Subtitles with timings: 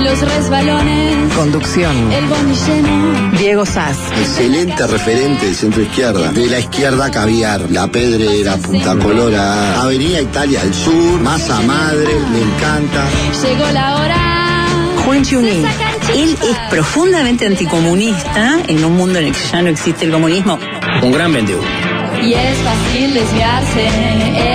[0.00, 1.32] los resbalones.
[1.34, 3.30] conducción, El lleno.
[3.38, 6.32] Diego Sass, Excelente referente de centro izquierda.
[6.32, 12.40] De la izquierda caviar, La Pedrera, Punta Colora, Avenida Italia del Sur, Masa Madre, me
[12.40, 13.04] encanta.
[13.42, 14.16] Llegó la hora.
[15.04, 15.64] Juan Chunín.
[16.14, 20.58] Él es profundamente anticomunista en un mundo en el que ya no existe el comunismo.
[21.02, 21.62] Un gran 21.
[22.22, 23.86] Y es fácil desviarse.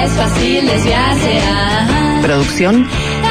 [0.03, 1.39] Es fácil desviarse.
[1.49, 2.20] ah.
[2.21, 2.87] Producción,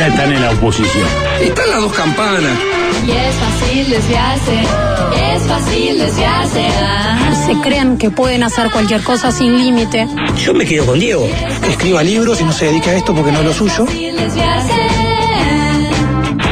[0.00, 1.06] Ya están en la oposición.
[1.42, 2.58] Están las dos campanas.
[3.06, 4.60] Y es fácil desviarse.
[5.34, 6.66] Es fácil desviarse.
[6.82, 7.44] ah.
[7.46, 10.06] se creen que pueden hacer cualquier cosa sin límite.
[10.42, 11.28] Yo me quedo con Diego.
[11.68, 13.84] escriba libros y no se dedica a esto porque no es lo suyo.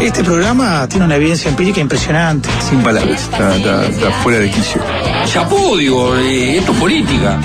[0.03, 2.51] Este programa tiene una evidencia empírica impresionante.
[2.69, 4.83] Sin palabras, está, está- está fuera de quicio.
[5.25, 7.39] Chapó, digo, eh, esto es política.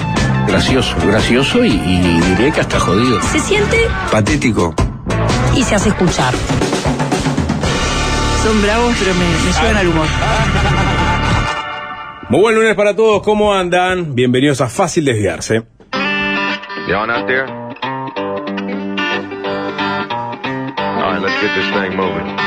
[0.48, 3.22] Gracioso, gracioso y, y diré que hasta jodido.
[3.32, 3.78] Se siente
[4.12, 4.76] Patético.
[5.56, 6.34] Y se hace escuchar.
[8.44, 10.08] Son bravos, pero me, me suben al humor.
[12.30, 14.16] Muy buen lunes para todos, ¿cómo andan?
[14.16, 15.64] Bienvenidos a Fácil Desviarse.
[16.88, 17.46] Y'all out there?
[21.04, 22.43] All right, let's get this thing moving.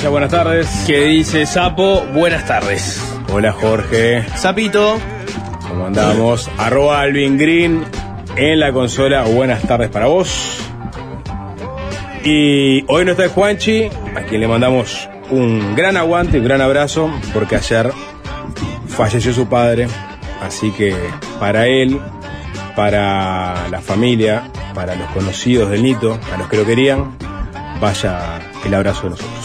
[0.00, 0.84] Buenas tardes.
[0.86, 2.98] que dice Sapo, buenas tardes.
[3.30, 4.98] Hola Jorge, Sapito,
[5.68, 6.50] ¿cómo andamos?
[6.56, 7.84] Arroba Alvin Green
[8.36, 10.60] en la consola, buenas tardes para vos.
[12.24, 17.10] Y hoy no está Juanchi, a quien le mandamos un gran aguante, un gran abrazo,
[17.34, 17.92] porque ayer
[18.88, 19.88] falleció su padre.
[20.42, 20.96] Así que
[21.38, 22.00] para él,
[22.74, 27.14] para la familia, para los conocidos del Nito, a los que lo querían,
[27.78, 29.41] vaya el abrazo de nosotros.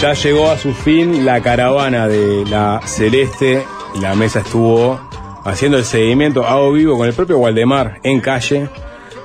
[0.00, 3.64] Ya llegó a su fin la caravana de la Celeste.
[4.00, 5.00] La mesa estuvo
[5.44, 8.68] haciendo el seguimiento a vivo con el propio Waldemar en calle,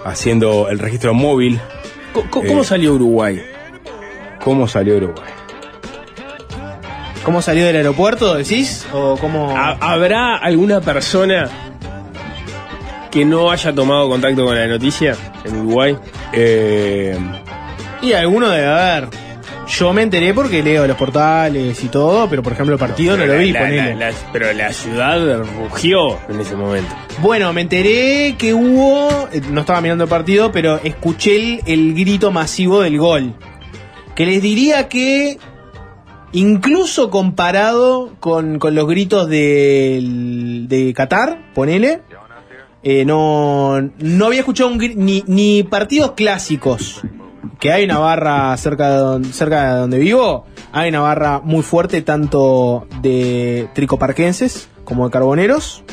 [0.04, 1.60] haciendo el registro móvil.
[2.14, 2.66] ¿Cómo, cómo Eh.
[2.66, 3.42] salió Uruguay?
[4.44, 5.30] ¿Cómo salió Uruguay?
[7.24, 8.86] ¿Cómo salió del aeropuerto, decís?
[8.92, 9.56] ¿O cómo...?
[9.56, 11.50] ¿Ha- ¿Habrá alguna persona
[13.12, 15.16] que no haya tomado contacto con la noticia
[15.46, 15.98] en Uruguay?
[16.34, 17.18] Eh,
[18.02, 19.08] Y alguno debe haber.
[19.78, 23.26] Yo me enteré porque leo los portales y todo, pero por ejemplo el partido no,
[23.26, 23.96] lo vi, la- ponele.
[23.96, 26.94] la- la- pero la ciudad rugió en ese momento.
[27.22, 31.94] Bueno, me enteré que hubo, eh, no estaba mirando el partido, pero escuché el, el
[31.96, 33.34] grito masivo del gol.
[34.16, 35.40] Que les diría que,
[36.34, 42.02] incluso comparado con, con los gritos del- de Qatar, ponele,
[42.84, 47.02] eh, no, no había escuchado un gri- ni, ni partidos clásicos
[47.60, 53.68] que hay una barra cerca de, donde vivo, hay una barra muy fuerte tanto de
[53.74, 55.84] tricoparquenses como de carboneros.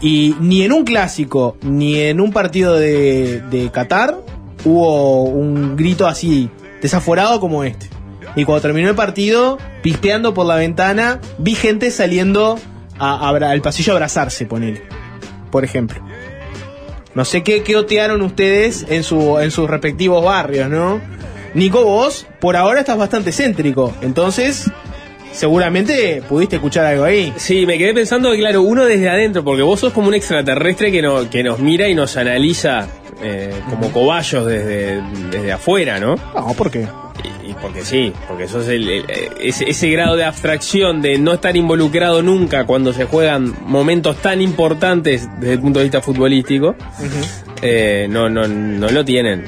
[0.00, 4.18] Y ni en un clásico, ni en un partido de, de Qatar
[4.64, 6.50] hubo un grito así
[6.80, 7.88] desaforado como este.
[8.34, 12.58] Y cuando terminó el partido, pispeando por la ventana, vi gente saliendo
[12.98, 14.82] al pasillo a abrazarse, ponele.
[15.50, 16.02] Por ejemplo.
[17.14, 21.00] No sé qué, qué otearon ustedes en, su, en sus respectivos barrios, ¿no?
[21.54, 23.92] Nico, vos por ahora estás bastante céntrico.
[24.00, 24.70] Entonces,
[25.32, 27.32] seguramente pudiste escuchar algo ahí.
[27.36, 30.90] Sí, me quedé pensando que, claro, uno desde adentro, porque vos sos como un extraterrestre
[30.90, 32.86] que, no, que nos mira y nos analiza
[33.22, 36.16] eh, como cobayos desde, desde afuera, ¿no?
[36.34, 36.86] No, ¿por qué?
[37.44, 39.04] Y, porque sí, porque sos el, el-
[39.40, 44.40] ese, ese grado de abstracción de no estar involucrado nunca cuando se juegan momentos tan
[44.40, 46.74] importantes desde el punto de vista futbolístico,
[47.62, 49.44] eh, no, no, no lo tienen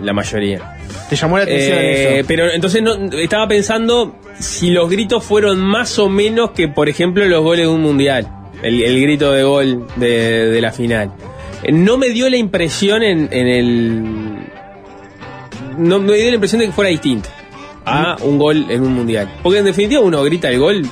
[0.00, 0.76] la mayoría.
[1.08, 2.28] ¿Te llamó la atención Eh, eso?
[2.28, 7.24] Pero entonces no, estaba pensando si los gritos fueron más o menos que, por ejemplo,
[7.26, 8.28] los goles de un mundial.
[8.62, 11.12] El, el grito de gol de, de la final.
[11.64, 14.21] Eh, No me dio la impresión en, en el.
[15.78, 17.28] No me dio la impresión de que fuera distinto
[17.84, 19.30] a un gol en un mundial.
[19.42, 20.82] Porque en definitiva uno grita el gol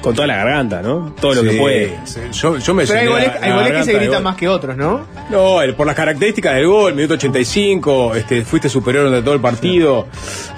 [0.00, 1.14] con toda la garganta, ¿no?
[1.20, 1.98] Todo lo Sí, que puede.
[2.04, 2.18] sí.
[2.32, 5.02] Yo, yo me Pero hay goles, hay goles que se gritan más que otros, ¿no?
[5.30, 9.40] No, el- por las características del gol, minuto 85, este, fuiste superior de todo el
[9.40, 10.08] partido,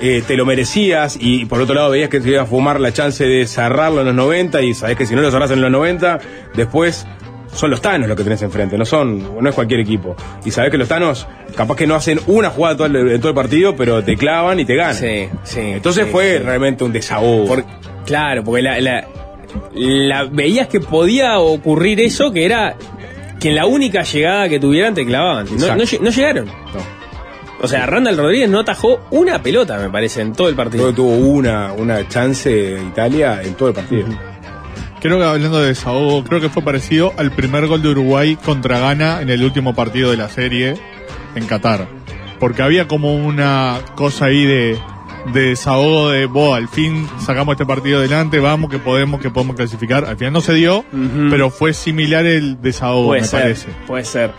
[0.01, 2.93] eh, te lo merecías y por otro lado veías que te iba a fumar la
[2.95, 5.71] chance de cerrarlo en los 90 y sabés que si no lo cerrás en los
[5.71, 6.21] 90,
[6.55, 7.07] después
[7.55, 10.15] son los Tanos los que tenés enfrente, no son, no es cualquier equipo.
[10.45, 13.31] Y sabés que los Tanos capaz que no hacen una jugada todo el- en todo
[13.31, 14.95] el partido, pero te clavan y te ganan.
[14.95, 15.61] Sí, sí.
[15.61, 16.45] Entonces sí, fue sí.
[16.45, 17.47] realmente un desahogo.
[17.47, 17.65] Por-
[18.05, 19.07] claro, porque la, la-
[19.75, 22.75] la- veías que podía ocurrir eso, que era
[23.41, 25.47] que en la única llegada que tuvieran te clavaban.
[25.47, 25.99] No, Exacto.
[26.03, 26.49] no llegaron.
[27.63, 30.87] O sea, Randall Rodríguez no atajó una pelota, me parece, en todo el Creo partido.
[30.89, 34.07] que tuvo una, una chance de Italia en todo el partido.
[35.05, 38.79] Creo que hablando de desahogo, creo que fue parecido al primer gol de Uruguay contra
[38.79, 40.77] Ghana en el último partido de la serie
[41.35, 41.87] en Qatar.
[42.41, 44.79] Porque había como una cosa ahí de,
[45.35, 49.57] de desahogo de, "Bo, al fin sacamos este partido adelante, vamos que podemos, que podemos
[49.57, 50.07] clasificar.
[50.07, 50.87] Al final no se dio,
[51.29, 53.69] pero fue similar el desahogo, puede me ser, parece.
[53.87, 54.31] puede ser.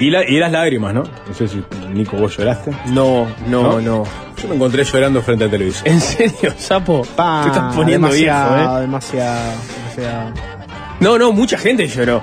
[0.00, 1.02] Y, la- y las lágrimas, ¿no?
[1.02, 1.62] No sé si
[1.92, 2.72] Nico vos lloraste.
[2.86, 3.80] No, no, ¿No?
[3.80, 4.04] no.
[4.40, 5.86] Yo me encontré llorando frente al televisor.
[5.86, 7.02] ¿En serio, Sapo?
[7.14, 8.80] Pa, Te estás poniendo demasiado, viejo, ¿eh?
[8.80, 10.30] demasiado, demasiado.
[11.00, 12.22] No, no, mucha gente lloró.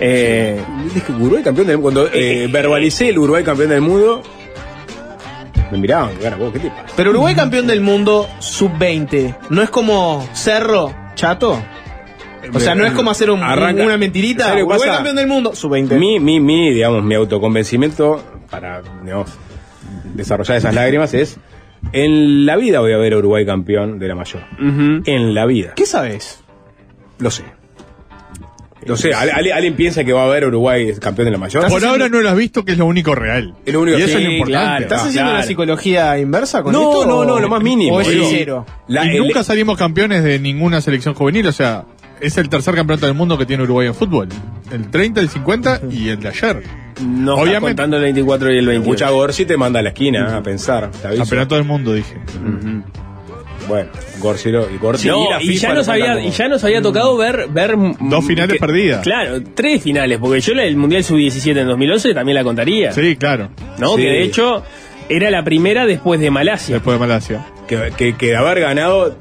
[0.00, 0.60] Eh,
[0.92, 2.02] Dije, Uruguay campeón del mundo.
[2.02, 4.22] Cuando eh, verbalicé el Uruguay campeón del mundo,
[5.70, 6.84] me miraban, cara, vos, ¿qué te pasa?
[6.96, 11.62] Pero Uruguay campeón del mundo sub-20, ¿no es como Cerro, chato?
[12.52, 14.44] O sea, no es como hacer un- Arranca- una mentirita.
[14.44, 14.94] ¿Sabes lo que Uruguay pasa?
[14.98, 15.96] campeón del mundo, sub-20.
[15.98, 19.30] Mi, mi, mi, digamos, mi autoconvencimiento para, digamos,
[20.14, 21.38] desarrollar esas lágrimas es,
[21.92, 24.42] en la vida voy a ver a Uruguay campeón de la mayor.
[24.58, 25.72] En la vida.
[25.76, 26.42] ¿Qué sabes?
[27.18, 27.44] Lo sé.
[28.84, 31.38] Lo sé, ¿Al- al- ¿alguien piensa que va a ver a Uruguay campeón de la
[31.38, 31.68] mayor?
[31.68, 33.54] Por ahora no lo has visto, que es lo único real.
[33.64, 34.50] Es lo único y eso sí, es lo importante.
[34.66, 34.82] claro.
[34.82, 35.36] ¿Estás Ah, haciendo claro.
[35.36, 37.06] una psicología inversa con No, esto?
[37.06, 37.94] no, o- no, lo más mínimo.
[37.94, 38.66] ¿O es sincero?
[38.88, 41.84] Y el- nunca salimos campeones de ninguna selección juvenil, o sea,
[42.22, 44.28] es el tercer campeonato del mundo que tiene Uruguay en fútbol.
[44.72, 46.62] El 30, el 50 y el de ayer.
[47.04, 47.60] No Obviamente.
[47.68, 48.88] contando el 24 y el 28.
[48.90, 50.90] Mucha Gorsi te manda a la esquina a pensar.
[51.02, 52.14] Campeonato del mundo, dije.
[53.68, 56.30] Bueno, Gorsi, lo- y Gorsi No, y la y FIFA ya, lo nos había, y
[56.30, 57.46] ya nos había tocado ver...
[57.48, 59.02] ver Dos finales perdidas.
[59.02, 62.90] Claro, tres finales, porque yo del Mundial Sub-17 en 2011 también la contaría.
[62.92, 63.50] Sí, claro.
[63.78, 63.94] ¿no?
[63.94, 64.02] Sí.
[64.02, 64.64] Que de hecho
[65.08, 66.74] era la primera después de Malasia.
[66.76, 67.46] Después de Malasia.
[67.68, 69.16] que, que, que de haber ganado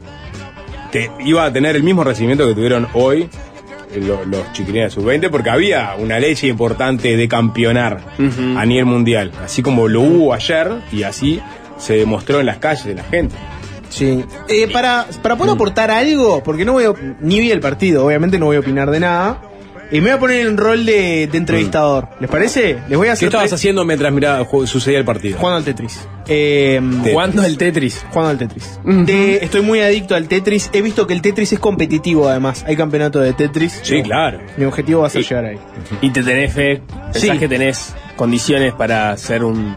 [0.91, 3.29] te iba a tener el mismo recibimiento que tuvieron hoy
[3.93, 7.99] eh, lo- los chiquilines de sub-20 porque había una leche importante de campeonar
[8.57, 11.41] a nivel mundial, así como lo hubo ayer y así
[11.77, 13.35] se demostró en las calles de la gente.
[13.89, 14.23] Sí.
[14.47, 18.39] Eh, para, para poder aportar algo, porque no voy a, ni vi el partido, obviamente
[18.39, 19.41] no voy a opinar de nada.
[19.91, 22.07] Y me voy a poner en rol de, de entrevistador.
[22.21, 22.77] ¿Les parece?
[22.87, 23.27] Les voy a ¿Qué hacer.
[23.27, 25.37] estabas pre- haciendo mientras miraba, ju- sucedía el partido?
[25.37, 26.07] Jugando al Tetris.
[26.27, 27.11] Eh, Tetris.
[27.13, 28.05] Jugando el Tetris.
[28.09, 28.79] Jugando al Tetris.
[28.85, 30.69] De- estoy muy adicto al Tetris.
[30.71, 32.63] He visto que el Tetris es competitivo además.
[32.67, 33.79] Hay campeonato de Tetris.
[33.83, 34.39] Sí, claro.
[34.57, 35.59] Mi objetivo va a ser llegar ahí.
[36.01, 36.81] Y te tenés fe,
[37.11, 37.37] pensás Sí.
[37.37, 39.75] que tenés condiciones para ser un...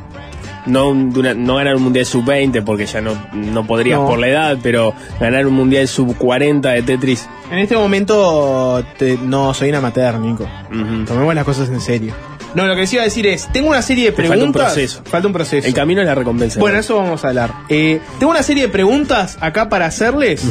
[0.67, 4.07] No, un- de una- no ganar un Mundial Sub-20 porque ya no, no podrías No.
[4.09, 7.29] por la edad, pero ganar un Mundial Sub-40 de Tetris.
[7.51, 10.49] En este momento te- no soy un amateur, Nico.
[11.07, 12.15] Tomemos las cosas en serio.
[12.55, 14.53] No, lo que les iba a decir es, tengo una serie de Te falta un
[14.53, 14.73] preguntas.
[14.75, 15.03] proceso.
[15.05, 15.67] Falta un proceso.
[15.67, 16.61] El camino es la recompensa.
[16.61, 17.53] Bueno, eso vamos a hablar.
[17.69, 20.47] Eh, tengo una serie de preguntas acá para hacerles.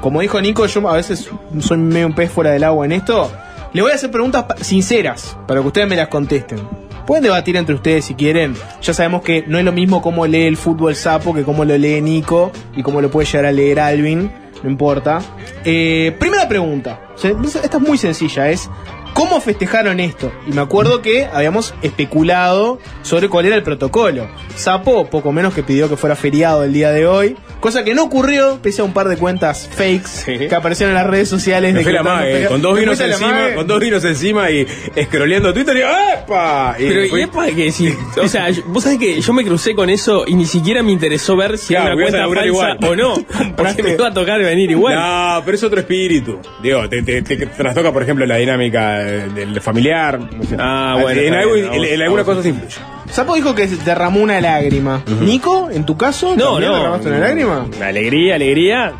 [0.00, 1.28] Como dijo Nico, yo a veces
[1.60, 3.30] soy medio un pez fuera del agua en esto.
[3.72, 6.60] Le voy a hacer preguntas sinceras para que ustedes me las contesten.
[7.06, 8.54] Pueden debatir entre ustedes si quieren.
[8.80, 11.76] Ya sabemos que no es lo mismo cómo lee el fútbol sapo que cómo lo
[11.76, 14.30] lee Nico y cómo lo puede llegar a leer Alvin.
[14.62, 15.20] No importa.
[15.64, 17.00] Eh, primera pregunta.
[17.14, 18.50] Esta es muy sencilla.
[18.50, 18.70] Es
[19.12, 20.32] ¿cómo festejaron esto?
[20.46, 24.28] Y me acuerdo que habíamos especulado sobre cuál era el protocolo.
[24.54, 27.36] Sapo, poco menos que pidió que fuera feriado el día de hoy.
[27.62, 31.06] Cosa que no ocurrió, pese a un par de cuentas fakes que aparecieron en las
[31.08, 31.72] redes sociales.
[31.72, 32.50] Me de fui que la mague, feriados.
[32.52, 33.54] con dos vinos encima, mague.
[33.54, 34.66] con dos vinos encima y
[34.96, 36.74] escroleando Twitter y ¡epa!
[36.76, 37.72] Y Pero, fui- ¿y es para que
[38.20, 41.36] o sea, vos sabés que yo me crucé con eso y ni siquiera me interesó
[41.36, 42.78] ver si Claro, era una cuenta falsa igual.
[42.82, 43.14] o no,
[43.56, 44.96] porque me iba a tocar venir igual.
[44.96, 46.40] No, pero es otro espíritu.
[46.62, 50.18] Digo, te, te, te trastoca, por ejemplo, la dinámica eh, del familiar.
[50.18, 50.56] no sé.
[50.58, 52.44] Ah, bueno, En, algo- bien, en- en algunas vamos.
[52.44, 53.01] cosas influye.
[53.12, 55.02] Sapo dijo que derramó una lágrima.
[55.20, 56.76] Nico, en tu caso, No, ¿también no.
[56.78, 57.66] derramaste una lágrima?
[57.84, 58.92] Alegría, alegría.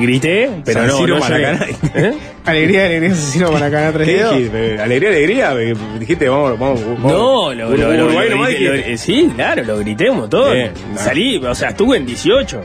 [0.00, 1.20] Grité, pero San no, Siro no.
[1.20, 1.66] Maracaná.
[1.94, 2.14] ¿Eh?
[2.44, 3.48] Alegría, alegría, asesino.
[3.56, 5.52] Alegría, alegría.
[5.60, 6.80] eh, Dijiste, vamos, vamos.
[6.84, 7.12] vamos.
[7.12, 10.52] No, lo, lo, lo- Uruguay lo grité, eh, sí, claro, lo grité un montón.
[10.52, 12.64] Bien, Salí, o sea, estuve en 18.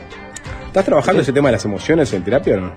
[0.68, 2.72] ¿Estás trabajando ese tema de las emociones en terapia o no?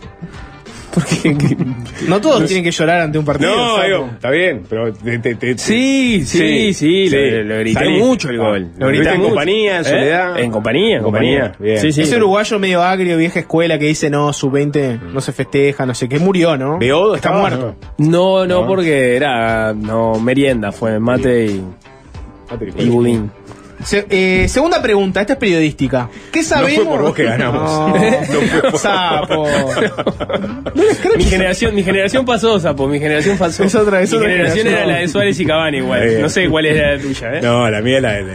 [2.07, 3.55] No todos tienen que llorar ante un partido.
[3.55, 7.97] No, digo, está bien, pero te, te- te- Sí, sí, sí, lo, lo grité Salí.
[7.99, 8.71] mucho el gol.
[8.77, 9.29] ¿Lo Lo grité en mucho.
[9.29, 9.89] compañía, en ¿Eh?
[9.89, 10.39] soledad?
[10.39, 11.51] En compañía, en compañía.
[11.59, 11.79] Bien.
[11.79, 12.01] Sí, sí.
[12.01, 15.93] Ese uruguayo medio agrio, vieja escuela, que dice, no, su 20 no se festeja, no
[15.95, 16.77] sé qué, murió, ¿no?
[16.79, 17.75] Beodo Está estaba, muerto.
[17.97, 18.67] No, no, No.
[18.67, 21.63] porque era no merienda, fue mate y,
[22.77, 23.31] y budín.
[23.83, 26.09] Se- eh, segunda pregunta, esta es periodística.
[26.31, 26.85] ¿Qué sabemos?
[26.87, 27.69] por vos que ganamos.
[27.69, 27.87] No,
[28.33, 29.47] No fue por- Sapo.
[31.17, 33.63] Mi generación, mi generación pasó, Sapo, mi generación pasó.
[33.63, 34.89] Es otra- es mi otra generación generación.
[34.89, 36.21] era la de Suárez y Cavani igual.
[36.21, 37.39] No sé cuál era la tuya, ¿eh?
[37.41, 38.33] No, la mía es la, la,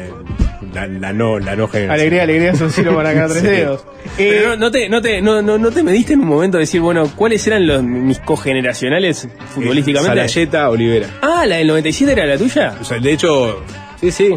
[0.75, 1.91] la, la no, la no generación.
[2.01, 3.49] Alegría, alegría, son Ciro para ganar tres Sí.
[3.49, 3.85] dedos.
[4.17, 6.57] Pero Eh, no, no te, no, te, no, no, no te mediste en un momento
[6.59, 10.09] de decir, bueno, ¿cuáles eran los, mis cogeneracionales futbolísticamente?
[10.17, 11.09] Salayeta, Olivera.
[11.23, 12.75] Ah, la del 97 era la tuya.
[12.81, 13.63] O sea, de hecho,
[14.01, 14.35] sí, sí.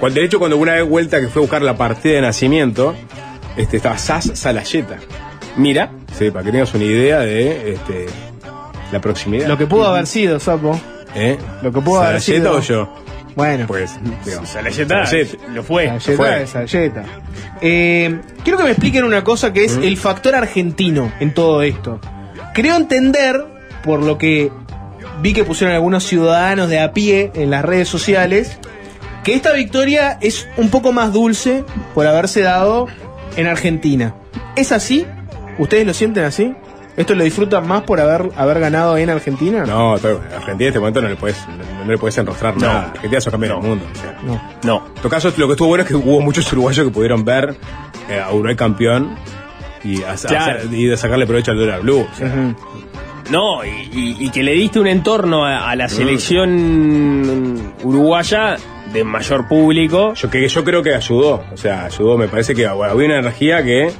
[0.00, 2.94] Cuando, de hecho, cuando una vez vuelta que fue a buscar la partida de nacimiento,
[3.56, 4.98] este, estaba Sas Salayeta.
[5.56, 5.90] Mira.
[6.16, 8.06] Sí, para que tengas una idea de este,
[8.92, 9.46] la proximidad.
[9.48, 10.78] lo que pudo haber sido, Sapo.
[11.14, 11.36] ¿Eh?
[11.62, 12.56] Lo que pudo haber ¿Salayeta sido.
[12.56, 12.94] o yo?
[13.34, 15.36] Bueno, Pues, digo, Salayeta Salayeta.
[15.54, 15.86] lo fue.
[15.86, 16.42] Galleta fue.
[16.42, 17.04] es galleta.
[17.60, 19.82] Eh, quiero que me expliquen una cosa que es Mm.
[19.84, 22.00] el factor argentino en todo esto.
[22.52, 23.44] Creo entender,
[23.84, 24.50] por lo que
[25.22, 28.58] vi que pusieron algunos ciudadanos de a pie en las redes sociales,
[29.24, 32.86] que esta victoria es un poco más dulce por haberse dado
[33.36, 34.14] en Argentina.
[34.56, 35.06] ¿Es así?
[35.58, 36.54] ¿Ustedes lo sienten así?
[36.96, 39.64] ¿Esto lo disfrutan más por haber, haber ganado en Argentina?
[39.64, 42.66] No, Argentina en este momento no le puedes, no, no le puedes enrostrar No.
[42.66, 42.80] nada.
[42.86, 43.84] Argentina es el campeón del mundo.
[43.92, 44.18] o sea.
[44.24, 44.40] No.
[44.64, 44.86] No.
[44.88, 47.56] En todo caso, lo que estuvo bueno es que hubo muchos uruguayos que pudieron ver
[48.10, 49.16] eh, a Uruguay campeón
[49.84, 50.58] y, a- Claro.
[50.58, 52.00] hacer- y de sacarle provecho al dólar blue.
[52.12, 52.26] o sea.
[52.26, 52.54] Ujú.
[53.30, 58.56] No, y, y- y que le diste un entorno a, a la selección uruguaya
[58.92, 60.14] de mayor público.
[60.14, 61.44] Yo, que, yo creo que ayudó.
[61.52, 62.16] O sea, ayudó.
[62.18, 63.90] Me parece que bueno, había una energía que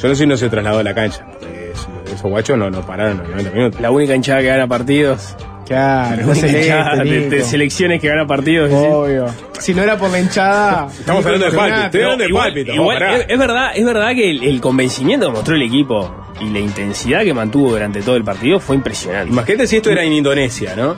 [0.00, 1.26] yo no sé si no se trasladó a la cancha.
[1.30, 3.80] porque es- esos guachos no, no pararon los 90 minutos.
[3.80, 5.36] La única hinchada que gana partidos.
[5.66, 8.70] Claro, La no hinchada de, selecciones que gana partidos.
[8.70, 8.74] ¿sí?
[8.76, 9.26] Obvio.
[9.60, 10.88] Si no era por la hinchada.
[10.88, 11.80] Estamos hablando de Palpi.
[11.84, 12.70] Estoy hablando de igual, Palpi.
[12.72, 13.16] igual, pará.
[13.18, 16.58] es, es verdad, es verdad que el, el convencimiento que mostró el equipo y la
[16.58, 19.30] intensidad que mantuvo durante todo el partido fue impresionante.
[19.30, 20.96] Imagínate si esto era en Indonesia, ¿no?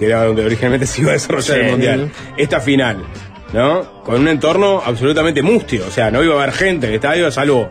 [0.00, 1.62] Que era donde originalmente se iba a desarrollar Sí.
[1.62, 2.10] el mundial.
[2.36, 3.04] Esta final,
[3.52, 4.02] ¿no?
[4.02, 5.84] Con un entorno absolutamente mustio.
[5.86, 7.68] O sea, no iba a haber gente en el estadio, salvo.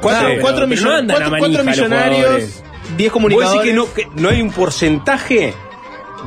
[0.00, 0.34] Cuatro, Sí.
[0.40, 2.44] cuatro millon- no andan a cuatro- manija cuatro millonarios, jugadores.
[2.54, 3.62] 10 ¿Vos decís comunicadores.
[3.62, 5.54] que no, que no hay un porcentaje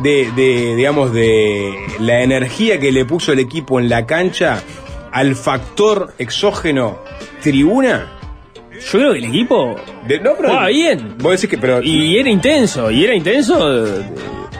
[0.01, 4.61] de, de, digamos, de la energía que le puso el equipo en la cancha
[5.11, 6.99] al factor exógeno
[7.43, 8.11] tribuna?
[8.73, 9.75] Yo creo que el equipo
[10.07, 11.15] De- no, pero- jugaba bien.
[11.19, 13.85] Vos decís que, pero, Y era intenso, y era intenso,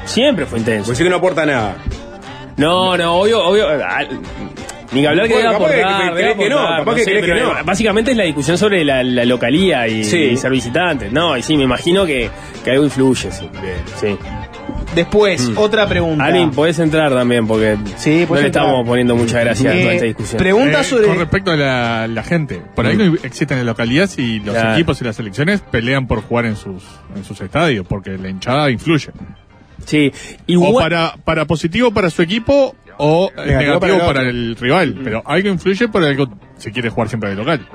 [0.06, 0.90] siempre fue intenso.
[0.92, 1.76] vos decís que no aporta nada.
[2.58, 3.68] No, no, obvio, obvio.
[3.70, 4.04] ah,
[4.92, 7.10] Ni que hablar que Bueno, debe capaz que- aportar, que- que no, capaz que sé,
[7.12, 7.64] crees que pero no.
[7.66, 10.18] Básicamente es la discusión sobre la, la localía y, Sí.
[10.18, 11.10] y ser visitante.
[11.12, 12.30] No, y sí, me imagino que,
[12.64, 13.50] que algo influye, sí.
[14.00, 14.16] Sí.
[14.94, 16.24] Después, otra pregunta.
[16.24, 18.46] Alvin, podés entrar también porque Sí, no le entrar.
[18.46, 20.38] estamos poniendo mucha gracia a Eh, toda esta discusión.
[20.38, 21.08] Pregunta Eh, sobre.
[21.08, 24.74] Con respecto a la, la gente, por ahí no existen en localidades y los Claro.
[24.76, 26.84] equipos y las selecciones pelean por jugar en sus,
[27.14, 29.10] en sus estadios, porque la hinchada influye.
[29.86, 30.12] Sí,
[30.58, 34.30] O para, para positivo para su equipo o eh, Negativo negativo, para el para, otro.
[34.30, 34.96] el rival.
[35.04, 36.28] Pero algo influye por algo
[36.58, 37.68] se quiere jugar siempre de local.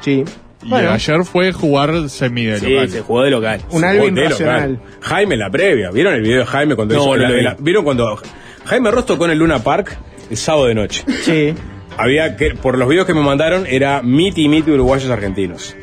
[0.00, 0.24] Sí.
[0.62, 0.92] Y Bueno.
[0.92, 2.88] ayer fue jugar semi de Sí, local.
[2.88, 3.60] se jugó de local.
[3.70, 4.72] Un racional.
[4.72, 4.80] local.
[5.00, 5.90] Jaime la previa.
[5.90, 8.18] ¿Vieron el video de Jaime cuando No, hizo la- la- ¿Vieron cuando
[8.64, 9.98] Jaime Ross tocó en el Luna Park
[10.30, 11.04] el sábado de noche?
[11.22, 11.52] Sí.
[11.98, 15.76] Había que, por los videos que me mandaron, era miti miti uruguayos argentinos.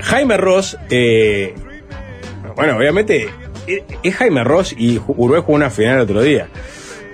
[0.00, 1.54] Jaime Ross, eh,
[2.56, 3.28] bueno, obviamente,
[4.02, 6.48] es Jaime Ross y Uruguay jugó una final el otro día.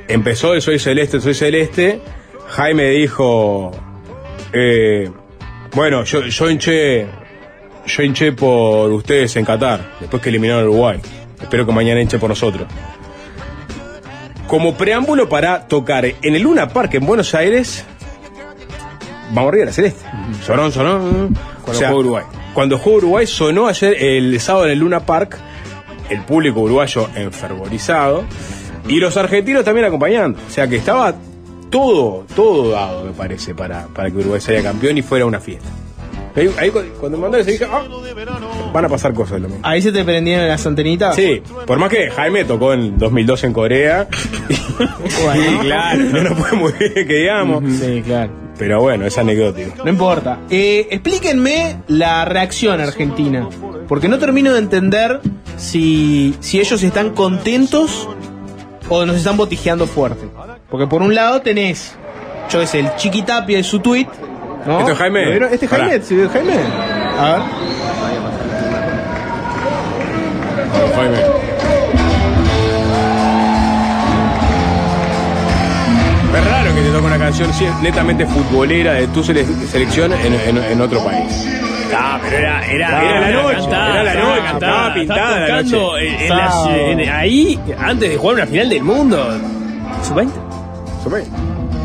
[0.08, 2.00] empezó el Soy Celeste, Soy Celeste,
[2.48, 3.72] Jaime dijo,
[4.52, 5.10] eh,
[5.74, 7.06] bueno, yo, yo hinché,
[7.86, 11.00] yo hinché por ustedes en Qatar, después que eliminaron a Uruguay.
[11.40, 12.66] Espero que mañana hinche por nosotros.
[14.46, 17.84] Como preámbulo para tocar en el Luna Park en Buenos Aires,
[19.32, 20.04] vamos arriba la Celeste.
[20.44, 21.30] Sonó, sonó.
[21.64, 22.24] Cuando jugó Uruguay.
[22.54, 25.36] Cuando jugó Uruguay sonó ayer el sábado en el Luna Park,
[26.10, 28.24] el público uruguayo enfervorizado
[28.88, 30.38] y los argentinos también acompañando.
[30.46, 31.14] O sea que estaba
[31.70, 35.68] todo, todo dado, me parece, para, para que Uruguay sea campeón y fuera una fiesta.
[36.36, 37.82] Ahí, ahí cu- cuando mandó se dije, ah,
[38.72, 39.62] van a pasar cosas lo mismo.
[39.66, 41.16] Ahí se te prendieron las antenitas.
[41.16, 44.06] Sí, por más que Jaime tocó en 2002 en Corea.
[45.24, 45.60] Bueno.
[45.60, 47.64] claro, no nos fue muy bien que digamos.
[47.80, 48.30] Sí, claro.
[48.58, 49.82] Pero bueno, es anecdótico.
[49.84, 50.40] No importa.
[50.50, 53.48] Eh, explíquenme la reacción argentina.
[53.88, 55.20] Porque no termino de entender
[55.56, 58.08] si, si ellos están contentos
[58.88, 60.28] o nos están botijeando fuerte.
[60.70, 61.94] Porque por un lado tenés,
[62.50, 64.06] yo qué sé, el Chiquitapia y su tweet.
[64.66, 64.80] ¿no?
[64.80, 65.24] ¿Esto es Jaime?
[65.24, 65.52] ¿Lo vieron?
[65.52, 66.00] ¿Este es Jaime?
[66.02, 66.52] ¿Sí, es Jaime?
[67.18, 67.42] A ver.
[70.96, 71.16] Jaime.
[76.36, 77.50] Es raro que te toque una canción
[77.82, 81.46] netamente futbolera de tu sele- selección en, en- en otro país.
[81.94, 85.40] Ah, pero era, era, Era la noche, cantada, era la noche, cantada, estaba pintada estaba
[85.40, 86.06] la tocando noche.
[86.08, 86.76] en- en la- Sábado.
[86.76, 89.28] en- ahí, antes de jugar una final del mundo.
[90.02, 90.30] ¿Sub-20?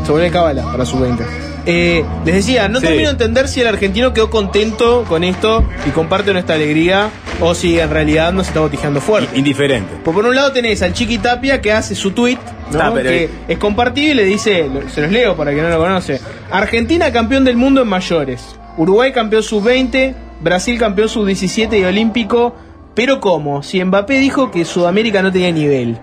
[0.04, 1.24] Se vuelve cábala para su 20.
[1.64, 2.86] Eh, les decía, no Sí.
[2.86, 7.08] termino de entender si el argentino quedó contento con esto y comparte nuestra alegría
[7.40, 9.38] o si en realidad nos está botijeando fuerte.
[9.38, 9.94] Indiferente.
[10.02, 12.38] Pues por un lado tenés al Chiqui Tapia que hace su tweet,
[12.72, 12.80] ¿no?
[12.82, 16.20] Ah, pero- que es compartible, dice, lo- se los leo para que no lo conoce.
[16.50, 18.58] Argentina campeón del mundo en mayores.
[18.76, 22.54] Uruguay campeón sub-20, Brasil campeón sub-17 y olímpico.
[22.94, 23.62] Pero ¿cómo?
[23.62, 25.98] Si Mbappé dijo que Sudamérica no tenía nivel.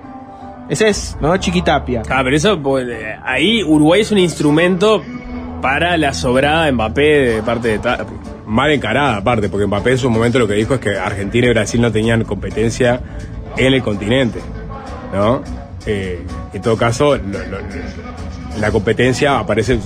[0.69, 1.35] Ese es, ¿no?
[1.37, 2.03] Chiqui Tapia.
[2.09, 5.03] Ah, pero eso, pues, eh, ahí Uruguay es un instrumento
[5.61, 8.05] para la sobrada Mbappé de parte de.
[8.45, 11.49] Mal encarada, aparte, porque Mbappé en su momento lo que dijo es que Argentina y
[11.51, 12.99] Brasil no tenían competencia
[13.57, 14.39] en el continente.
[15.13, 15.41] ¿No?
[15.85, 17.17] Eh, en todo caso,
[18.59, 19.79] la competencia aparece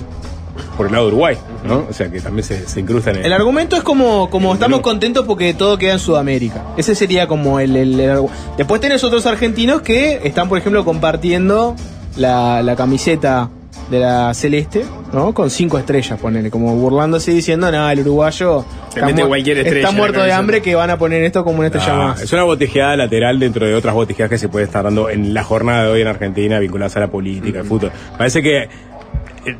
[0.76, 1.86] por el lado de Uruguay, ¿no?
[1.88, 5.24] O sea que también se, se incrustan en El argumento es como, como estamos contentos
[5.26, 6.62] porque todo queda en Sudamérica.
[6.76, 10.84] Ese sería como el, el- el argu- Después tenés otros argentinos que están, por ejemplo,
[10.84, 11.74] compartiendo
[12.16, 13.50] la, la camiseta
[13.90, 15.34] de la celeste, ¿no?
[15.34, 19.58] Con cinco estrellas, ponele, como burlándose y diciendo, nada, el uruguayo está, mete mu- cualquier
[19.58, 21.92] estrella está en la muerto de hambre que van a poner esto como una estrella
[21.92, 22.22] Ah, más.
[22.22, 25.44] Es una botejeada lateral dentro de otras botejeadas que se puede estar dando en la
[25.44, 27.90] jornada de hoy en Argentina vinculadas a la política, al fútbol.
[28.16, 28.68] Parece que
[29.46, 29.56] eh,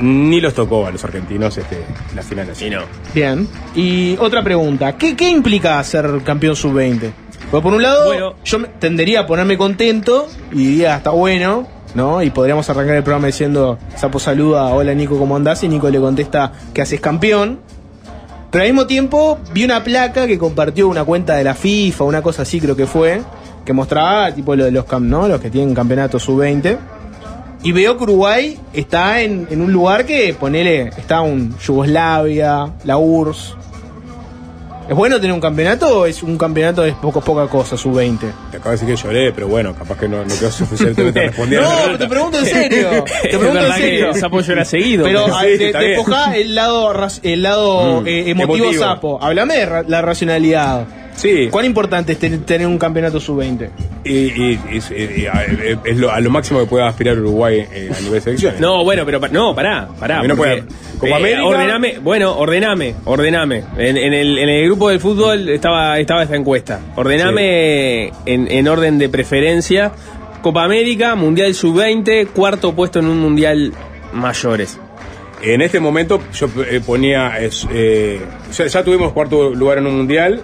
[0.00, 1.82] ni los tocó a los argentinos este,
[2.14, 2.66] la final así.
[2.66, 2.80] Y no.
[3.14, 3.48] Bien.
[3.74, 7.10] Y otra pregunta, ¿qué, qué implica ser campeón sub-20?
[7.50, 8.34] Pues por un lado, Bueno.
[8.44, 12.22] yo tendería a ponerme contento y diría, está bueno, ¿no?
[12.22, 15.62] Y podríamos arrancar el programa diciendo, Sapo saluda, hola Nico, ¿cómo andás?
[15.62, 17.60] Y Nico le contesta que haces campeón.
[18.50, 22.22] Pero al mismo tiempo vi una placa que compartió una cuenta de la FIFA, una
[22.22, 23.20] cosa así creo que fue,
[23.64, 25.28] que mostraba tipo lo de los, cam- ¿no?
[25.28, 26.78] los que tienen campeonato sub-20.
[27.66, 32.96] Y veo que Uruguay está en, en un lugar que, ponele, está un Yugoslavia, la
[32.96, 33.54] URSS.
[34.88, 38.18] ¿Es bueno tener un campeonato o es un campeonato de poco, poca cosa, sub-20?
[38.52, 41.68] Te acabo de decir que lloré, pero bueno, capaz que no, no quedó suficientemente respondiendo.
[41.68, 42.88] No, pero te pregunto en serio.
[43.22, 44.12] Te pregunto en serio.
[44.12, 45.04] que Sapo llora seguido.
[45.04, 48.80] Pero Sí, ah, sí, despojá el lado, el lado Mm, eh, emotivo, emotivo.
[48.84, 49.18] sapo.
[49.20, 50.84] Háblame de ra- la racionalidad.
[51.16, 53.70] Sí, ¿Cuán importante es ten- tener un campeonato sub-20?
[54.04, 58.20] y, y- eh, es lo, a lo máximo que puede aspirar Uruguay eh, a nivel
[58.20, 58.60] selecciones.
[58.60, 60.22] No, bueno, pero pa- no, pará, pará.
[60.22, 60.64] No porque, puede-
[60.98, 63.62] Copa América- Ordename, bueno, ordename, ordename.
[63.78, 66.80] En, en el, en el grupo del fútbol estaba, estaba esta encuesta.
[66.96, 69.92] Ordename en, en orden de preferencia.
[70.42, 73.72] Copa América, Mundial Sub-20, cuarto puesto en un Mundial
[74.12, 74.78] Mayores.
[75.42, 78.20] En este momento yo eh, ponía, eh,
[78.56, 80.42] ya, ya tuvimos cuarto lugar en un mundial,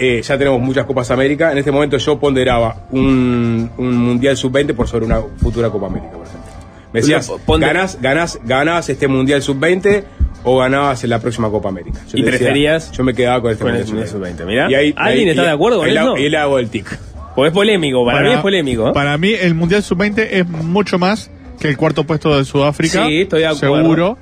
[0.00, 4.74] eh, ya tenemos muchas Copas América, en este momento yo ponderaba un, un mundial sub-20
[4.74, 6.50] por sobre una futura Copa América, por ejemplo.
[6.92, 10.02] Me decías, ganás, ganás, ganabas este mundial sub-20
[10.42, 12.00] o ganabas en la próxima Copa América.
[12.08, 14.36] Yo ¿Y te decía, preferías yo me quedaba con este con el mundial Mundial sub-20.
[14.38, 14.46] Sub-20?
[14.46, 16.16] Mirá, Y ahí- ¿alguien ahí- está y- de acuerdo con eso?
[16.16, 16.98] Y le hago el tic.
[17.36, 18.88] Pues es polémico, para, mí es polémico.
[18.88, 18.92] ¿eh?
[18.92, 23.06] Para mí, el Mundial Sub-20 es mucho más que el cuarto puesto de Sudáfrica.
[23.06, 23.76] Sí, estoy de acuerdo.
[23.76, 24.18] Seguro.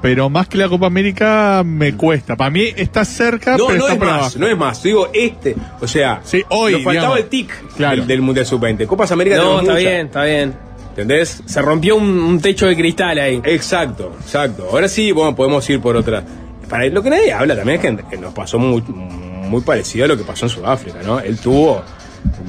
[0.00, 2.36] Pero más que la Copa América me cuesta.
[2.36, 4.38] Para mí está cerca, No, pero no está es más, abajo.
[4.38, 4.82] no es más.
[4.82, 7.18] Digo, este, o sea, Sí, hoy, nos faltaba digamos.
[7.18, 7.96] el tic Claro.
[7.96, 8.86] del, del Mundial Sub-20.
[8.86, 10.54] Copas América No, está bien, está bien.
[10.90, 11.42] ¿Entendés?
[11.46, 13.40] Se rompió un, un techo de cristal ahí.
[13.44, 14.68] Exacto, exacto.
[14.70, 16.22] Ahora sí, bueno, podemos ir por otra.
[16.68, 20.08] Para lo que nadie habla también es que, que nos pasó muy, muy parecido a
[20.08, 21.18] lo que pasó en Sudáfrica, ¿no?
[21.20, 21.82] Él tuvo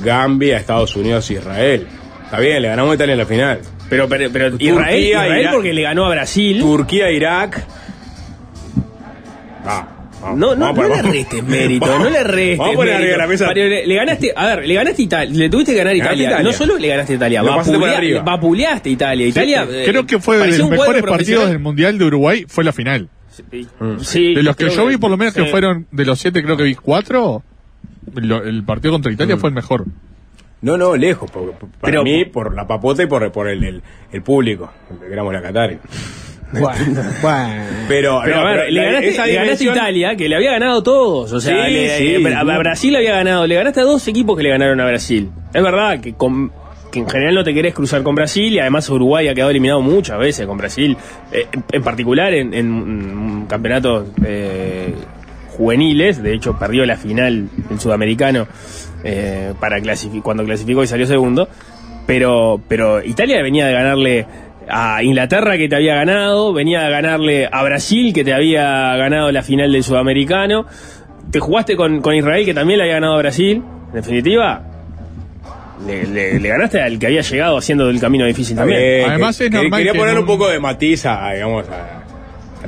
[0.04, 1.88] Gambia, Estados Unidos, Israel.
[2.26, 3.60] Está bien, le ganamos a Italia en la final.
[3.90, 5.54] Pero, pero, pero Turquía, Israel, Israel Irak.
[5.54, 6.60] porque le ganó a Brasil.
[6.60, 7.64] Turquía, Irak.
[9.66, 9.88] Ah,
[10.22, 12.98] vamos, No, no, no le restes mérito, Vamos- no le restes Vamos a poner mérito.
[12.98, 13.54] arriba de la mesa.
[13.54, 16.28] Le, le ganaste, a ver, le ganaste a Italia, le tuviste que ganar Italia.
[16.28, 16.44] Italia.
[16.44, 18.22] No solo le ganaste a Italia, Lo pasaste por vapulea- arriba.
[18.22, 19.28] vapuleaste Italia.
[19.28, 22.64] Italia eh, Creo que fue de parecía los mejores partidos del Mundial de Uruguay, fue
[22.64, 23.10] la final.
[24.02, 26.58] Sí, De los que yo vi, por lo menos que fueron, de los siete creo
[26.58, 27.44] que vi cuatro,
[28.16, 29.40] lo- el partido contra Italia Mm.
[29.40, 29.86] fue el mejor.
[30.62, 31.30] No, no, lejos.
[31.32, 34.72] por- por- para Pero- mí, por la papota y por, por el, el, el público.
[35.12, 35.78] Éramos la Qatar.
[36.52, 36.70] Bueno,
[37.22, 37.64] bueno.
[37.88, 40.36] Pero, Pero no, a ver, pero le ganaste, esa le ganaste a Italia, que le
[40.36, 41.32] había ganado a todos.
[41.32, 43.46] O sea, Sí, le- sí, a, Brasil le había ganado.
[43.46, 45.30] Le ganaste a dos equipos que le ganaron a Brasil.
[45.54, 46.52] Es verdad que, con-
[46.92, 49.82] que en general no te querés cruzar con Brasil y además Uruguay ha quedado eliminado
[49.84, 50.98] muchas veces con Brasil.
[51.32, 54.96] eh, en, en particular en, en, campeonatos eh,
[55.50, 56.24] juveniles.
[56.24, 58.48] De hecho, perdió la final del sudamericano
[59.04, 59.80] eh, para
[60.24, 61.48] cuando clasificó y salió segundo.
[62.08, 64.26] Pero, pero Italia venía de ganarle
[64.68, 69.32] a Inglaterra que te había ganado, venía a ganarle a Brasil que te había ganado
[69.32, 70.66] la final del sudamericano.
[71.32, 73.62] Te jugaste con, con Israel que también le había ganado a Brasil.
[73.90, 74.64] En definitiva,
[75.86, 78.80] le, le- le ganaste al que había llegado haciendo el camino difícil también.
[79.10, 81.66] Además que- es que- normal Quería que poner un un- poco de matiz a, digamos,
[81.70, 81.99] a,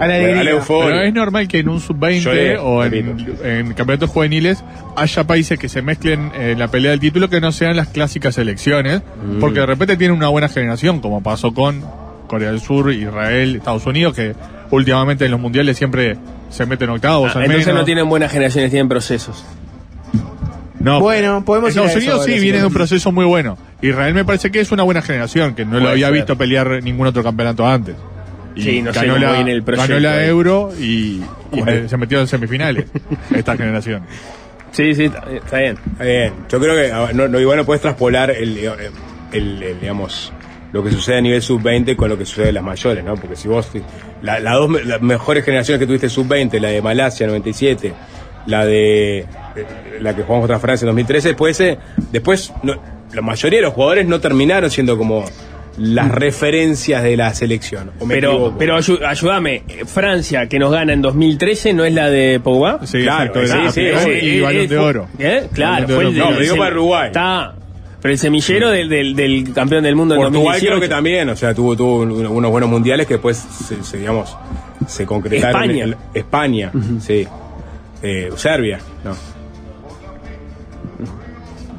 [0.04, 0.52] A la alegría.
[0.52, 0.86] euforia.
[0.90, 4.64] Pero es normal que en un Yo sub-20 le- o en, campeonatos juveniles
[4.96, 8.36] haya países que se mezclen en la pelea del título que no sean las clásicas
[8.36, 9.40] selecciones, Mm.
[9.40, 11.84] porque de repente tienen una buena generación, como pasó con
[12.28, 14.34] Corea del Sur, Israel, Estados Unidos, que
[14.72, 16.18] últimamente en los mundiales siempre
[16.50, 17.82] se meten octavos Ah, al entonces menos.
[17.82, 19.44] no tienen buenas generaciones, tienen procesos.
[20.80, 23.12] No, Bueno, podemos ir a Estados eso Unidos ahora, sí si viene de un proceso
[23.12, 23.56] muy bueno.
[23.84, 26.14] Israel me parece que es una buena generación, que no lo había ser.
[26.16, 27.96] visto pelear ningún otro campeonato antes.
[28.56, 30.26] Y Sí, no ganó la, el proyecto ganó la.
[30.26, 31.22] Euro y,
[31.88, 32.86] se metió en semifinales
[33.36, 34.04] esta generación.
[34.72, 35.78] Sí, sí, está, está bien.
[35.94, 36.34] Está bien.
[36.50, 38.66] Yo creo que no, no, igual no puedes traspolar el, el,
[39.34, 40.34] el- el, digamos,
[40.74, 43.16] lo que sucede a nivel sub-20 con lo que sucede en las mayores, ¿no?
[43.16, 43.70] Porque si vos,
[44.22, 47.94] la- las dos me- las mejores generaciones que tuviste sub-20, la de Malasia 97,
[48.48, 49.26] la de eh,
[50.02, 51.78] la que jugamos contra Francia en 2013, después, eh,
[52.12, 52.76] después no-
[53.14, 55.26] la mayoría de los jugadores no terminaron siendo como
[55.78, 57.92] las referencias de la selección.
[58.00, 58.56] ¿o me Pero, equivoco?
[58.60, 58.76] pero
[59.08, 62.86] ayúdame, eh, Francia que nos gana en 2013 no es la de Pogba.
[62.86, 65.08] Sí, Claro, exacto, sí, sí, y eh, balón eh, de fue- oro.
[65.18, 65.48] ¿Eh?
[65.54, 67.08] Claro, de fue el, No, el- pero digo el- para Uruguay.
[67.08, 67.56] Está,
[68.02, 70.68] pero el semillero del, del, del campeón del mundo en Portugal 2018.
[70.68, 73.98] creo que también, o sea, tuvo, tuvo un- unos buenos mundiales que después, se, se,
[73.98, 74.36] digamos,
[74.88, 75.62] se concretaron.
[75.64, 75.84] España.
[75.86, 77.28] en- España, sí.
[78.04, 79.16] Eh, Serbia, no.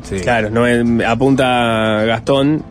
[0.02, 0.16] Sí.
[0.20, 2.62] Claro, no, eh, apunta Gastón,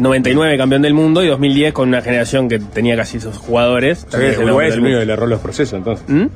[0.00, 4.06] 99 campeón del mundo y 2010 con una generación que tenía casi esos jugadores.
[4.08, 6.04] O sea, que Uruguay es el único que le erró los procesos, entonces.
[6.08, 6.26] ¿Mm?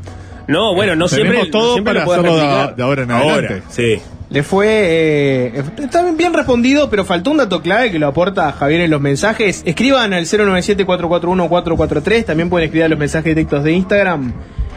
[0.47, 3.63] No, bueno, no Tenemos siempre, todo siempre para lo hacerlo de, ahora en Ahora, adelante.
[3.71, 3.97] sí.
[4.31, 4.67] Le fue.
[4.69, 9.01] Eh, está bien- respondido, pero faltó un dato clave que lo aporta Javier en los
[9.01, 9.63] mensajes.
[9.65, 12.25] Escriban al 097-441-443.
[12.25, 14.33] También pueden escribir a los mensajes directos de Instagram.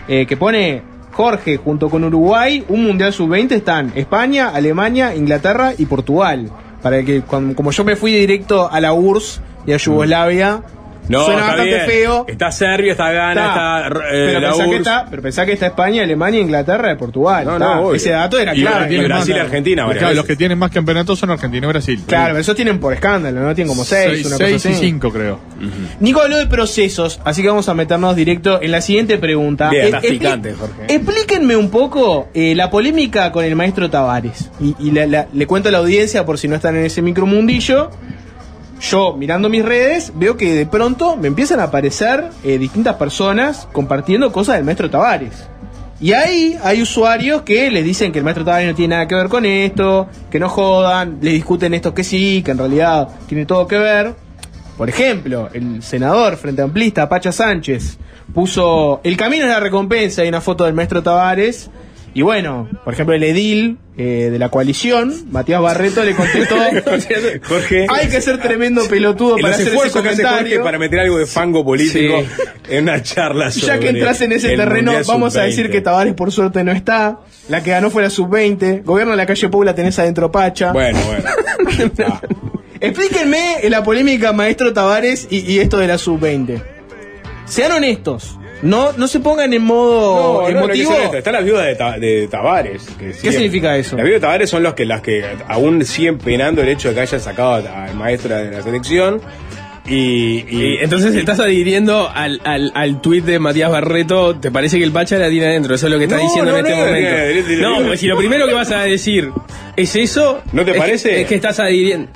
[0.10, 2.64] eh, que pone Jorge junto con Uruguay.
[2.70, 6.50] Un mundial sub-20 están España, Alemania, Inglaterra y Portugal.
[6.88, 10.62] Para que, cuando- como yo me fui directo a la URSS y a Yugoslavia.
[11.10, 11.86] No, suena está bastante bien.
[11.88, 12.26] feo.
[12.28, 14.00] Está Serbia, está Ghana, está, Está.
[14.00, 17.46] eh, pero, la pensá que está, pero pensá que está España, Alemania, Inglaterra y Portugal.
[17.46, 17.76] No, Está.
[17.76, 17.96] no, obvio.
[17.96, 18.78] Ese dato era Y clave.
[18.88, 22.02] Brasil, Brasil y Argentina, Claro, los que tienen más campeonatos son Argentina y Brasil.
[22.08, 23.56] Claro, pero esos tienen por escándalo, ¿no?
[23.56, 24.82] Tienen como seis, seis, una seis cosa y así.
[24.86, 25.40] cinco creo.
[26.00, 29.70] Nico habló de procesos, así que vamos a meternos directo en la siguiente pregunta.
[29.70, 30.94] Bien, Eh, picante, Jorge.
[30.94, 34.50] Explíquenme un poco eh, la polémica con el maestro Tavares.
[34.60, 37.02] Y, y la- la- le cuento a la audiencia, por si no están en ese
[37.02, 37.90] micromundillo.
[38.80, 43.68] Yo, mirando mis redes, veo que de pronto me empiezan a aparecer eh, distintas personas
[43.72, 45.48] compartiendo cosas del maestro Tavares.
[46.00, 49.16] Y ahí hay usuarios que les dicen que el maestro Tavares no tiene nada que
[49.16, 53.48] ver con esto, que no jodan, le discuten esto que sí, que en realidad tiene
[53.48, 54.14] todo que ver.
[54.78, 57.98] Por ejemplo, el senador frente amplista Pacha Sánchez
[58.32, 61.72] puso el camino es la recompensa y una foto del maestro Tavares.
[62.18, 66.56] Y bueno, por ejemplo, el edil eh, de la coalición, Matías Barreto, le contestó:
[67.48, 67.86] Jorge.
[67.90, 70.64] Hay que ser tremendo pelotudo para hacer ese comentario.
[70.64, 72.24] para meter algo de fango político
[72.70, 75.46] en una charla sobre Ya que entras en ese terreno, vamos a Sub-20.
[75.46, 77.20] decir que Tavares por suerte no está.
[77.50, 78.84] La que ganó fue la sub-20.
[78.84, 80.72] Gobierno de la calle Paula tenés adentro Pacha.
[80.72, 81.30] Bueno, bueno.
[82.04, 82.22] Ah.
[82.82, 86.64] Explíquenme la polémica maestro Tavares y, y esto de la sub-20.
[87.46, 88.40] Sean honestos.
[88.62, 90.92] No, no se pongan en modo No, no, no emotivo.
[90.92, 91.18] ser esto.
[91.18, 92.88] Está la viuda de, Ta- de Tavares.
[92.98, 93.96] que siguen- significa eso?
[93.96, 96.96] Las viudas de Tavares son los que, las que aún siguen penando el hecho de
[96.96, 99.22] que hayan sacado a- al maestro de la selección.
[99.86, 104.78] Y, y- Y entonces estás adhiriendo al, al, al tuit de Matías Barreto, ¿te parece
[104.80, 105.76] que el Pacha la tiene adentro?
[105.76, 107.10] Eso es lo que estás No, diciendo no, en este no, momento.
[107.10, 107.88] no, no, no, No, no.
[107.88, 109.30] pues si lo primero que vas a decir
[109.78, 111.22] es eso, ¿No te es- parece?
[111.22, 112.10] Es que estás adhiriendo.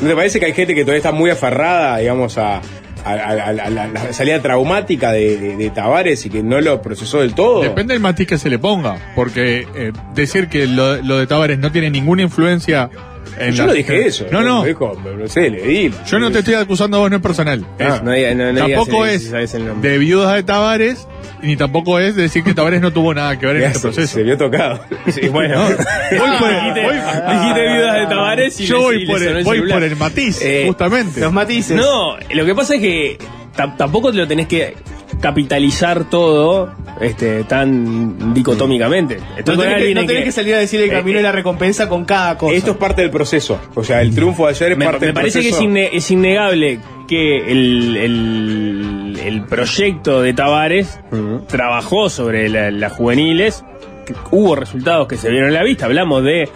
[0.00, 2.62] ¿No te parece que hay gente que todavía está muy aferrada, digamos, a,
[3.04, 7.34] a- a- a la, salida traumática de, de, Tavares y que no lo procesó del
[7.34, 7.62] todo?
[7.62, 11.58] Depende del matiz que se le ponga, porque eh, decir que lo, lo de Tavares
[11.58, 13.13] no tiene ninguna influencia en
[13.52, 14.26] Yo la- no dije eso.
[14.30, 15.92] No, dijo, no sé, le di.
[16.06, 17.64] Yo no te estoy acusando a vos, no es personal.
[17.80, 17.96] Ah.
[17.96, 18.12] Es- No
[18.44, 21.06] no- no tampoco es de viudas de Tavares,
[21.42, 23.82] ni tampoco es decir que Tavares no tuvo nada que ver en Ya este se,
[23.88, 24.14] proceso.
[24.14, 24.80] se vio tocado.
[25.12, 25.54] Sí, bueno.
[26.12, 29.44] No, voy por el- dijiste, voy- dijiste viudas de Tavares y Yo voy por el,
[29.44, 31.20] voy por el matiz, Eh, justamente.
[31.20, 31.76] Los matices.
[31.76, 33.18] No, lo que pasa es que
[33.56, 34.74] tam- tampoco te lo tenés que
[35.20, 39.18] capitalizar todo este tan dicotómicamente.
[39.36, 40.92] Estoy No tenés, que, alguien no en tenés que- que salir a decir el Eh,
[40.92, 42.54] camino eh, de la recompensa con cada cosa.
[42.54, 43.58] Esto es parte del proceso.
[43.74, 45.70] O sea, el triunfo de ayer es me, parte me del parece que es, proceso.
[45.70, 51.00] inne- es innegable que el, el- el proyecto de Tavares
[51.48, 53.64] trabajó sobre la- las juveniles,
[54.06, 56.48] que hubo resultados que se vieron en la vista, hablamos de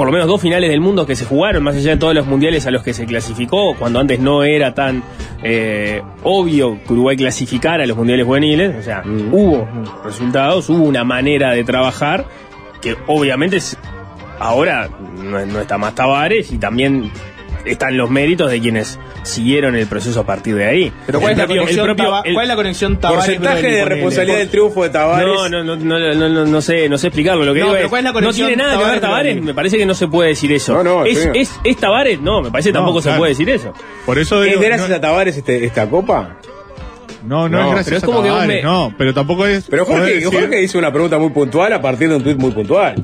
[0.00, 2.26] por lo menos dos finales del mundo que se jugaron, más allá de todos los
[2.26, 5.02] mundiales a los que se clasificó, cuando antes no era tan
[5.42, 9.68] eh, obvio que Uruguay clasificara a los mundiales juveniles, o sea, hubo
[10.02, 12.24] resultados, hubo una manera de trabajar
[12.80, 13.76] que obviamente es-
[14.38, 14.88] ahora
[15.22, 17.10] no, no está más Tavares y también
[17.64, 20.92] están los méritos de quienes siguieron el proceso a partir de ahí.
[21.06, 23.24] Pero ¿cuál es, El la propio- conexión, el propio- el- ¿cuál es la conexión Tavares
[23.24, 25.26] Porcentaje de responsabilidad del triunfo de Tavares.
[25.28, 27.44] No, no, no, no, no, no, no sé, no sé explicarlo.
[27.44, 29.00] Lo que No, digo pero es, ¿cuál es la no conexión tiene nada que ver
[29.00, 30.74] Tavares me parece que no se puede decir eso.
[30.74, 32.20] No, no, ¿Es, es, ¿Es Tavares?
[32.20, 33.14] No, me parece que No, tampoco claro.
[33.16, 33.72] se puede decir eso.
[34.06, 36.36] Por eso ¿Es digo, gracias no, a Tavares este- esta copa?
[37.26, 39.12] no, no No, es gracias pero es a como que vos Tavares, me- no, pero
[39.14, 39.66] tampoco es.
[39.68, 42.50] Pero Jorge, decir- Jorge hizo una pregunta muy puntual a partir de un tuit muy
[42.52, 42.94] puntual.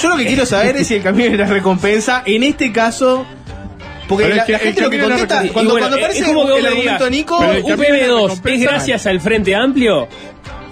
[0.00, 3.26] Yo lo que quiero saber es si el camino de la recompensa, en este caso.
[4.08, 6.26] Porque la, es que la el gente lo que contesta, cuando, bueno, cuando aparece es
[6.28, 9.20] como el me argumento de Nico, pero el camino de la UPM2 es gracias al
[9.20, 10.08] Frente Amplio.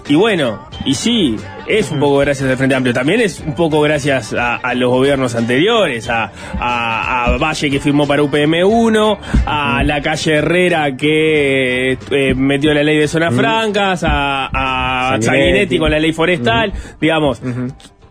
[0.08, 1.34] Y bueno, y sí,
[1.66, 2.94] es un poco gracias al Frente Amplio.
[2.94, 7.80] También es un poco gracias a, a los gobiernos anteriores, a, a- a Valle que
[7.80, 14.02] firmó para UPM1, a la calle Herrera que eh, metió la ley de zonas francas,
[14.06, 15.18] a.
[15.20, 17.42] Sanguinetti con la ley forestal, digamos.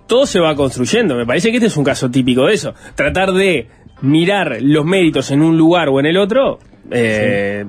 [0.08, 1.16] Todo se va construyendo.
[1.16, 2.74] Me parece que este es un caso típico de eso.
[2.96, 3.68] Tratar de
[4.02, 6.60] mirar los méritos en un lugar o en el otro
[6.92, 7.66] eh,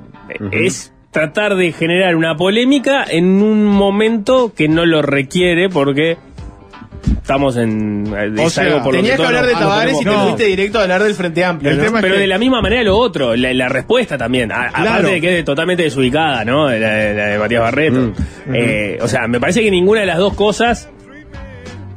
[0.51, 6.17] es tratar de generar una polémica en un momento que no lo requiere porque
[7.21, 10.05] estamos en es O sea, algo por lo tenías que hablar de Tavares y te
[10.11, 10.23] No.
[10.25, 11.71] fuiste directo a hablar del Frente Amplio.
[11.71, 11.83] El ¿no?
[11.85, 14.69] tema es pero que- de la misma manera lo otro, la, la respuesta también, a-
[14.69, 14.89] Claro.
[14.91, 16.69] aparte de que es totalmente desubicada, ¿no?
[16.69, 18.11] La, la- la de Matías Barreto.
[18.53, 20.89] Eh, o sea, me parece que ninguna de las dos cosas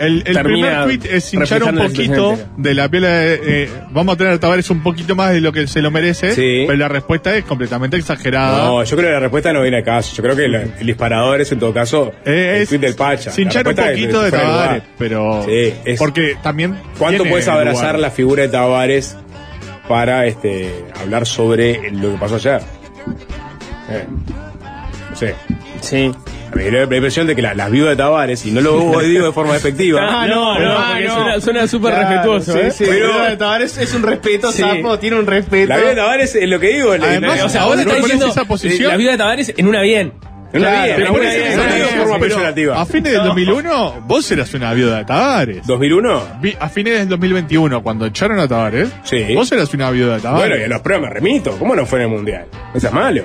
[0.00, 3.02] El, primer tweet es hinchar un la poquito de la piel.
[3.02, 5.90] de- eh, vamos a tener a Tavares un poquito más de lo que se lo
[5.90, 6.34] merece.
[6.34, 6.64] Sí.
[6.66, 8.64] Pero la respuesta es completamente exagerada.
[8.64, 10.16] No, yo creo que la respuesta no viene a caso.
[10.16, 13.30] Yo creo que el disparador es en todo caso Eh, el es tweet del Pacha.
[13.36, 14.46] hinchar un es poquito de lugar.
[14.46, 15.44] Tavares, pero.
[15.44, 16.76] Sí, es- Porque también.
[16.98, 17.98] ¿Cuánto puedes abrazar lugar.
[17.98, 19.16] la figura de Tavares
[19.88, 22.60] para este hablar sobre lo que pasó ayer?
[23.90, 24.04] Eh,
[25.14, 25.26] Sí.
[25.80, 26.10] Sí.
[26.52, 28.60] A mí me da la impresión de que la- las viudas de Tavares, y no
[28.60, 31.14] lo digo de forma despectiva, Ah, no, no, Ah, porque no.
[31.14, 32.70] suena- suena súper Claro, respetuoso, sí, ¿eh?
[32.70, 34.62] sí, Pero- pero Tavares es un respeto, Sí.
[34.62, 35.68] Sapo, tiene un respeto.
[35.68, 36.96] la viuda de Tavares es lo que digo.
[36.96, 38.90] le- Además, le- O sea, vos ¿No estás pones diciendo esa posición?
[38.90, 40.12] la vida de Tavares en una bien.
[40.52, 41.92] en una Claro, vida, pero en una por eso- vida, eso no lo digo de
[41.92, 42.80] forma Pero peyorativa.
[42.80, 45.66] A fines del 2001, vos eras una viuda de Tavares.
[45.68, 46.22] ¿2001?
[46.40, 49.32] Vi- A fines del 2021, cuando echaron a Tavares, Sí.
[49.36, 50.48] vos eras una viuda de Tavares.
[50.48, 51.52] Bueno, y a los pruebas me remito.
[51.56, 52.46] ¿Cómo no fue en el mundial?
[52.74, 53.22] Eso es malo.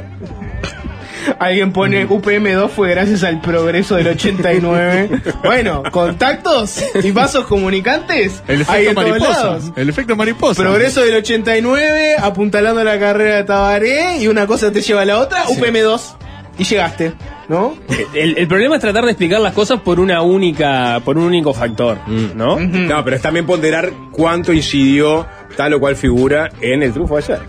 [1.39, 5.21] Alguien pone UPM2 fue gracias al progreso del 89.
[5.43, 8.43] bueno, contactos y vasos comunicantes.
[8.47, 9.59] el efecto mariposa.
[9.75, 10.61] El efecto mariposa.
[10.61, 15.19] Progreso del 89, apuntalando la carrera de Tabaré y una cosa te lleva a la
[15.19, 16.17] otra, UPM2.
[16.57, 17.11] Y llegaste,
[17.49, 17.75] ¿no?
[18.13, 21.53] El, el problema es tratar de explicar las cosas por una única, por un único
[21.53, 22.57] factor, ¿no?
[22.57, 27.23] No, pero es también ponderar cuánto incidió tal o cual figura en el triunfo de
[27.23, 27.39] ayer.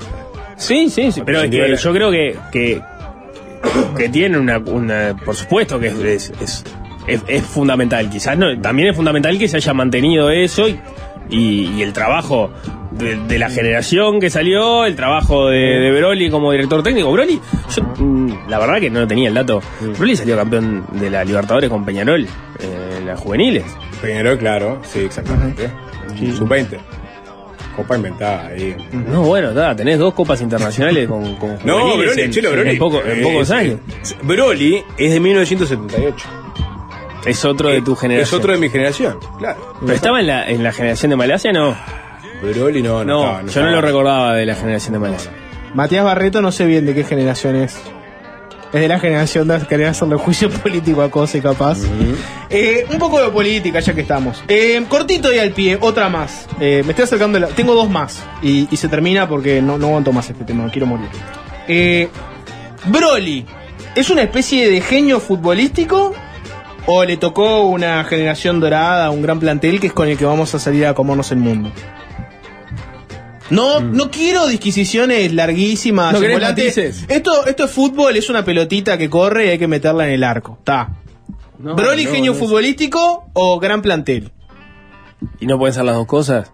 [0.56, 2.82] Sí, sí, sí, pero es que yo creo que, que,
[3.96, 6.64] que tiene una, una, por supuesto que es, es,
[7.06, 10.78] es, fundamental, quizás no, también es fundamental que se haya mantenido eso y,
[11.30, 12.50] y, y el trabajo
[12.90, 17.12] de, de la generación que salió, el trabajo de, de Broly como director técnico.
[17.12, 17.40] Broly,
[17.74, 19.60] yo mm, la verdad que no tenía el dato,
[19.98, 23.64] Broly salió campeón de la Libertadores con Peñarol, eh, en las juveniles.
[24.00, 25.70] Peñarol, claro, sí, exactamente.
[26.16, 26.78] Sub-20.
[27.76, 28.74] Copa inventada ahí.
[28.92, 32.70] No, bueno, da, tenés dos copas internacionales con, con No, Broly, en, chelo, Broly.
[32.70, 33.80] en poco- en pocos años.
[34.22, 36.26] Broly es de 1978.
[37.26, 38.28] Es otro de tu generación.
[38.28, 39.74] Es otro de mi generación, claro.
[39.80, 41.52] ¿Pero estaba en la, en la generación de Malasia?
[41.52, 41.76] No.
[42.42, 45.32] Broly no, no, No, estaba, yo no lo recordaba de la generación de Malasia.
[45.74, 47.78] Matías Barreto no sé bien de qué generación es.
[48.76, 51.78] Es de la generación de querer hacerle juicio político a cosa y capaz.
[52.50, 54.44] Eh, un poco de política, ya que estamos.
[54.48, 56.46] Eh, cortito y al pie, otra más.
[56.60, 57.38] Eh, me estoy acercando.
[57.38, 58.22] la- Tengo dos más.
[58.42, 61.08] Y, y se termina porque no, no aguanto más este tema, quiero morir.
[62.86, 63.46] Broly,
[63.94, 66.14] ¿es una especie de genio futbolístico?
[66.86, 70.54] ¿O le tocó una generación dorada, un gran plantel que es con el que vamos
[70.54, 71.72] a salir a comernos el mundo?
[73.50, 76.14] No, no quiero disquisiciones larguísimas.
[76.18, 76.22] Mm.
[77.08, 77.14] ¿No?
[77.14, 80.24] Esto, esto es fútbol, es una pelotita que corre y hay que meterla en el
[80.24, 80.56] arco.
[80.58, 80.96] Está.
[81.58, 84.32] No, ¿Broly no, genio futbolístico o gran plantel?
[85.40, 86.52] ¿Y no pueden ser las dos cosas?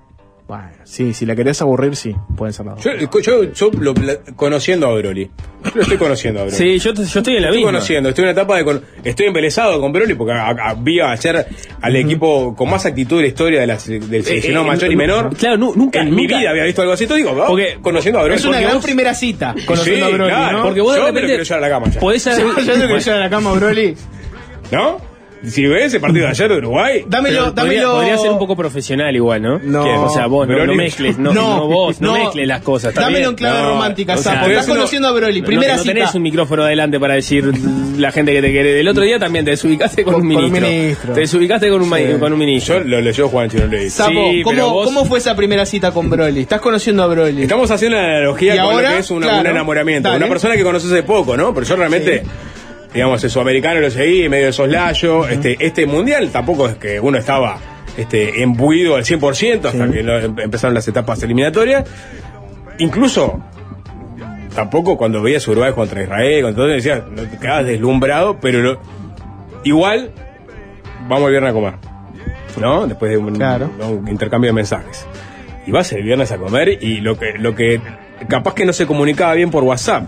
[0.52, 2.84] Bueno, sí, si la querés aburrir, sí, pueden ser las dos.
[2.84, 5.30] Yo, yo, yo lo- la- conociendo a Broly.
[5.64, 6.56] Yo lo estoy conociendo a Broly.
[6.58, 7.72] Sí, yo, yo estoy en la estoy misma.
[7.72, 8.64] conociendo, estoy en una etapa de.
[8.64, 11.46] con- estoy embelesado con Broly porque a- a- vi ayer
[11.80, 14.96] al equipo con más actitud de la historia de la del seleccionado eh, mayor y
[14.96, 15.34] menor.
[15.38, 17.04] claro, nu- nunca- En mi vida había visto algo así.
[17.04, 18.36] Entonces digo, Porque- conociendo a Broly.
[18.36, 20.64] Es una gran vos- primera cita, conociendo Sí, a Broly, claro, ¿no?
[20.64, 22.00] Porque vos de yo me lo repente quiero llevar a la cama ya.
[22.00, 23.96] podés Yo, haber- yo tengo que llevar a la cama a Broly.
[24.70, 25.12] ¿No?
[25.44, 27.05] Si ves ese partido de ayer de Uruguay.
[27.07, 27.92] Dámelo, Pero podría, dámelo.
[27.96, 29.59] podría ser un poco profesional igual, ¿no?
[29.59, 30.05] No.
[30.05, 32.24] O sea, vos no, Broly- no mezcles, no, No, no vos, no, no.
[32.24, 32.90] mezcles las cosas.
[32.90, 33.31] ¿está Dámelo bien?
[33.31, 34.46] en clave No, romántica, o sea, Sapo.
[34.46, 35.40] Estás conociendo a Broly.
[35.40, 35.94] No- Primera no, cita.
[35.94, 37.52] tenés un micrófono adelante para decir
[37.98, 38.81] la gente que te quiere.
[38.81, 40.70] El otro día también te desubicaste con, Con- un con un ministro.
[40.70, 41.14] ministro.
[41.14, 42.05] Te desubicaste con un, Sí.
[42.20, 42.78] con un ministro.
[42.78, 43.90] Yo lo leyó Juan Chino le dice.
[43.90, 46.40] Sapo, Sí, ¿cómo, vos- ¿cómo fue esa primera cita con Broly?
[46.42, 47.42] Estás conociendo a Broly.
[47.42, 50.09] Estamos haciendo una analogía Y con ahora, lo que es una- claro, un enamoramiento.
[50.09, 50.18] dale.
[50.18, 51.52] Una persona que conoces hace poco, ¿no?
[51.52, 52.22] Pero yo realmente,
[52.94, 55.28] digamos, el sudamericano lo seguí, medio de soslayo.
[55.28, 57.59] este, este mundial tampoco es que uno estaba
[57.96, 61.85] este, embuido al 100% hasta que lo- em- empezaron las etapas eliminatorias.
[62.78, 63.40] Incluso,
[64.55, 68.81] tampoco cuando veías Uruguay contra Israel, todo, decías, no te quedabas deslumbrado, pero lo-
[69.64, 70.11] igual
[71.09, 71.74] vamos el viernes a comer.
[72.61, 72.87] ¿No?
[72.87, 73.70] Después de un, Claro.
[73.88, 75.07] un intercambio de mensajes.
[75.66, 77.81] Y vas el viernes a comer y lo que, lo que
[78.28, 80.05] capaz que no se comunicaba bien por WhatsApp,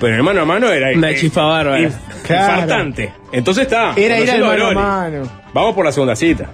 [0.00, 1.90] pero en mano a mano era Una eh, chispa bárbara.
[2.28, 2.52] Claro.
[2.62, 3.12] infartante.
[3.32, 3.92] Entonces está.
[3.96, 4.74] Era ir al mano a Broly.
[4.74, 5.22] mano.
[5.52, 6.50] Vamos por la segunda cita.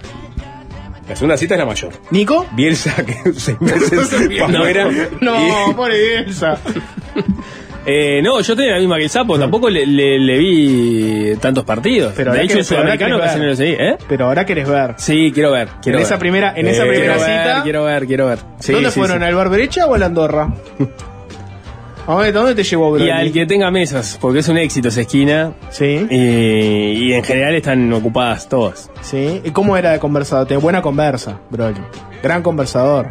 [1.07, 1.93] La segunda cita es la mayor.
[2.09, 2.47] ¿Nico?
[2.53, 4.09] Bielsa que seis meses
[4.39, 4.57] para No.
[4.59, 4.87] afuera.
[5.21, 6.57] No, y- pobre Bielsa.
[7.87, 11.63] Eh, no, yo tenía la misma que el sapo, tampoco le, le- le vi tantos
[11.63, 12.13] partidos.
[12.17, 13.45] Pero de ahora hecho, ahora sudamericano querés casi ver.
[13.45, 13.97] no lo seguí, ¿eh?
[14.09, 14.93] Pero ahora querés ver.
[14.97, 15.67] Sí, quiero ver.
[15.83, 16.07] Quiero en ver.
[16.11, 17.53] esa primera, en esa Eh, primera quiero cita.
[17.53, 18.39] ver, quiero ver, quiero ver.
[18.59, 19.19] Sí, ¿Dónde sí, fueron?
[19.19, 19.23] sí.
[19.25, 20.49] ¿Al Bar Brecha o a la Andorra?
[22.07, 23.07] ¿A dónde, dónde te llevó Broly?
[23.07, 25.53] Y al que tenga mesas, porque es un éxito esa esquina.
[25.71, 26.15] Sí, Y,
[27.09, 28.91] y en general están ocupadas todas.
[29.01, 29.41] sí.
[29.43, 30.47] ¿Y cómo era de conversador?
[30.47, 31.79] Tenía buena conversa, Broly.
[32.21, 33.09] Gran conversador.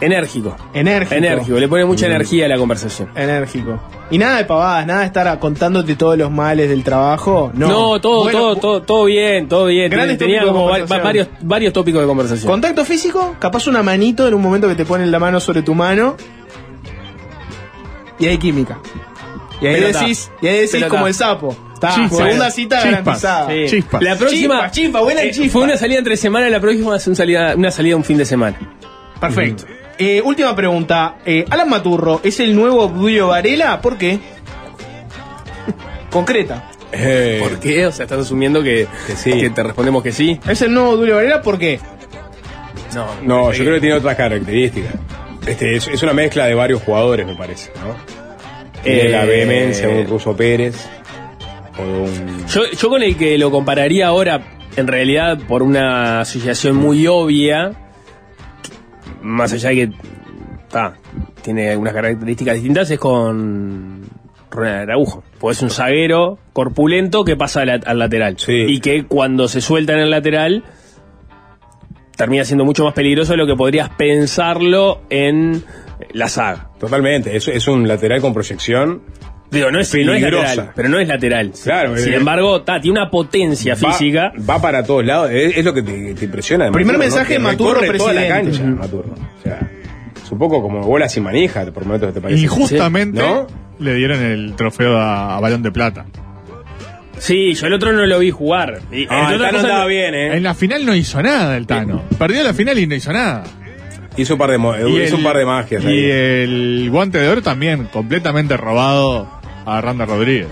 [0.00, 0.56] Enérgico.
[0.72, 1.14] Enérgico.
[1.14, 3.10] Enérgico, le pone mucha energía a la conversación.
[3.14, 3.78] Enérgico.
[4.10, 7.50] Y nada de pavadas, nada de estar contándote todos los males del trabajo.
[7.52, 9.90] No, No, todo, Bueno, todo, todo, todo bien, todo bien.
[9.90, 12.50] Grandes Tenía como varios, varios tópicos de conversación.
[12.50, 15.74] Contacto físico, capaz una manito en un momento que te ponen la mano sobre tu
[15.74, 16.16] mano.
[18.20, 18.78] Y hay química.
[19.60, 20.00] Y ahí Pelota.
[20.00, 20.88] decís, y ahí decís Pelota.
[20.90, 21.56] como el sapo.
[21.74, 22.18] Está, Chispas.
[22.18, 22.90] segunda cita Chispas.
[23.04, 23.48] garantizada.
[23.50, 23.64] Sí.
[23.68, 24.02] Chispas.
[24.02, 24.54] La próxima.
[24.54, 25.52] Chispa, chispa, buena eh, chispa.
[25.52, 28.24] Fue una salida entre semana, la próxima es un salida, una salida un fin de
[28.24, 28.58] semana.
[29.20, 29.64] Perfecto.
[29.98, 31.16] Eh, última pregunta.
[31.26, 33.80] Eh, Alan Maturro, ¿es el nuevo Julio Varela?
[33.82, 34.18] ¿Por qué?
[36.10, 36.70] Concreta.
[36.92, 37.86] Eh, ¿Por qué?
[37.86, 39.30] O sea, estás asumiendo que, Que sí.
[39.32, 40.40] que te respondemos que sí.
[40.48, 41.40] ¿Es el nuevo Julio Varela?
[41.42, 41.78] ¿Por qué?
[42.94, 44.94] No, No, yo creo que tiene otras características.
[45.46, 47.94] Este, es, es una mezcla de varios jugadores, me parece, ¿no?
[48.84, 50.88] Eh, la vehemencia de un Ruso Pérez.
[51.78, 52.46] O de un.
[52.46, 54.42] Yo, yo con el que lo compararía ahora,
[54.76, 57.72] en realidad, por una asociación muy obvia,
[59.22, 59.92] más allá de que
[60.68, 60.94] ta,
[61.42, 64.02] tiene algunas características distintas, es con
[64.50, 65.22] Ronald Araujo.
[65.38, 68.38] Pues es un zaguero corpulento que pasa al, al lateral.
[68.38, 68.64] Sí.
[68.68, 70.64] Y que cuando se suelta en el lateral,
[72.20, 75.64] termina siendo mucho más peligroso de lo que podrías pensarlo en
[76.12, 76.68] la saga.
[76.78, 79.00] Totalmente, es, es un lateral con proyección.
[79.50, 80.42] Digo, no es, no es Peligrosa.
[80.48, 81.52] lateral, pero no es lateral.
[81.64, 84.32] Claro, Sin eh, embargo, ta, tiene una potencia Va- física.
[84.48, 86.66] Va, para todos lados, es, es lo que te, te impresiona.
[86.66, 89.12] de Primer Maturro, mensaje, Que Maturro, toda la cancha, Maturro.
[89.14, 89.58] O sea,
[90.22, 92.42] es un poco como bola sin manija, por momentos te parece.
[92.42, 93.46] Injustamente ¿No?
[93.80, 96.04] le dieron el trofeo a, a Balón de Plata.
[97.20, 98.80] Sí, yo el otro no lo vi jugar.
[98.90, 100.36] Y, Ah, el Tano lo- bien, ¿eh?
[100.36, 102.02] En la final no hizo nada el Tano.
[102.18, 103.44] Perdió la final y no hizo nada.
[104.16, 105.84] Hizo un par de, hizo un el- par de magias.
[105.84, 106.10] Y ahí.
[106.10, 109.28] el guante de oro también, completamente robado
[109.66, 110.48] a Randa Rodríguez.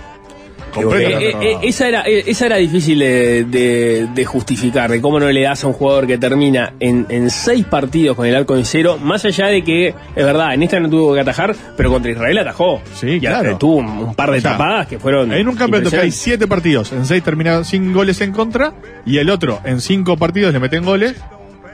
[0.77, 5.31] Eh, eh, eh, esa, era, esa era difícil de, de- de justificar, de cómo no
[5.31, 8.65] le das a un jugador que termina en, en seis partidos con el arco en
[8.65, 12.11] cero, más allá de que, es verdad, en esta no tuvo que atajar, pero contra
[12.13, 12.81] Israel atajó.
[12.95, 13.57] Sí, Y claro.
[13.59, 15.33] tuvo un, un par de O sea, tapadas que fueron.
[15.33, 18.73] En un campeonato que hay siete partidos, en seis terminaron sin goles en contra,
[19.07, 21.15] y el otro en cinco partidos le meten goles.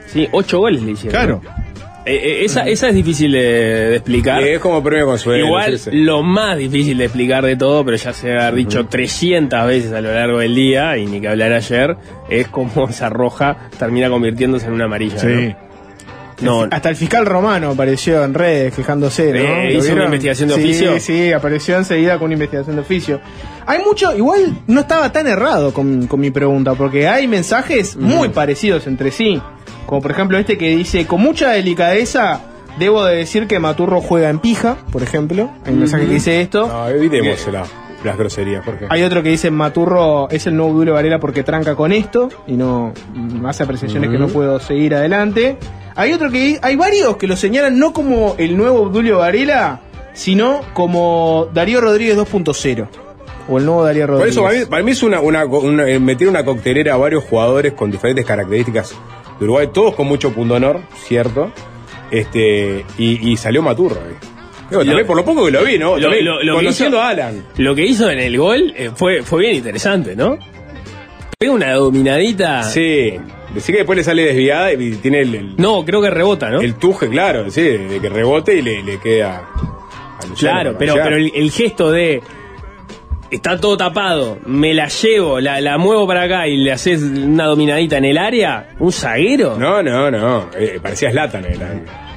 [0.07, 1.11] Sí, ocho goles le hicieron.
[1.11, 1.41] Claro.
[2.05, 4.43] Eh, eh, esa, esa es difícil de, de explicar.
[4.43, 5.45] Es como premio consuelo.
[5.45, 5.97] Igual sí, sí.
[5.97, 10.01] lo más difícil de explicar de todo, pero ya se ha dicho 300 veces a
[10.01, 11.97] lo largo del día, y ni que hablar ayer,
[12.29, 15.17] es cómo esa roja termina convirtiéndose en una amarilla.
[15.17, 15.27] Sí.
[15.27, 15.65] ¿no?
[16.41, 19.39] No, Hasta el fiscal romano apareció en redes quejándose, ¿no?
[19.39, 20.99] Eh, ¿Lo ¿hizo una investigación de Sí, oficio?
[20.99, 23.21] Sí, apareció enseguida con una investigación de oficio.
[23.65, 28.29] Hay mucho, igual no estaba tan errado con, con mi pregunta, porque hay mensajes muy
[28.29, 29.41] parecidos entre sí.
[29.85, 32.41] Como por ejemplo este que dice, con mucha delicadeza,
[32.79, 35.49] debo de decir que Maturro juega en pija, por ejemplo.
[35.65, 36.67] Hay un mensaje que dice esto.
[36.67, 37.65] No, evitemos la-
[38.03, 38.85] las groserías, Jorge.
[38.89, 42.53] Hay otro que dice Maturro es el nuevo Duro Varela porque tranca con esto y
[42.53, 45.57] no mm, hace apreciaciones que no puedo seguir adelante.
[45.95, 49.79] Hay otro que hay varios que lo señalan no como el nuevo Obdulio Varela,
[50.13, 52.87] sino como Darío Rodríguez 2.0
[53.49, 54.33] o el nuevo Darío Por Rodríguez.
[54.35, 57.23] eso, para mí, para mí es una, una, una- eh, meter una coctelera a varios
[57.23, 58.93] jugadores con diferentes características
[59.39, 61.51] de Uruguay, todos con mucho punto honor, cierto.
[62.11, 63.95] Este, y, y salió Maturro.
[63.97, 64.15] eh.
[64.69, 65.97] Digo, Lo- también por lo poco que lo vi, ¿no?
[65.97, 66.09] lo-
[66.43, 67.45] lo- conociendo hizo- a Alan.
[67.57, 70.37] Lo que hizo en el gol eh, fue, fue bien interesante, ¿no?
[71.37, 72.63] Pega una dominadita.
[72.63, 73.13] Sí.
[73.53, 76.59] Decir que después le sale desviada y tiene el, el, No, creo que rebota, ¿no?
[76.61, 79.47] el tuje, claro, sí, de que rebote y le, le queda
[80.27, 82.21] Luciano Claro, pero, pero el, el gesto de
[83.31, 87.45] está todo tapado, me la llevo, la, la muevo para acá y le haces una
[87.45, 89.57] dominadita en el área, un zaguero.
[89.57, 90.49] No, no, no.
[90.57, 91.73] eh, parecía Slatan, era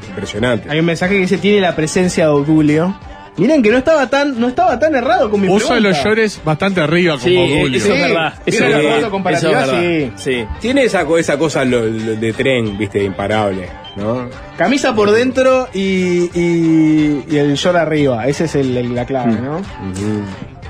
[0.09, 0.71] impresionante.
[0.71, 2.97] Hay un mensaje que dice tiene la presencia de Obdulio.
[3.37, 5.89] Miren que no estaba tan no estaba tan errado con mi Puso a pregunta.
[5.91, 7.37] los llores bastante arriba como Sí,
[7.77, 8.35] eso es Sí, verdad.
[8.45, 9.11] Eso es verdad.
[9.11, 10.13] comparativa, Eso es verdad.
[10.17, 10.31] sí.
[10.41, 10.45] sí.
[10.61, 14.29] Tiene esa, esa cosa lo- lo de tren, viste, imparable, ¿no?
[14.57, 18.27] Camisa por dentro y, y, y el short arriba.
[18.27, 19.63] Esa es el- el- la clave, ¿no?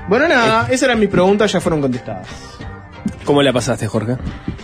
[0.09, 2.27] Bueno, nada, esas eran mis preguntas, ya fueron contestadas.
[3.23, 4.17] ¿Cómo la pasaste, Jorge?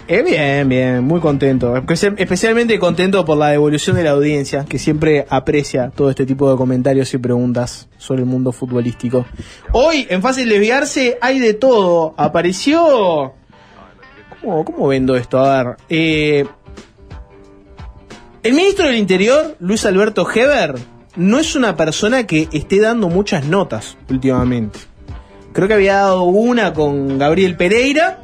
[0.07, 1.75] Eh, bien, bien, muy contento.
[1.75, 6.49] Espe- Especialmente contento por la devolución de la audiencia, que siempre aprecia todo este tipo
[6.51, 9.25] de comentarios y preguntas sobre el mundo futbolístico.
[9.71, 12.13] Hoy, en Fácil Desviarse, hay de todo.
[12.17, 13.33] Apareció...
[14.41, 15.39] ¿Cómo, cómo vendo esto?
[15.39, 15.77] A ver.
[15.89, 16.45] eh,
[18.43, 20.75] el ministro del Interior, Luis Alberto Heber,
[21.15, 24.79] no es una persona que esté dando muchas notas últimamente.
[25.55, 28.19] Creo que había dado una con Gabriel Pereira,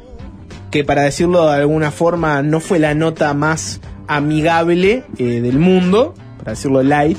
[0.70, 6.12] que para decirlo de alguna forma no fue la nota más amigable eh, del mundo,
[6.36, 7.16] para decirlo light.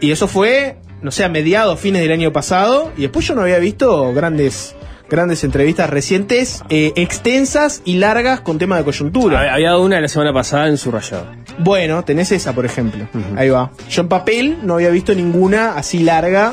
[0.00, 2.92] Y eso fue, no sé, a mediados, fines del año pasado.
[2.96, 4.76] Y después yo no había visto grandes,
[5.10, 9.52] grandes entrevistas recientes, eh, extensas y largas con tema de coyuntura.
[9.54, 11.26] Había una la semana pasada en su rayado.
[11.58, 13.06] Bueno, tenés esa, por ejemplo.
[13.36, 13.70] Ahí va.
[13.88, 16.52] Yo en papel no había visto ninguna así larga.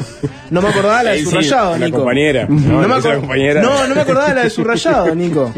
[0.49, 1.97] No me acordaba la de Sí, sí, subrayado, la Nico.
[1.99, 2.45] compañera.
[2.49, 3.61] No, No, me acor- compañera.
[3.61, 5.51] no, no me acordaba la de subrayado, Nico.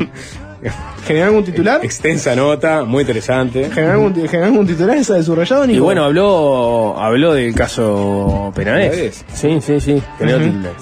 [1.05, 1.83] ¿Generó algún titular?
[1.83, 3.69] Extensa nota, muy interesante.
[3.69, 5.77] ¿Generó algún, generó algún titular esa de subrayado, Nico?
[5.77, 9.25] Y bueno, habló habló del caso Penades.
[9.33, 10.01] Sí, sí, sí.
[10.17, 10.81] generó titulares.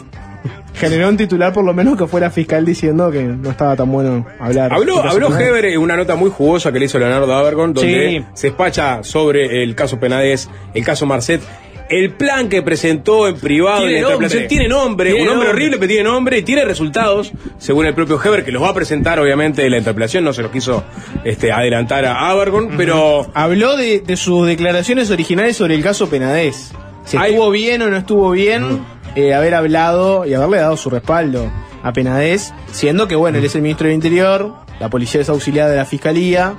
[0.73, 4.25] Generó un titular por lo menos que fuera fiscal diciendo que no estaba tan bueno
[4.39, 4.73] hablar.
[4.73, 5.37] Habló, habló.
[5.37, 8.25] Heber en una nota muy jugosa que le hizo Leonardo Abergon, donde Sí.
[8.33, 11.41] se despacha sobre el caso Penades, el caso Marcet,
[11.89, 14.47] el plan que presentó en privado Tiene en la interpelación nombre.
[14.47, 15.61] tiene nombre, Tiene un nombre nombre.
[15.63, 18.73] horrible, pero tiene nombre y tiene resultados, según el propio Heber, que los va a
[18.73, 20.85] presentar obviamente en la interpelación, no se los quiso
[21.25, 26.71] este, adelantar a Abergon, pero Habló de, de sus declaraciones originales sobre el caso Penadez.
[27.03, 28.79] Si Hay- estuvo bien o no estuvo bien
[29.15, 31.51] eh, haber hablado y haberle dado su respaldo
[31.83, 35.69] a Penadez, siendo que, bueno, él es el ministro del Interior, la policía es auxiliar
[35.69, 36.53] de la fiscalía.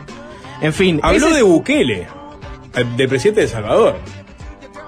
[0.60, 2.06] En fin, habló ese- de Bukele,
[2.76, 3.96] eh, del presidente de Salvador.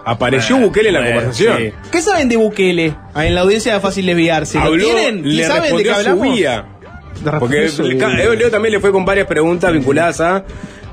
[0.07, 1.57] Apareció Bueno, Bukele en la bueno, conversación.
[1.59, 1.73] sí.
[1.91, 2.95] ¿Qué saben de Bukele?
[3.15, 4.59] Ah, En la audiencia de Fácil Desviarse.
[4.59, 5.19] ¿Lo Habló, tienen?
[5.25, 6.29] ¿Y le saben de qué hablamos?
[7.41, 7.71] Porque.
[8.37, 10.45] Leo, también le fue con varias preguntas vinculadas a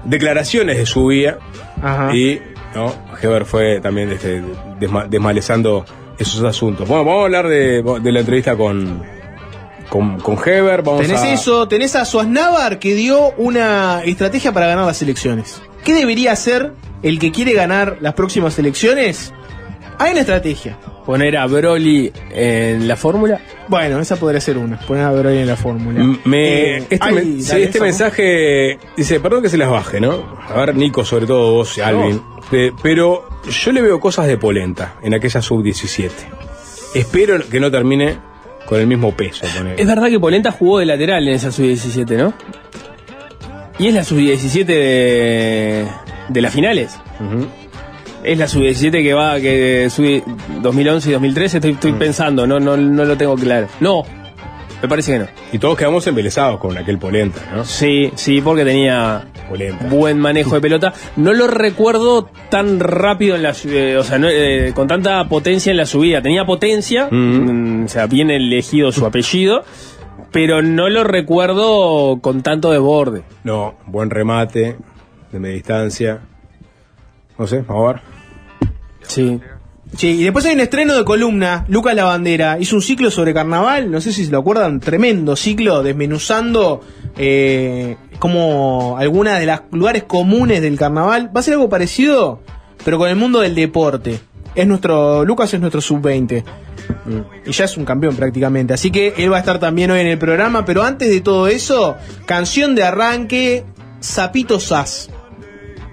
[0.05, 1.37] declaraciones de su vía.
[1.83, 2.15] Ajá.
[2.15, 2.41] Y
[2.73, 4.41] no, Heber fue también este,
[4.79, 5.83] desma- desmalezando
[6.21, 6.87] esos asuntos.
[6.87, 9.03] Bueno, vamos a hablar de, de la entrevista con,
[9.89, 10.81] con, con Heber.
[10.81, 15.61] Vamos Tenés a, eso, tenés a Suaznavar que dio una estrategia para ganar las elecciones.
[15.83, 19.33] ¿Qué debería hacer el que quiere ganar las próximas elecciones?
[19.99, 20.77] Hay una estrategia.
[21.05, 23.39] Poner a Broly en la fórmula.
[23.67, 24.79] Bueno, esa podría ser una.
[24.79, 25.99] Poner a Verónica en la fórmula.
[25.99, 30.37] M- Me, Eh, este ay, sí, este mensaje dice, perdón que se las baje, ¿no?
[30.47, 32.21] A ver, Nico, sobre todo vos, Alvin.
[32.51, 36.09] Eh, pero yo le veo cosas de polenta en aquella sub-17.
[36.95, 38.17] Espero que no termine
[38.67, 39.45] con el mismo peso.
[39.77, 42.33] Es verdad que Polenta jugó de lateral en esa sub-17, ¿no?
[43.79, 45.87] Y es la sub-17 de,
[46.29, 46.99] de las finales.
[47.19, 47.47] Ujú.
[48.23, 50.23] Es la sub-17 que va, que sube
[50.61, 53.67] 2011 y 2013, estoy, estoy pensando, no, no, no lo tengo claro.
[53.79, 54.03] No,
[54.81, 55.27] Me parece que no.
[55.51, 57.65] Y todos quedamos embelesados con aquel polenta, ¿no?
[57.65, 59.85] Sí, sí, porque tenía Polenta.
[59.87, 60.93] buen manejo de pelota.
[61.17, 65.71] No lo recuerdo tan rápido en la eh, o sea, no, eh, con tanta potencia
[65.71, 66.21] en la subida.
[66.21, 69.63] Tenía potencia, mm, o sea, bien elegido su apellido,
[70.31, 73.23] pero no lo recuerdo con tanto desborde.
[73.43, 74.77] No, buen remate,
[75.31, 76.21] de media distancia.
[77.41, 78.01] No sé, a ver.
[79.01, 79.41] Sí.
[79.97, 83.89] Sí, y después hay un estreno de columna, Lucas Lavandera, hizo un ciclo sobre carnaval,
[83.89, 86.81] no sé si se lo acuerdan, tremendo ciclo, desmenuzando
[87.17, 91.35] eh, como algunas de los lugares comunes del carnaval.
[91.35, 92.41] Va a ser algo parecido,
[92.85, 94.19] pero con el mundo del deporte.
[94.53, 96.43] Es nuestro, Lucas es nuestro sub-20.
[97.47, 98.75] Y ya es un campeón prácticamente.
[98.75, 100.63] Así que él va a estar también hoy en el programa.
[100.63, 103.65] Pero antes de todo eso, canción de arranque,
[103.99, 105.09] Zapito Sass.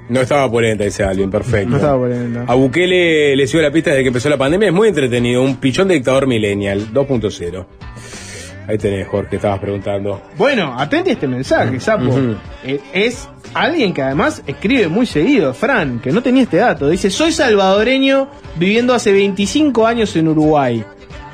[0.08, 1.70] No estaba polenta, dice alguien, perfecto.
[1.70, 2.44] No estaba polenta.
[2.46, 4.68] A Bukele le siguió la pista desde que empezó la pandemia.
[4.68, 5.42] Es muy entretenido.
[5.42, 7.66] Un pichón de dictador millennial 2.0.
[8.68, 10.20] Ahí tenés, Jorge, estabas preguntando.
[10.36, 12.04] Bueno, atente a este mensaje, Sapo.
[12.04, 12.36] Ujú.
[12.64, 16.88] Eh, es alguien que además escribe muy seguido, Fran, que no tenía este dato.
[16.88, 20.84] Dice, soy salvadoreño viviendo hace 25 años en Uruguay.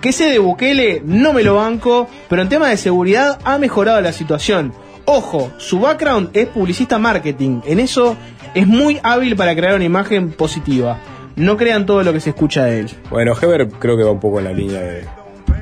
[0.01, 4.01] Que sé de Bukele, no me lo banco, pero en tema de seguridad ha mejorado
[4.01, 4.73] la situación.
[5.07, 7.61] Ojo, su background es publicista marketing.
[7.67, 8.17] En eso
[8.55, 10.99] es muy hábil para crear una imagen positiva.
[11.37, 12.91] No crean todo lo que se escucha de él.
[13.11, 15.05] Bueno, Heber creo que va un poco en la línea de,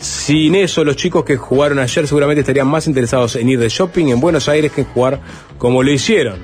[0.00, 4.06] Sin eso, los chicos que jugaron ayer seguramente estarían más interesados en ir de shopping
[4.08, 5.20] en Buenos Aires que en jugar
[5.56, 6.40] como lo hicieron.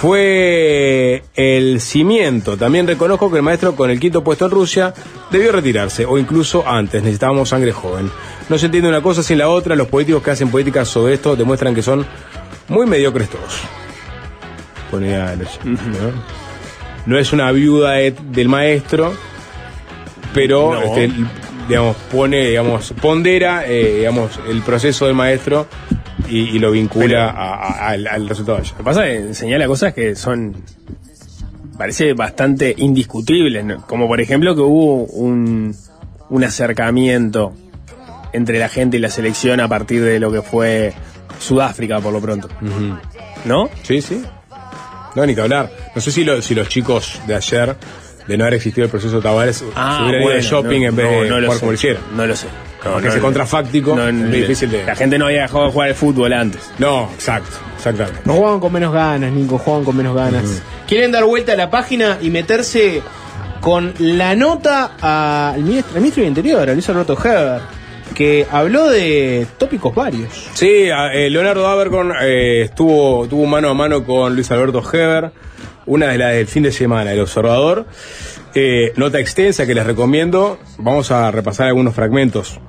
[0.00, 2.56] Fue el cimiento.
[2.56, 4.92] También reconozco que el maestro con el quinto puesto en Rusia
[5.30, 7.02] debió retirarse, o incluso antes.
[7.02, 8.10] Necesitábamos sangre joven.
[8.48, 9.76] No se entiende una cosa sin la otra.
[9.76, 12.04] Los políticos que hacen política sobre esto demuestran que son
[12.68, 13.60] muy mediocres todos.
[14.90, 15.44] Ponía ¿no?
[17.06, 19.14] No es una viuda de- del maestro,
[20.34, 20.82] pero No.
[20.82, 21.10] este,
[21.68, 25.66] digamos, pone, digamos, pondera, eh, digamos, el proceso del maestro
[26.36, 28.72] y, y lo vincula a- a- al, al resultado de ayer.
[28.72, 30.54] Lo que pasa es que señala cosas que son.
[31.78, 33.86] parece bastante indiscutibles, ¿no?
[33.86, 35.74] como por ejemplo que hubo un,
[36.30, 37.52] un acercamiento
[38.32, 40.92] entre la gente y la selección a partir de lo que fue
[41.38, 42.48] Sudáfrica, por lo pronto.
[43.44, 43.68] ¿No?
[43.82, 44.22] Sí, sí.
[45.16, 45.70] No, ni que hablar.
[45.94, 47.76] No sé si, lo- si los chicos de ayer,
[48.26, 51.06] de no haber existido el proceso Tavares, se hubieran ido de shopping no, en vez
[51.06, 51.60] no, de no jugar sé.
[51.60, 52.02] como lo hicieron.
[52.16, 52.46] No lo sé.
[52.92, 54.84] Porque no, ese contrafáctico No, es muy difícil de.
[54.84, 56.70] La gente no había dejado de jugar al fútbol antes.
[56.78, 58.20] No, exacto, exactamente.
[58.24, 60.62] No juegan con menos ganas, Nico, juegan con menos ganas.
[60.86, 63.02] Quieren dar vuelta a la página y meterse
[63.60, 67.62] con la nota al ministro, al ministro del Interior, a Luis Alberto Heber,
[68.14, 70.50] que habló de tópicos varios.
[70.52, 75.32] Sí, eh, Leonardo Abercorn eh, estuvo, tuvo mano a mano con Luis Alberto Heber,
[75.86, 77.86] una de las del fin de semana, El Observador.
[78.54, 80.58] Eh, nota extensa que les recomiendo.
[80.78, 82.60] Vamos a repasar algunos fragmentos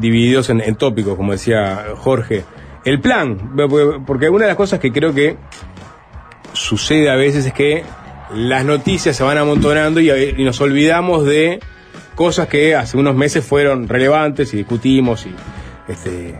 [0.00, 2.44] divididos en, en tópicos, como decía Jorge.
[2.84, 3.56] El plan,
[4.06, 5.36] porque- una de las cosas que creo que
[6.52, 7.82] sucede a veces es que
[8.34, 11.60] las noticias se van amontonando y, y nos olvidamos de
[12.14, 15.34] cosas que hace unos meses fueron relevantes y discutimos y
[15.88, 16.34] este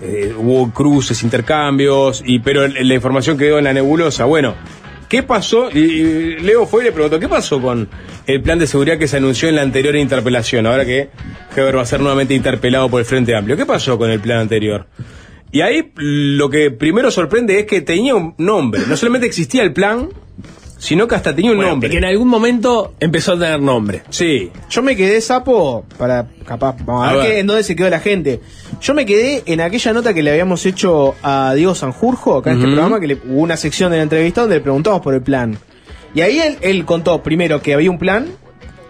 [0.00, 4.24] eh, hubo cruces, intercambios, y pero la información quedó en la nebulosa.
[4.26, 4.54] Bueno,
[5.08, 5.70] ¿Qué pasó?
[5.70, 7.88] Y, Leo fue y le preguntó, ¿qué pasó con
[8.26, 10.66] el plan de seguridad que se anunció en la anterior interpelación?
[10.66, 11.08] Ahora que
[11.56, 13.56] Heber va a ser nuevamente interpelado por el Frente Amplio.
[13.56, 14.86] ¿Qué pasó con el plan anterior?
[15.50, 18.82] Y ahí lo que primero sorprende es que tenía un nombre.
[18.86, 20.10] No solamente existía el plan,
[20.78, 21.90] sino que hasta tenía un Bueno, nombre.
[21.90, 24.02] que en algún momento empezó a tener nombre.
[24.10, 24.50] Sí.
[24.70, 27.32] Yo me quedé sapo para capaz, vamos a, A ver, ver.
[27.32, 28.40] qué- en dónde se quedó la gente.
[28.80, 32.58] Yo me quedé en aquella nota que le habíamos hecho a Diego Sanjurjo, acá en
[32.58, 35.22] este programa, que le, hubo una sección de la entrevista donde le preguntamos por el
[35.22, 35.58] plan.
[36.14, 38.26] Y ahí él, él contó, primero, que había un plan,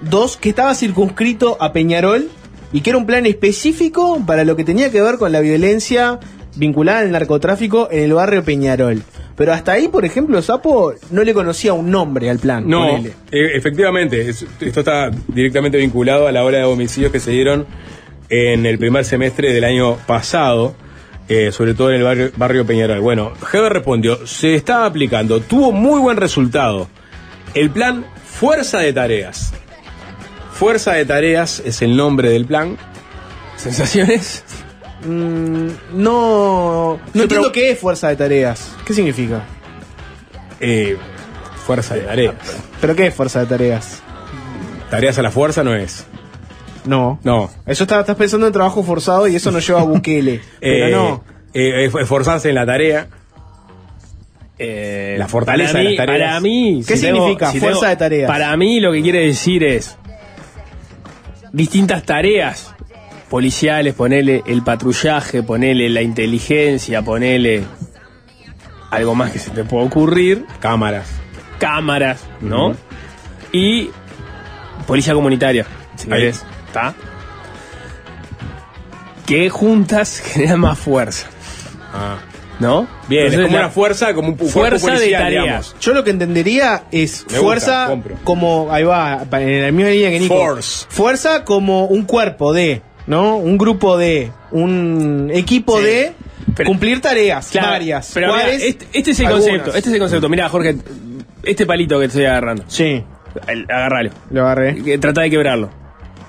[0.03, 2.29] dos, que estaba circunscrito a Peñarol
[2.73, 6.21] y que era un plan específico para lo que tenía que ver con la violencia
[6.55, 9.03] vinculada al narcotráfico en el barrio Peñarol.
[9.39, 12.69] Pero hasta ahí, por ejemplo, Sapo no le conocía un nombre al plan.
[12.69, 13.13] No, eh,
[13.55, 17.65] efectivamente, es- esto está directamente vinculado a la ola de homicidios que se dieron
[18.29, 20.75] en el primer semestre del año pasado,
[21.29, 23.01] eh, sobre todo en el barrio, barrio Peñarol.
[23.01, 26.89] Bueno, Heber respondió, se está aplicando, tuvo muy buen resultado.
[27.55, 29.53] El plan Fuerza de Tareas.
[30.53, 32.77] Fuerza de Tareas es el nombre del plan.
[33.57, 34.45] ¿Sensaciones?
[35.05, 38.75] Mm, no, no entiendo qué es fuerza de tareas.
[38.85, 39.43] ¿Qué significa?
[40.61, 40.97] Eh,
[41.67, 42.35] fuerza de Tareas.
[42.81, 44.03] ¿Pero qué es fuerza de tareas?
[44.91, 46.05] Tareas a la fuerza no es.
[46.85, 47.21] No.
[47.23, 47.51] No.
[47.67, 50.41] Eso está, estás pensando en trabajo forzado y eso nos lleva a Bukele.
[50.61, 51.25] Pero Eh, no.
[51.55, 53.07] eh, esforzarse en la tarea.
[54.59, 56.29] Eh, La fortaleza para de mí, las tareas.
[56.29, 58.29] Para mí, ¿Qué si tengo- significa si fuerza tengo- de tareas?
[58.29, 59.97] Para mí lo que quiere decir es
[61.53, 62.75] distintas tareas
[63.31, 67.65] policiales, ponele el patrullaje, ponele la inteligencia, ponele
[68.91, 71.07] algo más que se te pueda ocurrir, Cámaras.
[71.59, 72.75] cámaras, ¿no?
[73.53, 73.91] Y
[74.87, 75.67] policía comunitaria,
[75.97, 76.19] si Ahí.
[76.21, 76.95] querés, ¿está?
[79.27, 81.27] Que juntas generan más fuerza,
[81.93, 82.17] Ah.
[82.61, 82.87] ¿no?
[83.09, 85.77] Bien, Entonces, es como la- una fuerza, como un Fuerza de digamos.
[85.81, 88.17] Yo lo que entendería es Me fuerza gusta, compro.
[88.25, 90.35] como, ahí va, en la misma línea que Nico.
[90.37, 90.87] Force.
[90.89, 93.37] Fuerza como un cuerpo de, ¿no?
[93.37, 95.85] Un grupo de, un equipo Sí.
[95.85, 96.13] de
[96.55, 98.11] Pero- cumplir tareas Claro, varias.
[98.15, 99.47] Pero mirá, este, este es el Algunas.
[99.49, 100.29] concepto, este es el concepto.
[100.29, 100.77] Mira, Jorge,
[101.43, 103.03] este palito que estoy agarrando, Sí,
[103.69, 104.11] agárralo.
[104.31, 104.99] lo agarré.
[104.99, 105.71] Trata de quebrarlo.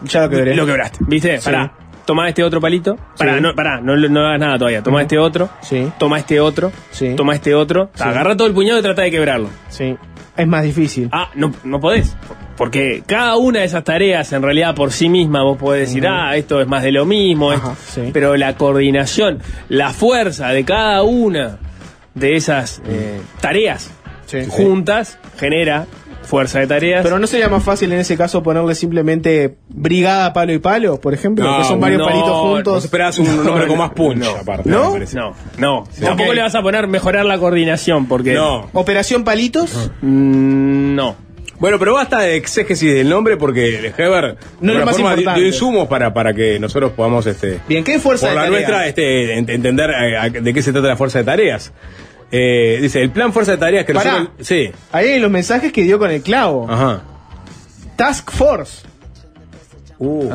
[0.03, 0.55] Ya lo quebré.
[0.55, 1.37] Lo quebraste, ¿viste?
[1.39, 1.45] Sí.
[1.45, 1.73] Pará.
[2.05, 2.97] Toma este otro palito.
[3.17, 3.41] Pará, Sí.
[3.41, 4.81] no, pará, no, no hagas nada todavía.
[4.81, 5.49] Toma este otro.
[5.61, 6.71] Sí, Toma este otro.
[6.91, 7.13] Sí.
[7.15, 7.91] Toma este otro.
[7.99, 9.49] Agarra todo el puñado y trata de quebrarlo.
[9.69, 9.95] sí.
[10.37, 11.09] Es más difícil.
[11.11, 12.15] Ah, no, no podés.
[12.59, 16.35] Porque cada una de esas tareas, en realidad, por sí misma, vos podés decir, ah,
[16.35, 17.51] esto es más de lo mismo.
[17.53, 18.09] Ajá, esto- sí.
[18.13, 19.39] Pero la coordinación,
[19.69, 21.57] la fuerza de cada una
[22.15, 23.89] de esas eh, tareas
[24.25, 24.39] Sí.
[24.49, 25.87] juntas genera
[26.21, 27.01] fuerza de tareas.
[27.01, 31.13] Pero no sería más fácil en ese caso ponerle simplemente brigada palo y palo, por
[31.15, 32.83] ejemplo, No, que son varios no, palitos juntos.
[32.83, 34.29] esperás un nombre con más punch, no.
[34.35, 34.69] aparte.
[34.69, 34.95] ¿No?
[35.13, 35.83] No, no.
[35.99, 38.33] Tampoco le vas a poner mejorar la coordinación, porque.
[38.33, 38.67] No.
[38.73, 39.89] Operación palitos.
[40.01, 41.15] Mm, no.
[41.59, 45.39] Bueno, pero basta de exégesis del nombre porque Heber No es más forma importante.
[45.41, 48.51] dio insumos para, para que nosotros podamos este Bien, ¿qué fuerza por de la tareas?
[48.69, 51.71] nuestra este, ent- entender eh, a- de qué se trata la fuerza de tareas.
[52.31, 54.11] Eh, dice, el plan fuerza de tareas que Pará.
[54.19, 54.47] nosotros...
[54.47, 54.71] Sí.
[54.91, 56.65] Ahí hay los mensajes que dio con el clavo.
[56.69, 57.01] Ajá.
[57.97, 58.83] Task Force.
[59.97, 60.29] Uh.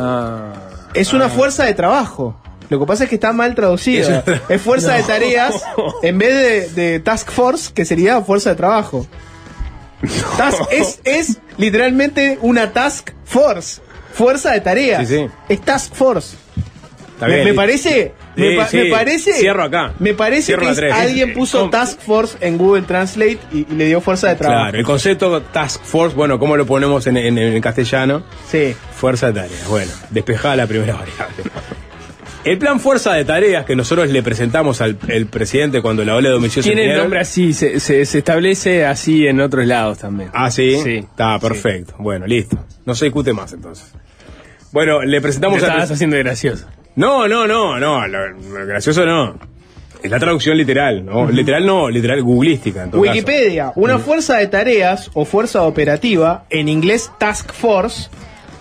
[0.93, 2.39] Es una fuerza de trabajo.
[2.69, 4.23] Lo que pasa es que está mal traducido.
[4.49, 5.63] Es fuerza de tareas
[6.03, 9.07] en vez de, de Task Force, que sería fuerza de trabajo.
[10.37, 13.81] Task es, es literalmente una Task Force.
[14.13, 15.09] Fuerza de tareas.
[15.09, 15.27] Sí, sí.
[15.49, 16.37] Es Task Force.
[17.15, 17.47] Está Me, bien.
[17.49, 18.13] me parece.
[18.37, 18.77] me, Sí, pa- sí.
[18.77, 19.33] me parece.
[19.35, 19.93] Cierro acá.
[20.01, 21.69] Me parece Cierro que alguien puso.
[21.71, 24.63] Task Force en Google Translate y, y le dio fuerza de trabajo.
[24.63, 28.25] Claro, el concepto Task Force, bueno, ¿cómo lo ponemos en, en- en castellano?
[28.51, 28.75] Sí.
[28.97, 29.67] Fuerza de tareas.
[29.69, 31.51] Bueno, despejada la primera variable.
[32.45, 36.29] El plan Fuerza de Tareas que nosotros le presentamos al el presidente cuando la ola
[36.29, 40.31] de homicidios Tiene el nombre así, se, se, se establece así en otros lados también.
[40.35, 40.79] Ah, sí.
[40.83, 40.97] Sí.
[40.97, 41.95] Está perfecto.
[41.99, 42.59] Bueno, listo.
[42.85, 43.93] No se discute más entonces.
[44.73, 46.67] Bueno, le Te presentamos al estabas haciendo gracioso.
[46.97, 48.07] No, no, no, no.
[48.07, 49.39] Lo, lo gracioso no.
[50.03, 51.31] Es la traducción literal, ¿no?
[51.31, 52.83] Literal no, literal googlística.
[52.83, 53.81] En todo Wikipedia, caso.
[53.81, 58.11] una fuerza de tareas o fuerza operativa, en inglés Task Force,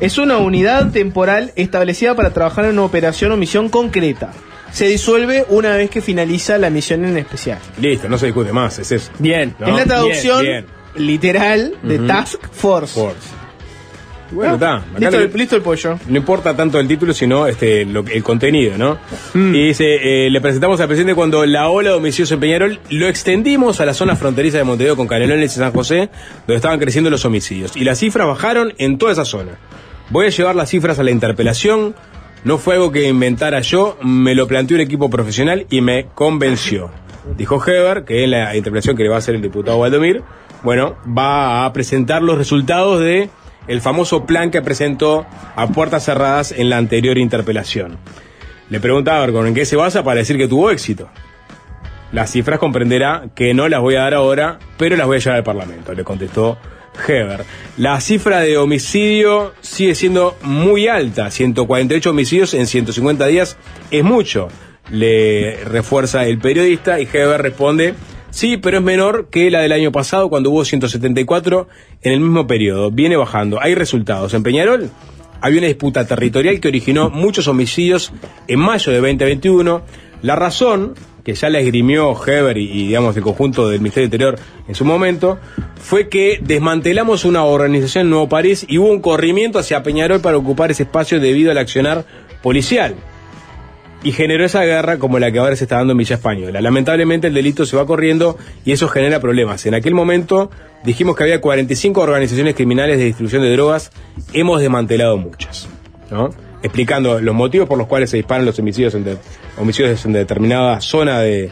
[0.06, 4.32] es una unidad temporal establecida para trabajar en una operación o misión concreta.
[4.72, 7.60] Se disuelve una vez que finaliza la misión en especial.
[7.80, 9.12] Listo, no se discute más, es eso.
[9.20, 9.56] Bien.
[9.60, 11.99] No, es la traducción bien, literal de.
[11.99, 12.99] Task Force.
[12.99, 13.30] Force.
[14.32, 14.84] Bueno, está.
[14.97, 15.99] Listo, el, listo el pollo.
[16.08, 18.97] No importa tanto el título, sino este lo, que- el contenido, ¿no?
[19.36, 19.54] Mm.
[19.54, 19.86] Y dice,
[20.26, 23.86] eh, le presentamos al presidente cuando la ola de homicidios en Peñarol lo extendimos a
[23.86, 26.10] la zona fronteriza de Montevideo con Canelones y San José,
[26.47, 27.78] donde estaban creciendo los homicidios.
[27.78, 29.51] Y las cifras bajaron en toda esa zona.
[30.10, 31.95] Voy a llevar las cifras a la interpelación.
[32.43, 36.91] No fue algo que inventara yo, me lo planteó un equipo profesional y me convenció.
[37.38, 40.24] Dijo Heber, que en la interpelación que le va a hacer el diputado Valdomir,
[40.62, 43.30] bueno, va a presentar los resultados de
[43.80, 45.26] famoso plan que presentó
[45.56, 47.97] a puertas cerradas en la anterior interpelación.
[48.70, 51.10] Le preguntaba Argon en qué se basa para decir que tuvo éxito.
[52.12, 55.38] Las cifras comprenderá que no las voy a dar ahora, pero las voy a llevar
[55.38, 56.58] al Parlamento, le contestó
[57.07, 57.45] Heber.
[57.77, 63.57] La cifra de homicidio sigue siendo muy alta, 148 homicidios en 150 días
[63.91, 64.47] es mucho,
[64.91, 67.95] le refuerza el periodista y Heber responde,
[68.29, 71.67] sí, pero es menor que la del año pasado cuando hubo 174
[72.01, 74.33] en el mismo periodo, viene bajando, hay resultados.
[74.33, 74.89] En Peñarol
[75.41, 78.13] había una disputa territorial que originó muchos homicidios
[78.47, 79.81] en mayo de 2021,
[80.21, 80.93] la razón
[81.24, 85.39] que ya la esgrimió Heber y, digamos el conjunto del Ministerio Interior en su momento,
[85.76, 90.38] fue que desmantelamos una organización en Nuevo París y hubo un corrimiento hacia Peñarol para
[90.38, 92.05] ocupar ese espacio debido al accionar
[92.41, 92.95] policial.
[94.05, 96.59] Y generó esa guerra como la que ahora se está dando en Villa Española.
[96.59, 99.65] Lamentablemente el delito se va corriendo y eso genera problemas.
[99.65, 100.51] En aquel momento
[100.84, 103.91] dijimos que había 45 organizaciones criminales de distribución de drogas,
[104.34, 105.69] hemos desmantelado muchas.
[106.11, 106.32] ¿no?
[106.64, 109.20] Explicando los motivos por los cuales se disparan los homicidios en,
[109.57, 111.51] homicidios en determinada zona de,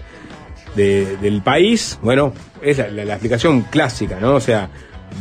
[0.75, 1.99] de, del país.
[2.01, 4.35] Bueno, es la, explicación clásica, ¿no?
[4.35, 4.69] O sea,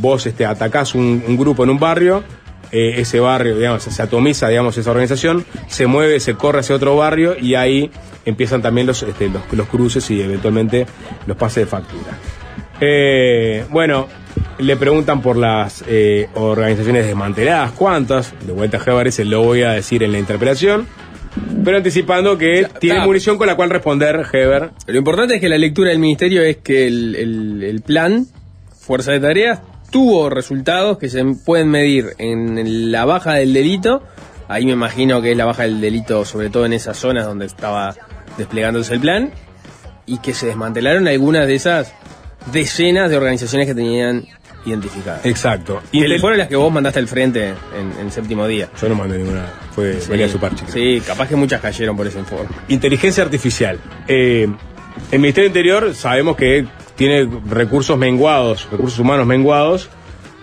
[0.01, 2.23] vos este, atacás un, un grupo en un barrio,
[2.73, 6.97] eh, ese barrio, digamos, se atomiza, digamos, esa organización, se mueve, se corre hacia otro
[6.97, 7.91] barrio y ahí
[8.25, 10.87] empiezan también los, este, los cruces y eventualmente
[11.27, 12.17] los pases de factura.
[12.81, 14.07] Eh, bueno,
[14.61, 18.35] le preguntan por las eh, organizaciones desmanteladas, ¿cuántas?
[18.47, 20.87] De vuelta a Heber, se lo voy a decir en la interpelación.
[21.65, 24.71] Pero anticipando que tiene munición con la cual responder Heber.
[24.87, 28.27] Lo importante es que la lectura del ministerio es que el, el, el plan,
[28.79, 34.03] Fuerza de Tareas, tuvo resultados que se pueden medir en la baja del delito.
[34.49, 37.47] Ahí me imagino que es la baja del delito, sobre todo en esas zonas donde
[37.47, 37.95] estaba
[38.37, 39.31] desplegándose el plan.
[40.07, 41.93] Y que se desmantelaron algunas de esas
[42.53, 44.25] decenas de organizaciones que tenían
[44.65, 45.25] identificadas.
[45.25, 45.83] Exacto.
[45.93, 48.69] Y que fueron las que vos mandaste al frente en, en el séptimo día.
[48.81, 50.29] Yo no mandé ninguna, fue Sí.
[50.29, 50.65] Suparchi.
[50.65, 50.73] creo.
[50.73, 52.49] Sí, capaz que muchas cayeron por ese informe.
[52.69, 53.79] Inteligencia artificial.
[54.07, 54.49] Eh,
[55.11, 59.89] el Ministerio Interior sabemos que tiene recursos menguados, recursos humanos menguados,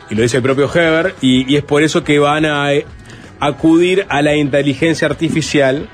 [0.09, 2.85] y lo dice el propio Heber, y, y es por eso que van a eh,
[3.39, 5.87] acudir a la inteligencia artificial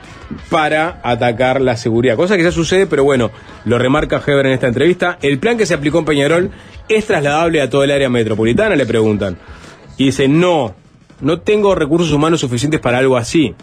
[0.49, 2.15] para atacar la seguridad.
[2.15, 3.31] Cosa que ya sucede, pero bueno,
[3.65, 5.17] lo remarca Heber en esta entrevista.
[5.21, 6.51] El plan que se aplicó en Peñarol
[6.89, 9.37] es trasladable a todo el área metropolitana, le preguntan.
[9.97, 10.75] Y dice, no,
[11.21, 13.55] no tengo recursos humanos suficientes para algo así.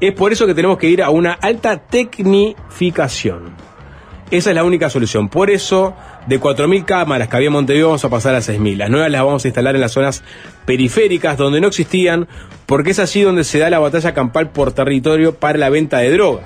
[0.00, 3.54] Es por eso que tenemos que ir a una alta tecnificación.
[4.30, 5.28] Esa es la única solución.
[5.28, 5.94] Por eso,
[6.26, 8.76] de 4.000 cámaras que había en Montevideo, vamos a pasar a 6.000.
[8.78, 10.24] Las nuevas las vamos a instalar en las zonas
[10.64, 12.26] periféricas donde no existían,
[12.64, 16.10] porque es allí donde se da la batalla campal por territorio para la venta de
[16.10, 16.44] droga.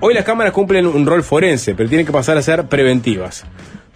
[0.00, 3.44] Hoy las cámaras cumplen un rol forense, pero tienen que pasar a ser preventivas.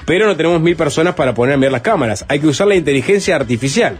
[0.04, 2.24] Pero no tenemos mil personas para poner a mirar las cámaras.
[2.28, 3.98] Hay que usar la inteligencia artificial.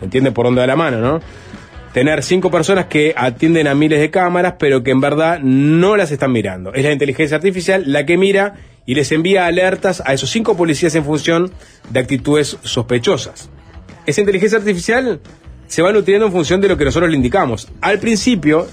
[0.00, 1.20] ¿Entienden por dónde va la mano, no?
[1.92, 6.10] Tener cinco personas que atienden a miles de cámaras, pero que en verdad no las
[6.12, 6.72] están mirando.
[6.74, 8.54] Es la inteligencia artificial la que mira
[8.84, 11.50] y les envía alertas a esos cinco policías en función
[11.90, 13.50] de actitudes sospechosas.
[14.06, 15.20] Esa inteligencia artificial
[15.66, 17.68] se va nutriendo en función de lo que nosotros le indicamos.
[17.80, 18.66] Al principio,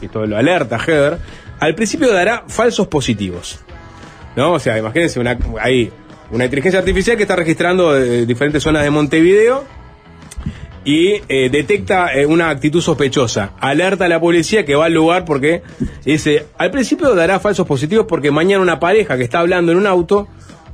[0.00, 1.18] y esto lo alerta Heather,
[1.58, 3.60] al principio dará falsos positivos.
[4.36, 4.52] ¿No?
[4.52, 5.92] O sea, imagínense una, hay
[6.30, 9.64] una inteligencia artificial que está registrando eh, diferentes zonas de Montevideo
[10.84, 13.52] y eh, detecta eh, una actitud sospechosa.
[13.60, 15.62] Alerta a la policía que va al lugar porque
[16.04, 19.86] dice, al principio dará falsos positivos porque mañana una pareja que está hablando en un
[19.86, 20.28] auto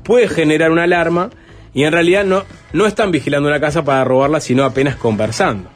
[0.05, 1.31] puede generar una alarma
[1.75, 5.69] y en realidad no, no están vigilando una casa para robarla, sino apenas conversando.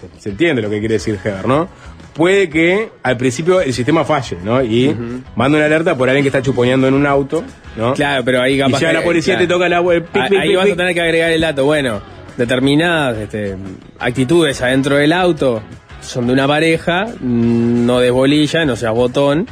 [0.00, 1.68] Se, se entiende lo que quiere decir Heber, ¿no?
[2.14, 4.62] Puede que al principio el sistema falle, ¿no?
[4.62, 4.94] Y
[5.34, 7.42] manda una alerta por alguien que está chuponeando en un auto,
[7.76, 7.94] ¿no?
[7.94, 9.48] Claro, pero ahí Y capaz ya que- la policía claro.
[9.48, 11.40] te toca la el pic, Ah, pic, ahí pic, vas a tener que agregar el
[11.40, 11.64] dato.
[11.64, 12.02] Bueno,
[12.36, 13.56] determinadas este,
[13.98, 15.62] actitudes adentro del auto
[16.02, 19.46] son de una pareja, mm, no desbolilla, no seas botón.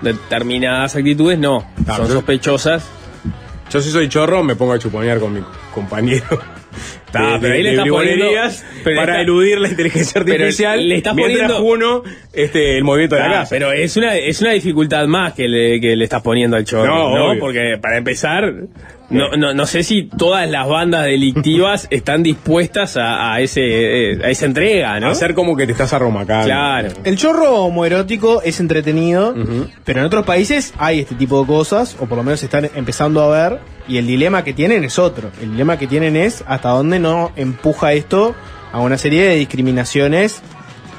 [0.00, 2.88] Determinadas actitudes no, Ah, son sospechosas.
[3.70, 5.40] Yo si soy chorro me pongo a chuponear con mi
[5.74, 6.24] compañero.
[7.14, 8.26] Ah, pero ahí le estás poniendo-
[8.84, 12.02] pero para está- eludir la inteligencia artificial le estás mientras poniendo- uno
[12.32, 13.50] este, el movimiento de la Ah, casa.
[13.50, 17.16] pero es una, es una dificultad más que le, que le estás poniendo al chorro,
[17.34, 17.38] No.
[17.40, 18.54] Porque para empezar,
[19.10, 24.18] no, no, no sé si todas las bandas delictivas están dispuestas a, a ese, eh,
[24.22, 25.08] a esa entrega, ¿no?
[25.08, 26.46] Hacer como que te estás arromacando.
[26.46, 26.88] Claro.
[27.04, 29.34] El chorro homoerótico es entretenido,
[29.84, 32.70] pero en otros países hay este tipo de cosas, o por lo menos se están
[32.74, 33.58] empezando a ver,
[33.90, 35.32] y el dilema que tienen es otro.
[35.42, 38.36] El dilema que tienen es hasta dónde no empuja esto
[38.72, 40.42] a una serie de discriminaciones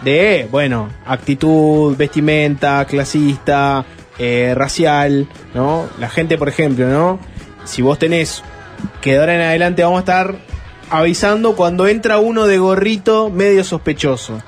[0.04, 3.86] de, bueno, actitud, vestimenta, clasista,
[4.20, 5.88] eh, racial, ¿no?
[6.00, 7.18] La gente, por ejemplo, ¿no?
[7.64, 8.44] Si vos tenés
[9.00, 10.36] que de ahora en adelante vamos a estar
[10.90, 14.42] avisando cuando entra uno de gorrito medio sospechoso.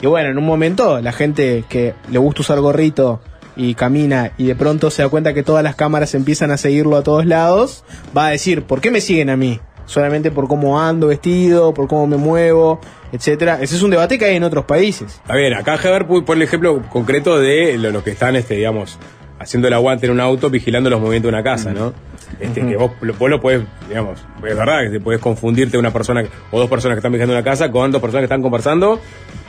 [0.00, 3.20] Y bueno, en un momento la gente que le gusta usar gorrito
[3.56, 6.96] y camina y de pronto se da cuenta que todas las cámaras empiezan a seguirlo
[6.96, 7.84] a todos lados,
[8.16, 9.60] va a decir, ¿por qué me siguen a mí?
[9.86, 12.80] Solamente por cómo ando vestido, por cómo me muevo,
[13.12, 13.58] etcétera.
[13.60, 15.12] Ese es un debate que hay en otros países.
[15.22, 18.98] Está bien, acá Heber pone el ejemplo concreto de lo- los que están, este, digamos,
[19.38, 21.92] haciendo el aguante en un auto, vigilando los movimientos de una casa, ¿no?
[22.40, 25.92] Este, que vos, lo- vos lo puedes, digamos, es verdad que te puedes confundirte una
[25.92, 29.00] persona o dos personas que están vigilando una casa con dos personas que están conversando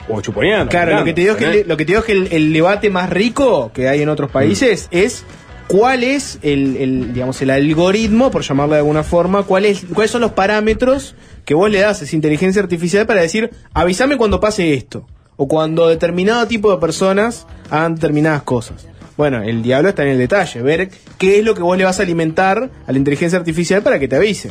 [0.08, 0.70] o chuponeando.
[0.70, 2.28] Claro, lo que te digo es que, el, lo que, te digo es que el,
[2.32, 5.24] el debate más rico que hay en otros países es
[5.66, 10.12] cuál es el, el, digamos, el algoritmo, por llamarlo de alguna forma, cuál es, cuáles
[10.12, 14.38] son los parámetros que vos le das a esa inteligencia artificial para decir, avísame cuando
[14.38, 15.06] pase esto,
[15.36, 18.86] o cuando determinado tipo de personas hagan determinadas cosas.
[19.16, 21.98] Bueno, el diablo está en el detalle, ver qué es lo que vos le vas
[22.00, 24.50] a alimentar a la inteligencia artificial para que te avise.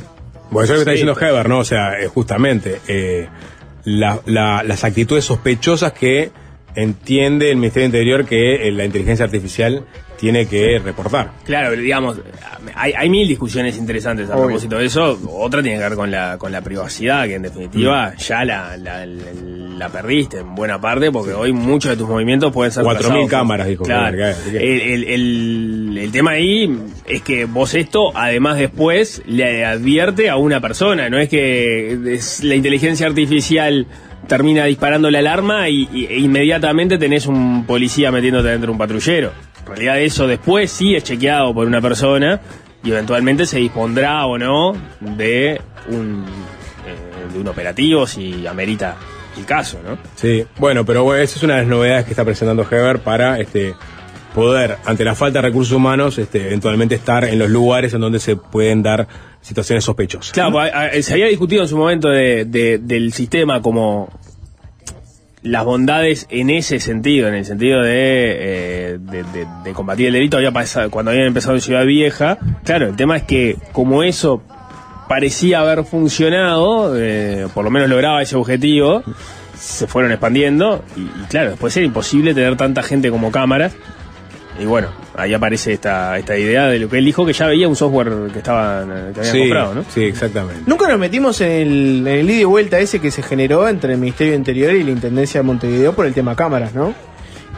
[0.49, 1.19] Bueno, eso es lo que está diciendo.
[1.19, 1.59] Heber, ¿no?
[1.59, 3.27] O sea, eh, justamente, eh,
[3.83, 6.31] la- la- las actitudes sospechosas que
[6.75, 9.85] entiende el Ministerio Interior que eh, la inteligencia artificial
[10.17, 11.31] tiene que reportar.
[11.43, 12.21] Claro, digamos,
[12.73, 14.45] hay, hay mil discusiones interesantes a Obvio.
[14.45, 15.19] propósito de eso.
[15.29, 18.17] Otra tiene que ver con la, con la privacidad, que en definitiva Mm.
[18.19, 19.31] ya la, la, la-
[19.77, 23.29] la perdiste en buena parte, porque hoy muchos de tus movimientos pueden ser 4.000 trazados.
[23.29, 24.17] cámaras, dijo Claro.
[24.17, 26.73] Heber, que- que- El, el- el- el tema ahí
[27.05, 31.09] es que vos esto, además después, le advierte a una persona.
[31.09, 33.85] No es que es- la inteligencia artificial
[34.27, 39.31] termina disparando la alarma y, e inmediatamente tenés un policía metiéndote dentro de un patrullero.
[39.61, 42.39] En realidad eso después sí es chequeado por una persona
[42.83, 45.59] y eventualmente se dispondrá o no de
[45.89, 46.23] un,
[46.85, 48.95] eh, de un operativo si amerita
[49.37, 49.97] el caso, ¿no?
[50.15, 53.39] Sí, bueno, pero bueno, esa es una de las novedades que está presentando Heber para
[53.39, 53.73] este
[54.35, 58.19] poder, ante la falta de recursos humanos, este, eventualmente estar en los lugares en donde
[58.19, 59.07] se pueden dar
[59.41, 60.31] situaciones sospechosas.
[60.33, 60.51] Claro,
[61.01, 64.09] se había discutido en su momento de- de- del sistema como
[65.41, 69.23] las bondades en ese sentido, en el sentido de, eh, de,
[69.63, 70.51] de- combatir el delito, había
[70.89, 72.37] cuando habían empezado en Ciudad Vieja.
[72.63, 74.41] Claro, el tema es que como eso
[75.07, 79.03] parecía haber funcionado, eh, por lo menos lograba ese objetivo,
[79.55, 83.75] se fueron expandiendo y, y claro, después era imposible tener tanta gente como cámaras.
[84.59, 84.87] Y bueno,
[85.17, 88.31] ahí aparece esta, esta idea de lo que él dijo que ya veía un software
[88.31, 89.85] que estaban que habían Sí, comprado, ¿no?
[89.93, 90.61] sí, exactamente.
[90.65, 93.93] Nunca nos metimos en el, en el ida y vuelta ese que se generó entre
[93.93, 96.93] el Ministerio de Interior y la Intendencia de Montevideo por el tema cámaras, ¿no?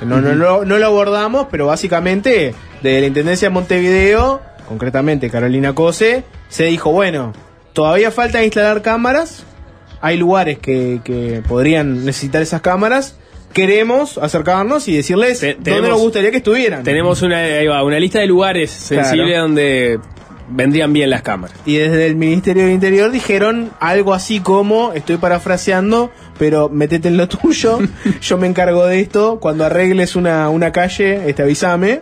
[0.01, 5.73] No, no, lo- no lo abordamos, pero básicamente desde la Intendencia de Montevideo, concretamente Carolina
[5.75, 7.33] Cose, se dijo, bueno,
[7.73, 9.43] todavía falta instalar cámaras,
[10.01, 13.17] hay lugares que, que podrían necesitar esas cámaras,
[13.57, 16.83] queremos acercarnos y decirles dónde tenemos- nos gustaría que estuvieran.
[16.83, 19.41] Tenemos una, ahí va, una lista de lugares sensibles Claro.
[19.43, 19.99] donde
[20.49, 21.57] vendrían bien las cámaras.
[21.65, 27.17] Y desde el Ministerio del Interior dijeron algo así como, estoy parafraseando, pero metete en
[27.17, 27.79] lo tuyo,
[28.21, 32.01] yo me encargo de esto, cuando arregles una, una calle, este, avísame,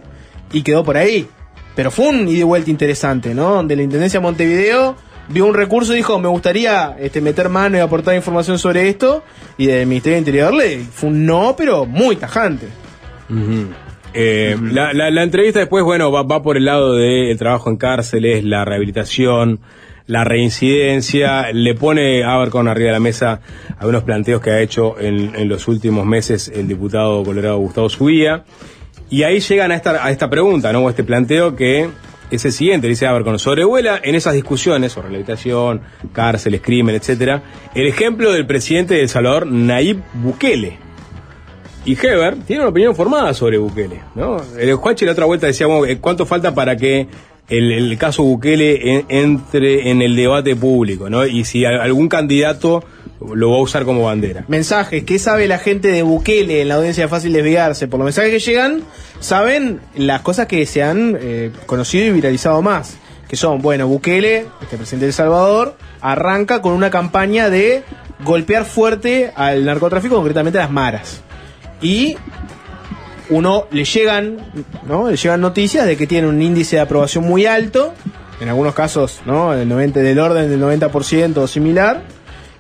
[0.52, 1.28] y quedó por ahí.
[1.76, 3.50] Pero fue un ida y vuelta interesante, ¿no?
[3.56, 4.96] Donde la Intendencia de Montevideo
[5.30, 9.24] vio un recurso y dijo, me gustaría este, meter mano y aportar información sobre esto,
[9.58, 12.68] y del Ministerio del Interior le fue un no, pero muy tajante.
[14.14, 19.60] Eh, la, entrevista después, bueno, va, por el lado del trabajo en cárceles, la rehabilitación,
[20.08, 21.52] la reincidencia.
[21.52, 23.42] Le pone Abercon arriba de la mesa
[23.78, 28.46] algunos planteos que ha hecho en, en los últimos meses el diputado colorado Gustavo Subía.
[29.10, 30.80] Y ahí llegan a esta, a esta pregunta, ¿no?
[30.80, 31.90] O este planteo que
[32.32, 35.82] es el siguiente, dice Abercon, sobrevuela en esas discusiones sobre rehabilitación,
[36.14, 40.80] cárceles, crimen, etcétera, el ejemplo del presidente de El Salvador, Nayib Bukele.
[41.86, 44.38] Y Heber tiene una opinión formada sobre Bukele, ¿no?
[44.58, 47.08] El Juanchi la otra vuelta decía, eh, ¿cuánto falta para que
[47.48, 51.26] el, el caso Bukele en- entre en el debate público, ¿no?
[51.26, 52.84] Y si algún candidato
[53.34, 54.44] lo va a usar como bandera.
[54.48, 55.04] mensajes.
[55.04, 57.88] ¿Qué sabe la gente de Bukele en la audiencia de Fácil Desviarse?
[57.88, 58.82] Por los mensajes que llegan,
[59.20, 62.98] saben las cosas que se han eh, conocido y viralizado más.
[63.30, 67.84] Que son, bueno, Bukele, este presidente de El Salvador, arranca con una campaña de
[68.24, 71.22] golpear fuerte al narcotráfico, concretamente a las maras.
[71.82, 72.18] Y
[73.30, 74.38] uno le llegan,
[74.88, 75.10] ¿no?
[75.10, 77.94] Le llegan noticias de que tiene un índice de aprobación muy alto,
[78.40, 79.54] en algunos casos, ¿no?
[79.54, 82.04] El 90, del orden del 90% o similar,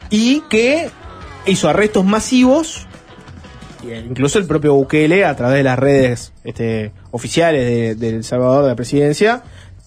[0.09, 0.89] y que
[1.45, 2.87] hizo arrestos masivos,
[3.83, 8.63] incluso el propio Bukele, a través de las redes este, oficiales de, de El Salvador,
[8.63, 9.43] de la presidencia,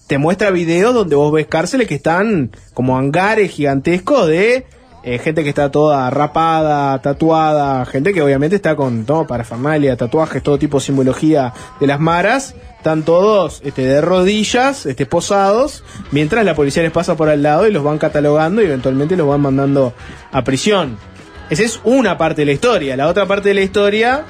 [0.07, 4.65] te muestra videos donde vos ves cárceles que están como hangares gigantescos de
[5.03, 10.43] eh, gente que está toda rapada, tatuada, gente que obviamente está con todo parafernalia, tatuajes,
[10.43, 16.43] todo tipo de simbología de las maras, están todos este, de rodillas, este, posados, mientras
[16.43, 19.41] la policía les pasa por al lado y los van catalogando y eventualmente los van
[19.41, 19.93] mandando
[20.31, 20.97] a prisión.
[21.49, 22.95] Esa es una parte de la historia.
[22.95, 24.23] La otra parte de la historia,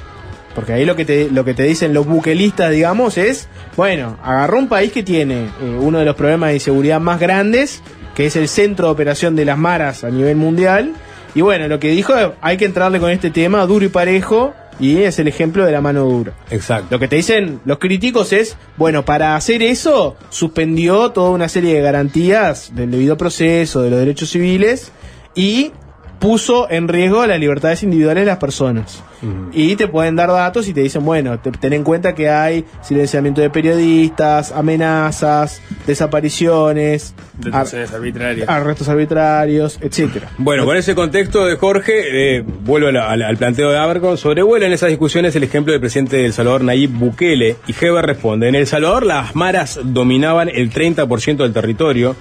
[0.56, 4.58] porque ahí lo que te, lo que te dicen los buquelistas, digamos, es, bueno, agarró
[4.58, 7.82] un país que tiene eh, uno de los problemas de inseguridad más grandes,
[8.16, 10.94] que es el centro de operación de las maras a nivel mundial.
[11.36, 14.54] Y bueno, lo que dijo es, hay que entrarle con este tema duro y parejo,
[14.80, 16.34] y es el ejemplo de la mano dura.
[16.50, 16.88] Exacto.
[16.92, 21.74] Lo que te dicen los críticos es, bueno, para hacer eso, suspendió toda una serie
[21.74, 24.92] de garantías del debido proceso, de los derechos civiles,
[25.36, 25.72] y
[26.20, 29.04] puso en riesgo las libertades individuales de las personas.
[29.52, 32.64] Y te pueden dar datos y te dicen, bueno, te- ten en cuenta que hay
[32.82, 38.48] silenciamiento de periodistas, amenazas, desapariciones, Detenciones arbitrarias.
[38.50, 40.30] arrestos arbitrarios, etcétera.
[40.38, 44.18] Bueno, con ese contexto de Jorge, eh, vuelvo a la- al, al planteo de Abercon.
[44.18, 48.06] Sobrevuela en esas discusiones el ejemplo del presidente de El Salvador, Nayib Bukele, y Heber
[48.06, 52.16] responde: En El Salvador las maras dominaban el 30% del territorio.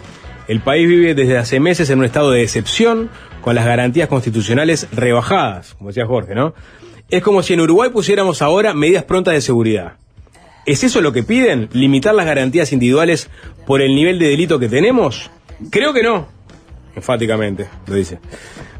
[0.46, 3.10] El país vive desde hace meses en un estado de excepción,
[3.40, 6.54] con las garantías constitucionales rebajadas, como decía Jorge, ¿no?
[7.08, 9.94] Es como si en Uruguay pusiéramos ahora medidas prontas de seguridad.
[10.66, 11.70] ¿Es eso lo que piden?
[11.72, 13.30] ¿Limitar las garantías individuales
[13.66, 15.30] por el nivel de delito que tenemos?
[15.70, 16.28] Creo que no.
[16.94, 18.18] Enfáticamente, lo dice.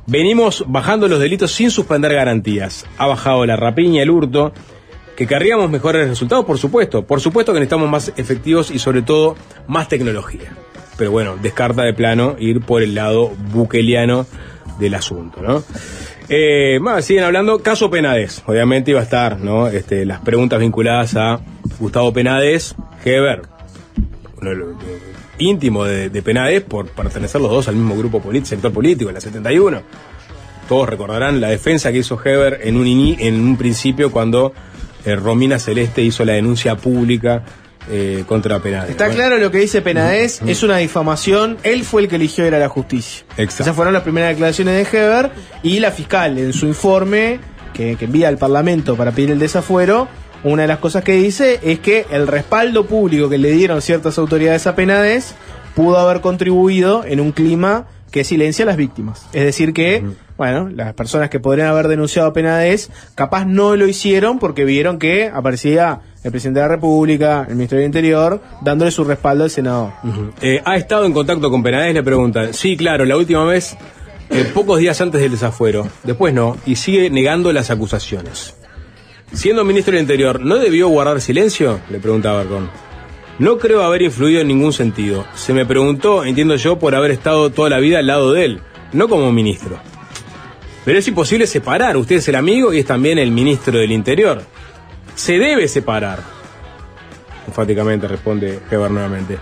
[0.07, 2.85] Venimos bajando los delitos sin suspender garantías.
[2.99, 4.53] Ha bajado la rapiña, el hurto.
[5.17, 7.07] Que querríamos mejores resultados, por supuesto.
[7.07, 9.37] Por supuesto que necesitamos más efectivos y sobre todo
[9.67, 10.53] más tecnología.
[10.99, 14.27] Pero bueno, descarta de plano ir por el lado buqueliano
[14.79, 15.62] del asunto, ¿no?
[16.29, 18.43] Eh, más, siguen hablando, caso Penades.
[18.47, 19.68] Obviamente iba a estar, ¿no?
[19.68, 21.41] Este, las preguntas vinculadas a
[21.79, 22.74] Gustavo Penades,
[23.05, 23.43] Heber,
[25.39, 29.14] íntimo de, de Penades por pertenecer los dos al mismo grupo político, sector político, en
[29.14, 29.83] la 71.
[30.68, 34.53] Todos recordarán la defensa que hizo Heber en un, en un principio cuando
[35.07, 37.43] eh, Romina Celeste hizo la denuncia pública
[37.91, 38.91] eh, contra Penades.
[38.91, 42.47] Está Bueno, claro lo que dice Penades, es una difamación, él fue el que eligió
[42.47, 43.24] ir a la justicia.
[43.36, 43.64] Exacto.
[43.64, 45.30] Esas fueron las primeras declaraciones de Heber
[45.62, 47.41] y la fiscal en su informe
[47.72, 50.09] que, que envía al Parlamento para pedir el desafuero,
[50.45, 54.18] una de las cosas que dice es que el respaldo público que le dieron ciertas
[54.18, 55.34] autoridades a Penades
[55.74, 59.26] pudo haber contribuido en un clima que silencia a las víctimas.
[59.32, 60.05] Es decir que,
[60.36, 64.99] bueno, las personas que podrían haber denunciado a Penades capaz no lo hicieron porque vieron
[64.99, 69.51] que aparecía el presidente de la República, el ministro del Interior, dándole su respaldo al
[69.51, 69.93] senador.
[70.41, 71.95] Eh, ¿Ha estado en contacto con Penades?
[71.95, 72.53] Le preguntan.
[72.55, 73.77] Sí, claro, la última vez,
[74.31, 75.89] eh, pocos días antes del desafuero.
[76.03, 78.55] Después no, y sigue negando las acusaciones.
[79.33, 81.81] Siendo ministro del Interior, ¿no debió guardar silencio?
[81.91, 82.71] Le pregunta Barcón.
[83.39, 85.25] No creo haber influido en ningún sentido.
[85.35, 88.61] Se me preguntó, entiendo yo, por haber estado toda la vida al lado de él,
[88.93, 89.79] no como ministro.
[90.85, 91.97] Pero es imposible separar.
[91.97, 94.43] Usted es el amigo y es también el ministro del Interior.
[95.19, 96.21] Se debe separar.
[97.49, 99.37] Enfáticamente responde Heber nuevamente.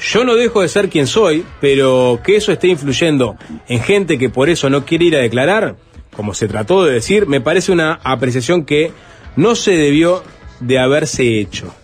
[0.00, 4.28] Yo no dejo de ser quien soy, pero que eso esté influyendo en gente que
[4.28, 5.74] por eso no quiere ir a declarar,
[6.14, 8.92] como se trató de decir, me parece una apreciación que
[9.34, 10.22] no se debió
[10.60, 11.74] de haberse hecho.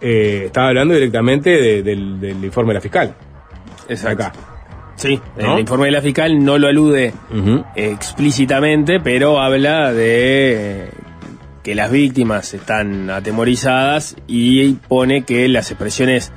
[0.00, 3.14] Eh, estaba hablando directamente de- del, del informe de la fiscal.
[3.88, 4.24] Exacto.
[4.24, 4.32] Acá.
[4.94, 5.54] Sí, ¿No?
[5.54, 7.12] el informe de la fiscal no lo alude
[7.76, 10.90] explícitamente, pero habla de
[11.68, 16.32] que las víctimas están atemorizadas y pone que las expresiones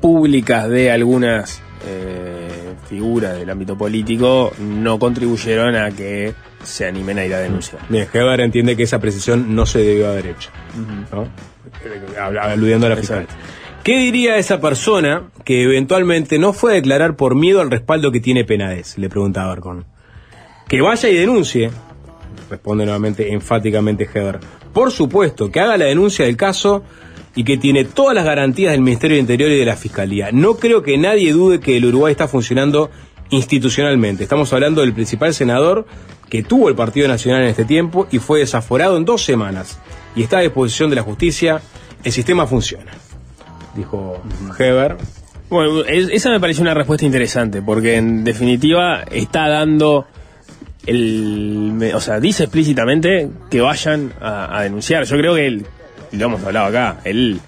[0.00, 7.24] públicas de algunas eh, figuras del ámbito político no contribuyeron a que se animen a
[7.26, 7.82] ir a denunciar.
[7.90, 10.48] Bien, Heber entiende que esa precisión no se debió haber hecho.
[11.12, 11.28] ¿no?
[12.40, 13.26] Aludiendo a la fiscal.
[13.84, 18.20] ¿Qué diría esa persona que eventualmente no fue a declarar por miedo al respaldo que
[18.20, 18.96] tiene Penades?
[18.96, 19.84] Le preguntaba Arcón.
[20.66, 21.70] Que vaya y denuncie,
[22.52, 24.38] responde nuevamente enfáticamente Heber.
[24.72, 26.84] Por supuesto, que haga la denuncia del caso
[27.34, 30.30] y que tiene todas las garantías del Ministerio de Interior y de la Fiscalía.
[30.32, 32.90] No creo que nadie dude que el Uruguay está funcionando
[33.30, 34.22] institucionalmente.
[34.22, 35.86] Estamos hablando del principal senador
[36.28, 39.78] que tuvo el Partido Nacional en este tiempo y fue desaforado en dos semanas.
[40.14, 41.60] Y está a disposición de la justicia.
[42.04, 42.92] El sistema funciona.
[43.74, 44.20] Dijo
[44.58, 44.96] Heber.
[45.48, 50.06] Bueno, es- esa me pareció una respuesta interesante, porque en definitiva está dando
[50.86, 51.92] el.
[51.94, 55.04] O sea, dice explícitamente que vayan a, a denunciar.
[55.04, 55.66] Yo creo que él,
[56.12, 57.40] lo hemos hablado acá, él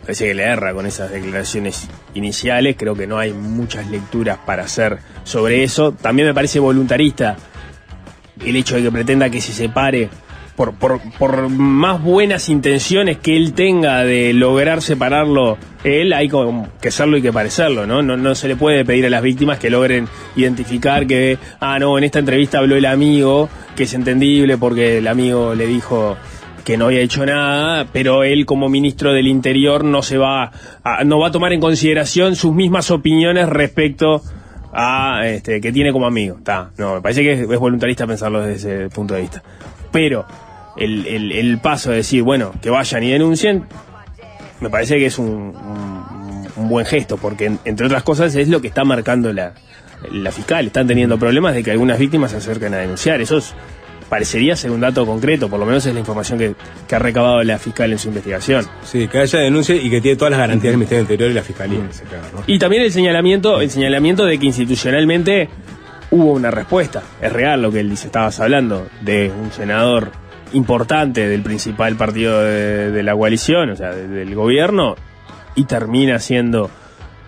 [0.00, 2.76] parece que le erra con esas declaraciones iniciales.
[2.78, 5.92] Creo que no hay muchas lecturas para hacer sobre eso.
[5.92, 7.36] También me parece voluntarista
[8.44, 10.10] el hecho de que pretenda que se separe.
[10.56, 16.30] Por, por, más buenas intenciones que él tenga de lograr separarlo, él hay
[16.80, 18.02] que serlo y que parecerlo, ¿no?
[18.02, 18.16] ¿no?
[18.16, 22.04] No se le puede pedir a las víctimas que logren identificar que, ah, no, en
[22.04, 26.16] esta entrevista habló el amigo, que es entendible porque el amigo le dijo
[26.64, 30.50] que no había hecho nada, pero él como ministro del Interior no se va
[30.82, 34.22] a, no va a tomar en consideración sus mismas opiniones respecto
[34.72, 36.38] a este que tiene como amigo.
[36.38, 39.42] Está, no, me parece que es, es voluntarista pensarlo desde ese punto de vista.
[39.94, 40.26] Pero
[40.76, 43.64] el, el- el paso de decir, bueno, que vayan y denuncien,
[44.60, 48.48] me parece que es un, un- un buen gesto, porque en- entre otras cosas es
[48.48, 49.54] lo que está marcando la,
[50.10, 50.66] la fiscal.
[50.66, 53.20] Están teniendo problemas de que algunas víctimas se acerquen a denunciar.
[53.20, 53.54] Eso es-
[54.08, 56.54] parecería ser un dato concreto, por lo menos es la información que,
[56.86, 58.66] que ha recabado la fiscal en su investigación.
[58.84, 61.34] Sí, que haya denuncia y que tiene todas las garantías del Ministerio del Interior y
[61.34, 61.78] la Fiscalía.
[62.46, 65.48] Y también el señalamiento, el señalamiento de que institucionalmente
[66.14, 67.02] hubo una respuesta.
[67.20, 70.12] Es real lo que él dice, estabas hablando, de un senador
[70.52, 74.94] importante del principal partido de, de la coalición, o sea, de- del gobierno,
[75.56, 76.70] y termina siendo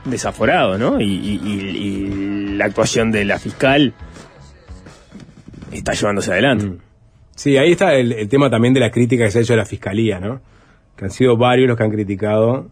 [0.04, 1.00] desaforado, ¿no?
[1.00, 3.92] Y, la actuación de la fiscal
[5.72, 6.78] está llevándose adelante.
[7.34, 9.66] Sí, ahí está el, tema también de la crítica que se ha hecho a la
[9.66, 10.40] Fiscalía, ¿no?
[10.96, 12.68] Que han sido varios los que han criticado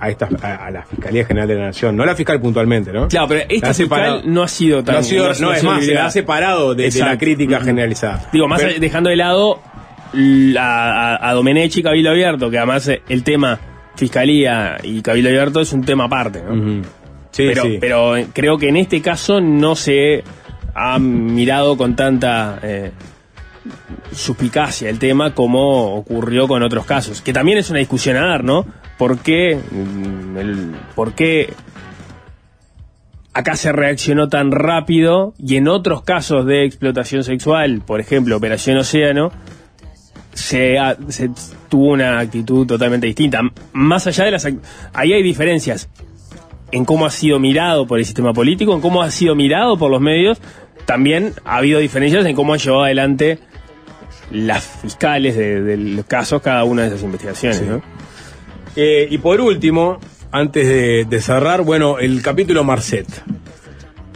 [0.00, 1.94] a, esta, a, a la Fiscalía General de la Nación.
[1.96, 3.08] No la fiscal puntualmente, ¿no?
[3.08, 4.94] Claro, pero esta separado- fiscal no ha sido tan...
[4.94, 8.28] No, ha sido- no, es más, se la ha separado de, de la crítica generalizada.
[8.32, 9.60] Digo, más Pero- dejando de lado
[10.12, 13.58] la- a, a Domenech y Cabildo Abierto, que además eh, el tema
[13.96, 16.82] Fiscalía y Cabildo Abierto es un tema aparte, ¿no?
[17.32, 17.78] Sí, pero, sí.
[17.80, 20.24] pero eh, creo que en este caso no se
[20.74, 22.90] ha mirado con tanta eh,
[24.12, 28.42] suspicacia el tema como ocurrió con otros casos, que también es una discusión a dar,
[28.44, 28.66] ¿no?
[29.00, 31.54] ¿Por qué, mm, el- por qué
[33.32, 38.76] acá se reaccionó tan rápido y en otros casos de explotación sexual, por ejemplo, Operación
[38.76, 39.32] Océano,
[40.34, 40.76] se,
[41.08, 41.30] se
[41.70, 43.40] tuvo una actitud totalmente distinta.
[43.72, 44.46] Más allá de las...
[44.92, 45.88] Ahí hay diferencias
[46.70, 49.90] en cómo ha sido mirado por el sistema político, en cómo ha sido mirado por
[49.90, 50.42] los medios.
[50.84, 53.38] También ha habido diferencias en cómo han llevado adelante
[54.30, 57.62] las fiscales de, de los casos cada una de esas investigaciones.
[57.62, 57.80] ¿no?
[58.76, 59.98] Eh, y por último,
[60.32, 63.06] antes de, cerrar, bueno, el capítulo Marcet.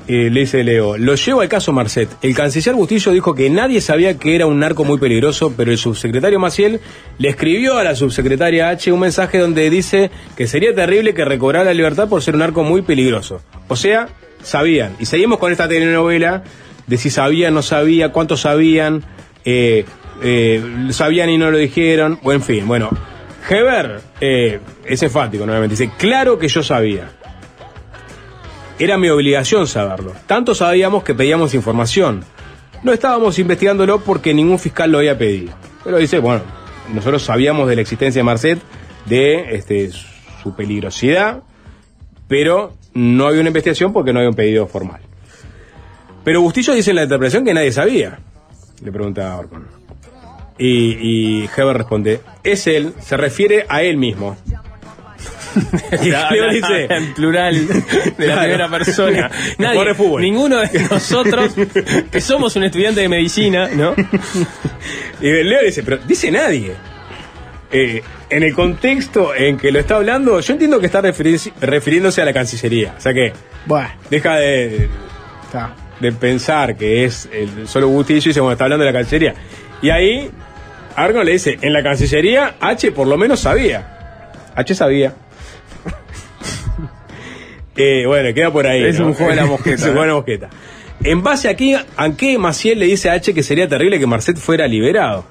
[0.07, 2.11] Eh, le dice Leo, lo llevo al caso Marcet.
[2.21, 5.79] El canciller Bustillo dijo que nadie sabía que era un narco muy peligroso, pero el
[5.79, 6.81] subsecretario Maciel
[7.17, 11.65] le escribió a la subsecretaria H un mensaje donde dice que sería terrible que recobrara
[11.65, 13.41] la libertad por ser un narco muy peligroso.
[13.69, 14.09] O sea,
[14.43, 14.95] sabían.
[15.01, 16.45] Y seguimos con esta telenovela
[16.87, 19.05] de si sabían, no sabía, cuántos sabían,
[19.47, 19.87] eh,
[20.23, 22.91] eh, sabían y no lo dijeron, o en fin, bueno.
[23.49, 27.11] Heber eh, es enfático nuevamente, dice, claro que yo sabía.
[28.79, 30.13] Era mi obligación saberlo.
[30.27, 32.25] Tanto sabíamos que pedíamos información.
[32.83, 35.55] No estábamos investigándolo porque ningún fiscal lo había pedido.
[35.85, 36.43] Pero dice, bueno,
[36.93, 38.59] nosotros sabíamos de la existencia de Marcet,
[39.07, 41.43] de este, su peligrosidad,
[42.29, 45.01] pero no había una investigación porque no había un pedido formal.
[46.25, 48.19] Pero Bustillo dice en la interpretación que nadie sabía,
[48.83, 49.84] le pregunta Orcon.
[50.59, 54.37] Y, y Heber responde, es él, se refiere a él mismo.
[56.03, 57.67] y Leo dice, en plural
[58.17, 59.31] de la primera persona.
[59.59, 60.23] Nadie, fútbol.
[60.23, 61.55] ninguno de nosotros
[62.11, 63.95] que somos un estudiante de medicina, ¿no?
[65.21, 66.75] Y Leo dice, pero dice nadie.
[67.71, 72.25] Eh, en el contexto en que lo está hablando, yo entiendo que está refiriéndose a
[72.25, 72.95] la Cancillería.
[72.97, 73.33] O sea que
[73.67, 74.89] Bueno, deja de
[76.21, 79.35] pensar que es el solo Bustillo y dice, bueno, está hablando de la Cancillería.
[79.85, 80.31] Y ahí
[80.97, 84.33] Argon le dice, en la Cancillería H por lo menos sabía.
[84.57, 85.15] H sabía.
[87.77, 88.85] Eh, bueno, queda por ahí.
[88.85, 89.09] Es ¿no?
[89.09, 90.19] un juego de la mosqueta, es un juego de la ¿no?
[90.19, 90.49] mosqueta.
[91.03, 94.37] En base aquí, ¿a qué Maciel le dice a H que sería terrible que Marcet
[94.37, 95.25] fuera liberado?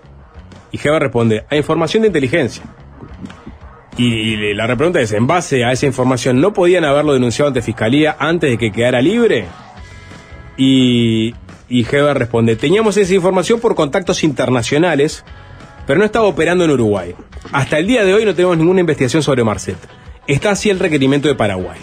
[0.70, 2.66] Y Heber responde, a información de inteligencia.
[3.98, 7.62] Y, y la repregunta es, ¿en base a esa información no podían haberlo denunciado ante
[7.62, 9.46] Fiscalía antes de que quedara libre?
[10.58, 11.34] Y,
[11.80, 15.26] y Heber responde, teníamos esa información por contactos internacionales,
[15.88, 17.16] pero no estaba operando en Uruguay.
[17.52, 19.78] Hasta el día de hoy no tenemos ninguna investigación sobre Marcet.
[20.28, 21.80] Está así el requerimiento de Paraguay.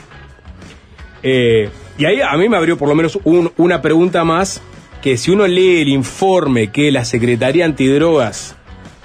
[1.23, 4.63] Eh, y ahí a mí me abrió por lo menos un- una pregunta más,
[5.03, 8.57] que si uno lee el informe que la Secretaría Antidrogas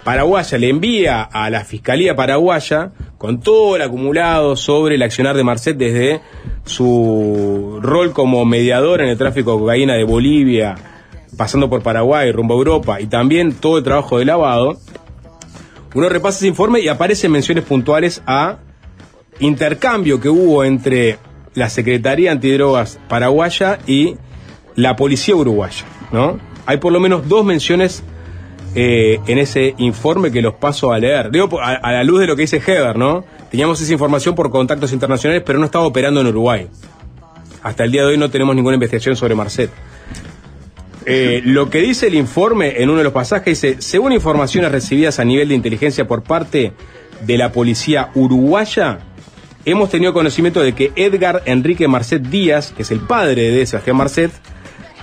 [0.03, 5.43] paraguaya le envía a la Fiscalía paraguaya, con todo el acumulado sobre el accionar de
[5.43, 6.21] Marcet desde
[6.65, 10.75] su rol como mediador en el tráfico de cocaína de Bolivia,
[11.37, 14.77] pasando por Paraguay, rumbo a Europa, y también todo el trabajo de lavado,
[15.93, 18.57] uno repasa ese informe y aparecen menciones puntuales a
[19.39, 21.17] intercambio que hubo entre
[21.53, 24.15] la Secretaría Antidrogas paraguaya y
[24.75, 26.37] la Policía Uruguaya, ¿no?
[26.65, 28.03] Hay por lo menos dos menciones
[28.73, 31.31] eh, en ese informe que los paso a leer.
[31.31, 33.23] Digo, a, a la luz de lo que dice Heber, ¿no?
[33.55, 36.67] Teníamos esa información por contactos internacionales, pero no estaba operando en Uruguay.
[37.63, 39.69] Hasta el día de hoy no tenemos ninguna investigación sobre Marcet.
[41.05, 45.19] eh, lo que dice el informe en uno de los pasajes dice, según informaciones recibidas
[45.19, 46.73] a nivel de inteligencia por parte
[47.21, 48.99] de la policía uruguaya,
[49.63, 53.95] hemos tenido conocimiento de que Edgar Enrique Marcet Díaz, que es el padre de Sebastián
[53.95, 54.31] Marcet,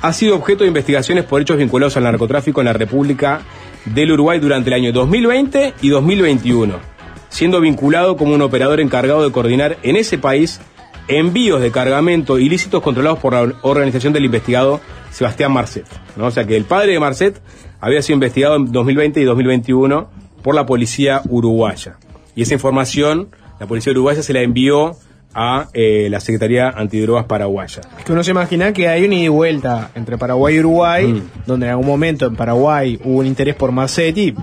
[0.03, 3.41] ha sido objeto de investigaciones por hechos vinculados al narcotráfico en la República
[3.87, 6.92] del Uruguay durante el año 2020 y 2021,
[7.33, 10.61] siendo vinculado como un operador encargado de coordinar en ese país
[11.09, 14.81] envíos de cargamento ilícitos controlados por la organización del investigado
[15.11, 15.87] Sebastián Marcet.
[16.17, 16.27] ¿no?
[16.27, 17.41] O sea que el padre de Marcet
[17.81, 20.09] había sido investigado en 2020 y 2021
[20.43, 21.97] por la policía uruguaya.
[22.37, 24.97] Y esa información, la policía uruguaya se la envió
[25.35, 27.81] a eh, la Secretaría Antidrogas Paraguaya.
[27.99, 31.07] Es que uno se imagina que hay una ida y vuelta entre Paraguay y Uruguay,
[31.07, 31.23] Mm.
[31.47, 34.35] donde en algún momento en Paraguay hubo un interés por Marcetti.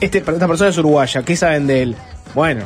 [0.00, 1.96] Este, esta persona es uruguaya, ¿qué saben de él?
[2.34, 2.62] Bueno,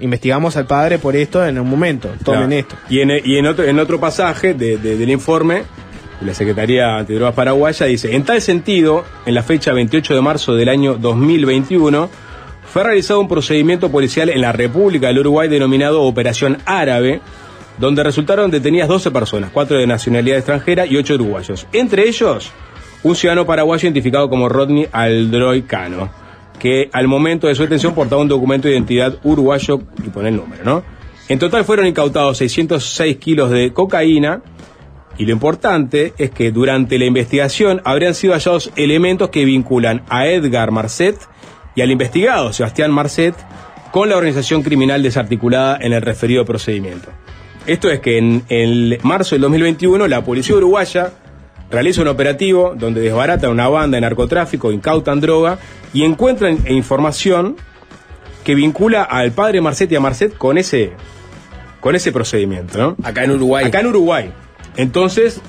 [0.00, 2.52] investigamos al padre por esto en un momento, tomen Claro.
[2.52, 2.76] esto.
[2.88, 5.62] Y en, y en otro, en otro pasaje de- de- del informe,
[6.20, 10.68] la Secretaría Antidrogas Paraguaya dice, en tal sentido, en la fecha 28 de marzo del
[10.68, 12.08] año 2021,
[12.72, 17.20] fue realizado un procedimiento policial en la República del Uruguay denominado Operación Árabe,
[17.78, 21.66] donde resultaron detenidas 12 personas, 4 de nacionalidad extranjera y 8 uruguayos.
[21.72, 22.50] Entre ellos,
[23.04, 26.10] un ciudadano paraguayo identificado como Rodney Aldroy Cano,
[26.58, 30.36] que al momento de su detención portaba un documento de identidad uruguayo y pone el
[30.36, 30.82] número, ¿no?
[31.28, 34.42] En total fueron incautados 606 kilos de cocaína
[35.18, 40.26] y lo importante es que durante la investigación habrían sido hallados elementos que vinculan a
[40.26, 41.16] Edgar Marcet
[41.74, 43.34] y al investigado Sebastián Marcet
[43.90, 47.10] con la organización criminal desarticulada en el referido procedimiento.
[47.66, 51.12] Esto es que en el marzo del 2021 la policía uruguaya
[51.70, 55.58] realiza un operativo donde desbarata una banda de narcotráfico, incautan droga
[55.92, 57.56] y encuentran información
[58.44, 60.92] que vincula al padre Marcet y a Marcet con ese,
[61.80, 62.96] con ese procedimiento, ¿no?
[63.02, 63.66] Acá en Uruguay.
[63.66, 64.32] Acá en Uruguay.
[64.76, 65.40] Entonces,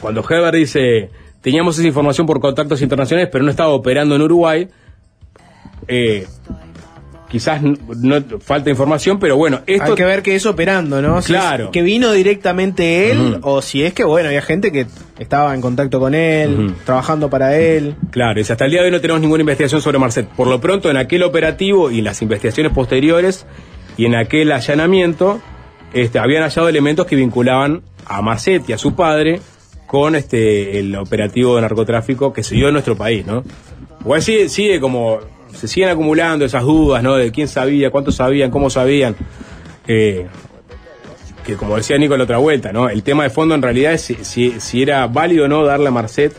[0.00, 1.10] cuando Heber dice,
[1.40, 4.68] teníamos esa información por contactos internacionales, pero no estaba operando en Uruguay,
[5.88, 6.26] eh,
[7.34, 9.86] quizás no, falta información, pero bueno, esto...
[9.86, 11.20] Hay que ver qué es operando, ¿no?
[11.20, 11.72] Si es Claro.
[11.72, 14.86] que vino directamente él, o si es que, bueno, había gente que
[15.18, 17.96] estaba en contacto con él, trabajando para él.
[18.12, 20.28] Claro, y hasta el día de hoy no tenemos ninguna investigación sobre Marcet.
[20.28, 23.46] Por lo pronto, en aquel operativo y en las investigaciones posteriores
[23.96, 25.40] y en aquel allanamiento,
[25.92, 29.40] este, habían hallado elementos que vinculaban a Marcet y a su padre
[29.88, 33.42] con este el operativo de narcotráfico que se dio en nuestro país, ¿no?
[34.02, 35.18] Igual sigue, sigue como,
[35.54, 37.14] se siguen acumulando esas dudas, ¿no?
[37.16, 39.16] De quién sabía, cuántos sabían, cómo sabían.
[39.86, 40.26] Eh,
[41.44, 42.88] que como decía Nico en la otra vuelta, ¿no?
[42.88, 45.88] El tema de fondo en realidad es si, si, si era válido o no darle
[45.88, 46.34] a Marcet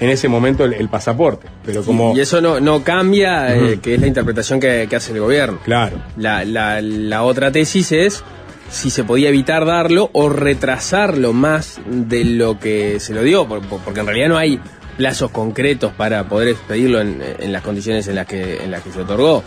[0.00, 1.46] en ese momento el, el pasaporte.
[1.64, 2.16] Pero como.
[2.16, 5.58] Y eso no, no cambia, eh, que es la interpretación que, que hace el gobierno.
[5.64, 5.98] Claro.
[6.16, 8.24] La, la, la otra tesis es
[8.70, 13.60] si se podía evitar darlo o retrasarlo más de lo que se lo dio, por-
[13.62, 14.58] por- porque en realidad no hay
[15.00, 19.00] plazos concretos para poder expedirlo en, las condiciones en las que en las que se
[19.00, 19.42] otorgó.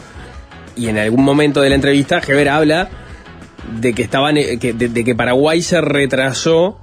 [0.75, 2.89] Y en algún momento de la entrevista, Heber habla
[3.79, 6.79] de que estaban eh, que, de, que Paraguay se retrasó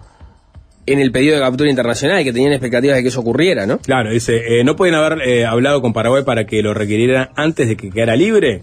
[0.87, 3.79] en el pedido de captura internacional que tenían expectativas de que eso ocurriera, ¿no?
[3.79, 7.67] Claro, dice, eh, ¿no pueden haber eh, hablado con Paraguay para que lo requirieran antes
[7.67, 8.63] de que quedara libre?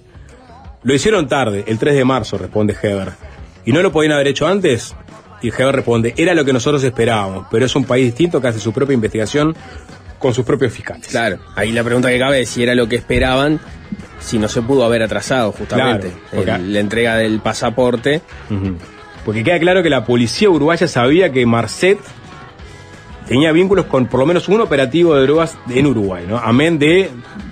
[0.84, 3.10] Lo hicieron tarde, el 3 de marzo, responde Heber.
[3.66, 4.96] ¿Y no lo podían haber hecho antes?
[5.42, 8.60] Y Heber responde, era lo que nosotros esperábamos, pero es un país distinto que hace
[8.60, 9.56] su propia investigación
[10.20, 11.08] con sus propios fiscales.
[11.08, 13.60] Claro, ahí la pregunta que cabe es si era lo que esperaban,
[14.20, 18.22] si no se pudo haber atrasado justamente Claro, porque- el- la entrega del pasaporte.
[19.26, 22.00] Porque queda claro que la policía uruguaya sabía que Marcet
[23.28, 26.38] tenía vínculos con por lo menos un operativo de drogas en Uruguay, ¿no?
[26.38, 27.10] Amén de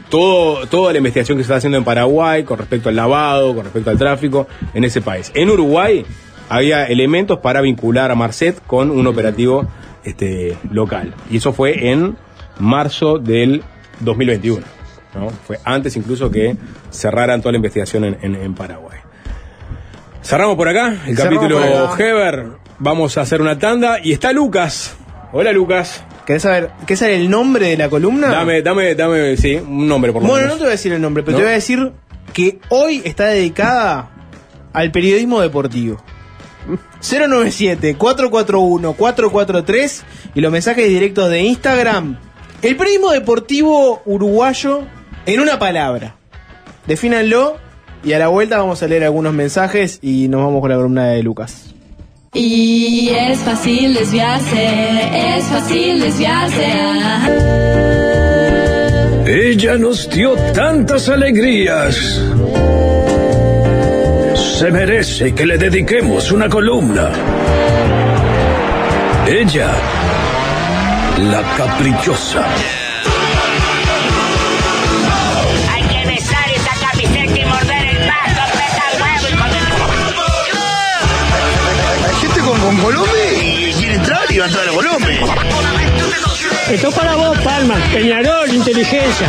[0.10, 3.66] todo, toda la investigación que se está haciendo en Paraguay con respecto al lavado, con
[3.66, 5.32] respecto al tráfico en ese país.
[5.34, 6.06] En Uruguay
[6.48, 9.68] había elementos para vincular a Marcet con un operativo
[10.06, 11.14] este, local.
[11.30, 12.16] Y eso fue en
[12.60, 13.64] marzo del
[14.02, 14.66] 2021.
[15.16, 15.30] ¿no?
[15.30, 16.56] Fue antes incluso que
[16.92, 19.00] cerraran toda la investigación en, en- en Paraguay.
[20.24, 21.60] Cerramos por acá el Cerramos capítulo
[21.92, 22.04] acá.
[22.04, 22.46] Heber.
[22.80, 24.96] Vamos a hacer una tanda y está Lucas.
[25.32, 26.04] Hola Lucas.
[26.26, 28.28] ¿Querés saber qué es el nombre de la columna?
[28.30, 31.02] Dame, dame, dame, sí, un nombre por lo Bueno, no te voy a decir el
[31.02, 31.38] nombre, pero ¿No?
[31.38, 31.92] te voy a decir
[32.34, 34.10] que hoy está dedicada
[34.74, 36.02] al periodismo deportivo.
[37.02, 40.02] 097-441-443
[40.34, 42.18] y los mensajes directos de Instagram.
[42.62, 44.82] El periodismo deportivo uruguayo
[45.26, 46.16] en una palabra.
[46.88, 47.58] Defínanlo
[48.04, 51.08] y a la vuelta vamos a leer algunos mensajes y nos vamos con la columna
[51.08, 51.74] de Lucas.
[52.34, 56.66] Y es fácil desviarse, es fácil desviarse.
[59.26, 62.22] Ella nos dio tantas alegrías.
[64.36, 67.10] Se merece que le dediquemos una columna.
[69.28, 69.72] Ella
[71.18, 72.46] La caprichosa.
[75.74, 79.64] Hay que besar esa camiseta y morder el pasto, apretar huevo y comer.
[82.08, 85.20] Hay gente con, con Colombia y quiere entrar y va a entrar a Colombia.
[86.70, 87.76] Esto es para vos, Palma.
[87.94, 89.28] Peñarol, inteligencia.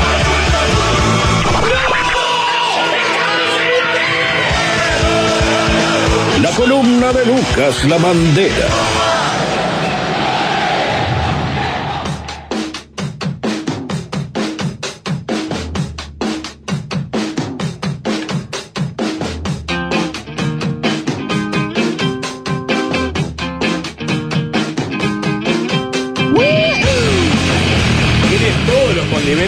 [6.43, 9.06] La columna de Lucas La Bandera.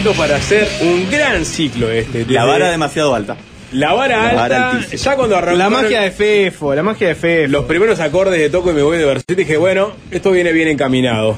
[0.07, 2.25] Para hacer un gran ciclo este.
[2.29, 3.35] La vara demasiado alta.
[3.73, 4.97] La vara La vara alta, altísima.
[5.03, 5.57] ya cuando arrancó.
[5.57, 7.51] La magia de Fefo, la magia de Fefo.
[7.51, 10.69] Los primeros acordes de Toco y me voy de Verset, dije, bueno, esto viene bien
[10.69, 11.37] encaminado.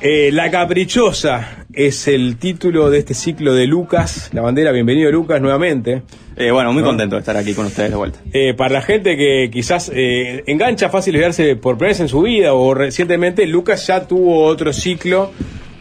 [0.00, 4.72] Eh, la Caprichosa es el título de este ciclo de Lucas, la bandera.
[4.72, 6.02] Bienvenido, Lucas, nuevamente.
[6.36, 6.88] Eh, bueno, muy ¿No?
[6.88, 8.18] contento de estar aquí con ustedes de vuelta.
[8.32, 12.20] Eh, para la gente que quizás eh, engancha fácil verse por primera vez en su
[12.22, 15.30] vida o recientemente, Lucas ya tuvo otro ciclo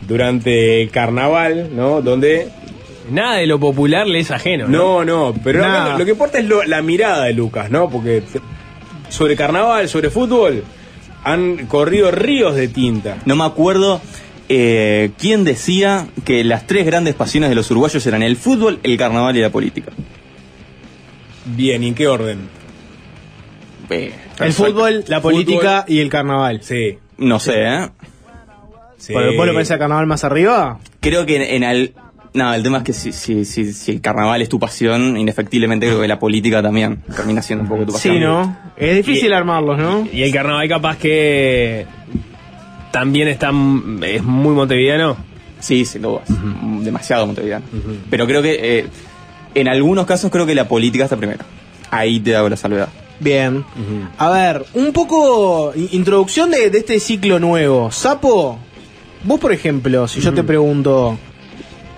[0.07, 2.01] durante el carnaval, ¿no?
[2.01, 2.49] Donde
[3.11, 4.67] Nada de lo popular le es ajeno.
[4.67, 5.85] no, no, pero Nada.
[5.89, 7.89] acá lo que importa es lo- la mirada de Lucas, ¿no?
[7.89, 8.23] Porque
[9.09, 10.63] sobre carnaval, sobre fútbol,
[11.23, 13.17] han corrido ríos de tinta.
[13.25, 14.01] No me acuerdo
[14.49, 18.95] eh, quién decía que las tres grandes pasiones de los uruguayos eran el fútbol, el
[18.97, 19.91] carnaval y la política.
[21.45, 22.49] Bien, ¿y en qué orden?
[24.39, 26.59] El fútbol, la política y el carnaval.
[26.63, 26.97] Sí.
[27.17, 27.89] No sé, ¿eh?
[29.37, 30.79] ¿Vos lo pensás el carnaval más arriba?
[30.99, 31.93] Creo que en, en al-
[32.33, 35.85] No, el tema es que si, si, si, si el carnaval es tu pasión, indefectiblemente
[35.87, 38.15] creo que la política también termina siendo un poco tu pasión.
[38.15, 38.57] Sí, ¿no?
[38.77, 40.07] Es difícil armarlos, ¿no?
[40.11, 41.85] Y el carnaval capaz que
[42.91, 43.51] también está
[44.03, 45.17] es muy montevideano.
[45.59, 46.23] Sí, sin dudas.
[46.83, 47.65] Demasiado montevideano.
[48.09, 48.85] Pero creo que eh,
[49.55, 51.43] en algunos casos creo que la política está primero.
[51.91, 52.89] Ahí te hago la salvedad.
[53.19, 53.63] Bien.
[54.17, 57.89] A ver, un poco introducción de, de este ciclo nuevo.
[57.91, 58.59] Sapo,
[59.25, 61.17] vos por ejemplo, si yo te pregunto,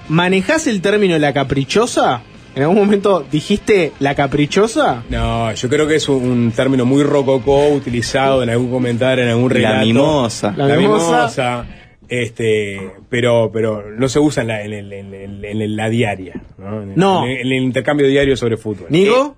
[0.09, 2.21] ¿manejás el término la caprichosa?
[2.55, 5.03] ¿En algún momento dijiste la caprichosa?
[5.11, 9.49] No, yo creo que es un, término muy rococó utilizado en algún comentario, en algún
[9.49, 9.85] La relato.
[9.85, 10.53] mimosa.
[10.57, 11.05] La, La mimosa.
[11.17, 11.65] mimosa.
[12.09, 12.79] Este,
[13.09, 16.41] pero, pero no se usa en la, en el- en el- en el- la diaria,
[16.57, 16.81] ¿no?
[16.81, 17.25] En, el- No.
[17.25, 18.87] en el, en el intercambio diario sobre fútbol.
[18.89, 19.35] ¿Nigo?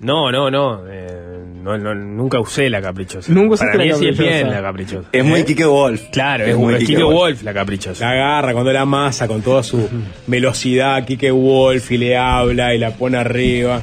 [0.00, 3.32] No, no, no, eh, no, no, Nunca usé la caprichosa.
[3.32, 5.08] Nunca usaste Para mí es bien la caprichosa.
[5.12, 6.02] Es muy Kike Wolf.
[6.12, 7.14] Claro, Es es, muy es Kike Wolf.
[7.16, 8.04] Wolf la caprichosa.
[8.06, 9.88] La agarra cuando la masa con toda su
[10.26, 13.82] velocidad, Kike Wolf, y le habla y la pone arriba.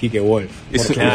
[0.00, 0.50] Kike Wolf.
[0.72, 1.12] Es un- favor.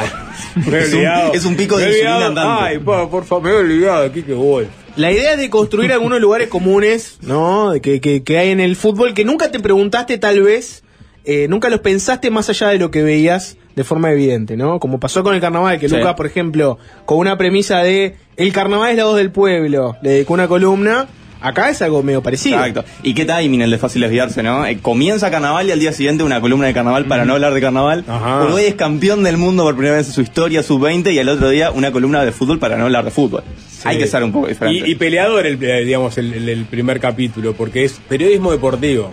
[0.72, 1.34] Me he es un- olvidado.
[1.34, 2.64] es un pico de insulina andante.
[2.66, 4.68] Ay, pa, por favor, me he olvidado de Kike Wolf.
[4.96, 7.74] La idea es de construir algunos lugares comunes, ¿no?
[7.82, 10.84] Que, que, que hay en el fútbol que nunca te preguntaste tal vez,
[11.26, 14.80] eh, nunca los pensaste más allá de lo que veías de forma evidente, ¿no?
[14.80, 15.96] Como pasó con el carnaval, que Sí.
[15.98, 20.12] Lucas, por ejemplo, con una premisa de el carnaval es la voz del pueblo, le
[20.12, 21.08] dedicó una columna,
[21.42, 22.58] acá es algo medio parecido.
[22.58, 22.86] Exacto.
[23.04, 24.66] Y qué timing el de fácil desviarse, ¿no?
[24.66, 27.62] Eh, comienza carnaval y al día siguiente una columna de carnaval para no hablar de
[27.62, 28.04] carnaval.
[28.08, 28.44] Ajá.
[28.44, 31.50] Uruguay es campeón del mundo por primera vez en su historia, sub-20, y al otro
[31.50, 33.44] día una columna de fútbol para no hablar de fútbol.
[33.84, 34.88] Hay que ser un poco diferente.
[34.88, 39.12] Y, y peleador, el, eh, digamos, el, el- el primer capítulo, porque es periodismo deportivo.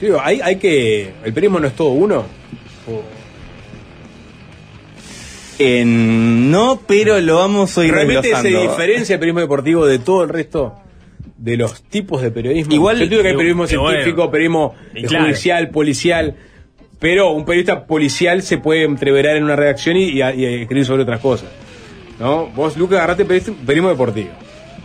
[0.00, 1.12] Yo digo, hay, hay que.
[1.24, 2.24] ¿El periodismo no es todo uno?
[5.58, 8.70] Eh, no, pero lo vamos a ir ¿Realmente se desglosando.
[8.72, 10.74] diferencia el periodismo deportivo de todo el resto
[11.38, 12.74] de los tipos de periodismo?
[12.74, 13.90] Igual- Yo entiendo que hay periodismo y bueno.
[13.90, 14.74] científico, periodismo
[15.06, 15.24] claro.
[15.24, 16.34] judicial, policial,
[16.98, 21.48] pero un periodista policial se puede entreverar en una redacción y, escribir sobre otras cosas.
[22.18, 22.46] ¿No?
[22.46, 24.30] Vos, Lucas, agarraste periodismo, periodismo deportivo.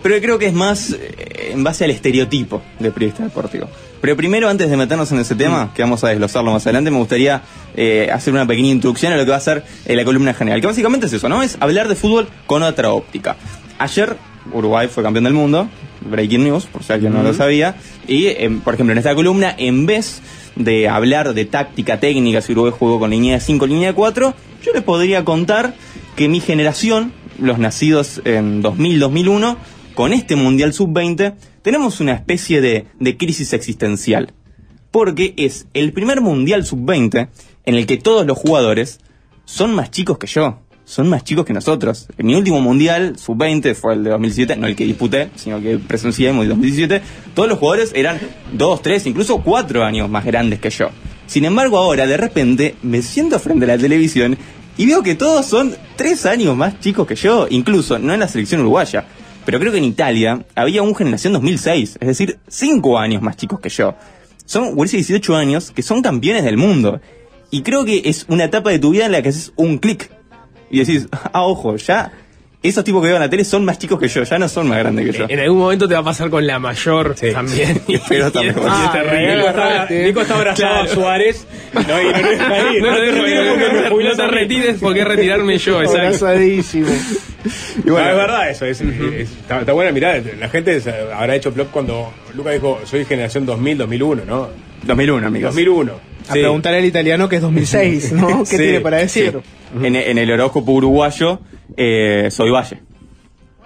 [0.04, 3.68] Pero creo que es más eh, en base al estereotipo de periodista deportivo.
[4.02, 6.98] Pero primero, antes de meternos en ese tema, que vamos a desglosarlo más adelante, me
[6.98, 7.44] gustaría
[7.76, 10.60] eh, hacer una pequeña introducción a lo que va a ser eh, la columna general.
[10.60, 11.44] Que básicamente es eso, ¿no?
[11.44, 13.36] Es hablar de fútbol con otra óptica.
[13.78, 14.18] Ayer,
[14.52, 15.68] Uruguay fue campeón del mundo,
[16.02, 17.38] breaking news, por si alguien no lo Ujú.
[17.38, 17.76] sabía.
[18.08, 20.22] Y, eh, por ejemplo, en esta columna, en vez
[20.56, 24.34] de hablar de táctica técnica, si Uruguay jugó con línea de 5 línea de 4,
[24.64, 25.76] yo les podría contar
[26.16, 29.58] que mi generación, los nacidos en 2000-2001,
[29.94, 34.34] con este Mundial Sub-20, tenemos una especie de, crisis existencial.
[34.92, 37.30] Porque es el primer Mundial Sub-20
[37.66, 39.00] en el que todos los jugadores
[39.46, 40.60] son más chicos que yo.
[40.84, 42.08] Son más chicos que nosotros.
[42.18, 45.78] En mi último Mundial Sub-20 fue el de 2017, no el que disputé, sino que
[45.78, 47.02] presencié en el 2017.
[47.34, 48.20] Todos los jugadores eran
[48.52, 50.90] 2, 3, incluso 4 años más grandes que yo.
[51.28, 54.38] Sin embargo, ahora de repente me siento frente a la televisión
[54.78, 58.28] y veo que todos son 3 años más chicos que yo, incluso no en la
[58.28, 59.06] selección uruguaya.
[59.46, 63.60] Pero creo que en Italia había un generación 2006, es decir, 5 años más chicos
[63.60, 63.96] que yo.
[64.46, 67.00] Son gurises de 18 años que son campeones del mundo.
[67.50, 70.12] Y creo que es una etapa de tu vida en la que haces un clic.
[70.70, 72.12] Y decís, ah, ojo, ya
[72.64, 74.68] esos tipos que veo en la tele son más chicos que yo, ya no son
[74.68, 75.26] más grandes que yo.
[75.28, 77.82] En algún momento te va a pasar con la mayor también.
[78.10, 78.56] Pero también.
[78.56, 79.36] Y es Ah, terrible.
[79.38, 80.92] Nico está, Nico está abrazado Claro.
[80.92, 81.48] a Suárez.
[81.74, 82.82] No, y no, no está ahí.
[82.82, 84.40] No, No, te no, retires no, porque no, me no, jubilas no a te mí.
[84.42, 86.02] retires porque retirarme yo, exacto.
[86.06, 86.88] Abrazadísimo.
[87.84, 90.22] Y bueno, es verdad eso, es, es- está, está buena mirada.
[90.40, 90.80] La gente
[91.16, 94.50] habrá hecho plop cuando Luca dijo, soy generación 2000, 2001, ¿no?
[94.84, 95.50] 2001, amigos.
[95.56, 95.94] 2001.
[96.30, 96.40] A Sí.
[96.40, 98.42] preguntar al italiano que es 2006, ¿no?
[98.42, 99.40] ¿Qué Sí, tiene para decir?
[99.82, 101.40] En, en el horóscopo uruguayo,
[101.78, 102.82] eh, soy Valle.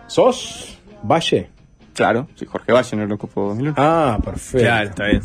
[0.07, 1.49] ¿Sos Valle?
[1.93, 3.75] Claro, soy Jorge Valle en el horóscopo 2001.
[3.77, 4.59] Ah, perfecto.
[4.65, 5.21] Claro, está bien.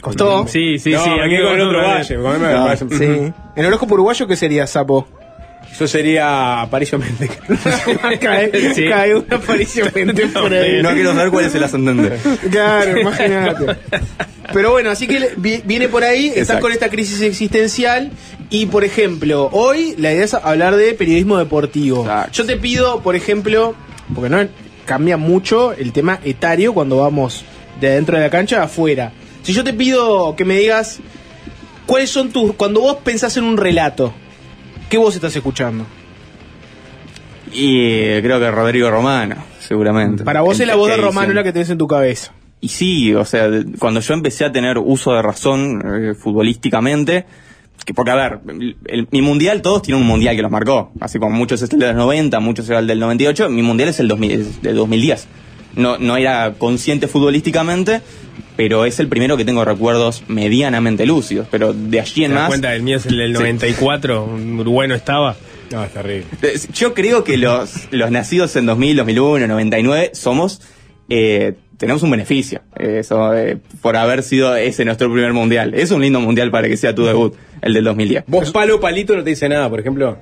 [0.00, 0.46] ¿Costó?
[0.46, 1.10] Sí, sí, no, sí.
[1.10, 2.16] aquí con el otro Valle.
[2.22, 3.04] con él me Ah, parece- Sí.
[3.04, 5.06] ¿En el horóscopo uruguayo qué sería, Sapo?
[5.78, 7.30] Yo sería Aparicio Méndez.
[8.20, 8.88] cae, Sí.
[8.88, 9.90] cae una aparición
[10.34, 10.82] por ahí.
[10.82, 12.18] No quiero saber cuál es el ascendente.
[12.50, 13.76] Claro, imagínate.
[14.52, 16.62] Pero bueno, así que viene por ahí, estás Exacto.
[16.62, 18.10] con esta crisis existencial
[18.50, 22.00] y, por ejemplo, hoy la idea es hablar de periodismo deportivo.
[22.02, 22.32] Exacto.
[22.32, 23.74] Yo te pido, por ejemplo,
[24.14, 24.48] porque no
[24.84, 27.44] cambia mucho el tema etario cuando vamos
[27.80, 29.12] de adentro de la cancha a afuera.
[29.42, 30.98] Si yo te pido que me digas
[31.86, 32.54] cuáles son tus...
[32.54, 34.14] Cuando vos pensás en un relato,
[34.88, 35.84] ¿qué vos estás escuchando?
[37.52, 40.24] Y eh, creo que Rodrigo Romano, seguramente.
[40.24, 42.32] Para vos es la voz de ¿Qué Romano la que tenés en tu cabeza.
[42.60, 47.24] Y sí, o sea, de- cuando yo empecé a tener uso de razón eh, futbolísticamente,
[47.86, 50.92] que porque a ver, el- el- mi mundial, todos tienen un mundial que los marcó,
[51.00, 53.88] así como muchos es el de los 90, muchos era el del 98, mi mundial
[53.90, 55.26] es el 2000, es del 2010.
[55.78, 58.02] No, no era consciente futbolísticamente,
[58.56, 62.40] pero es el primero que tengo recuerdos medianamente lúcidos, pero de allí ¿Te en das
[62.40, 62.48] más...
[62.48, 62.74] cuenta?
[62.74, 63.38] El mío es el del Sí.
[63.42, 65.36] 94, un uruguano estaba.
[65.70, 66.26] No, es terrible.
[66.42, 70.60] Eh, Yo creo que los, los nacidos en 2000, 2001, 99 somos
[71.10, 75.74] eh, tenemos un beneficio eh, eso, eh, por haber sido ese nuestro primer mundial.
[75.74, 78.24] Es un lindo mundial para que sea tu debut, el del 2010.
[78.26, 80.18] Vos, Palo Palito, no te dice nada, por ejemplo.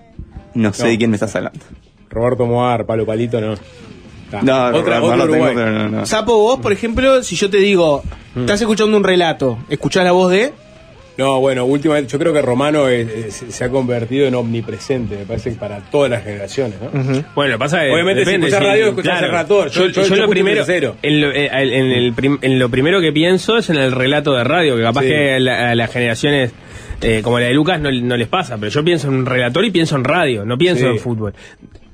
[0.54, 0.88] No sé No.
[0.90, 1.60] de quién me estás hablando.
[2.10, 3.54] Roberto Moar, Palo Palito, no.
[4.26, 4.42] Está.
[4.42, 6.06] No, otra, no, otro no tengo, no, no.
[6.06, 8.02] Sapo, vos, por ejemplo, si yo te digo,
[8.36, 10.52] estás escuchando un relato, ¿escuchás la voz de...?
[11.18, 15.24] No, bueno, últimamente yo creo que Romano es- es- se ha convertido en omnipresente, me
[15.24, 16.90] parece que para todas las generaciones, ¿no?
[17.34, 19.70] Bueno, lo que pasa que Obviamente, si depende, escuchás radio, escuchás el relator.
[19.70, 20.62] Yo- Yo, yo- yo yo lo primero,
[21.02, 24.34] en lo, eh, en, el prim- en lo primero que pienso es en el relato
[24.34, 25.08] de radio, que capaz Sí.
[25.08, 26.52] que la- a las generaciones
[27.02, 29.64] eh, como la de Lucas no, no les pasa, pero yo pienso en un relator
[29.64, 30.86] y pienso en radio, no pienso Sí.
[30.90, 31.34] en fútbol.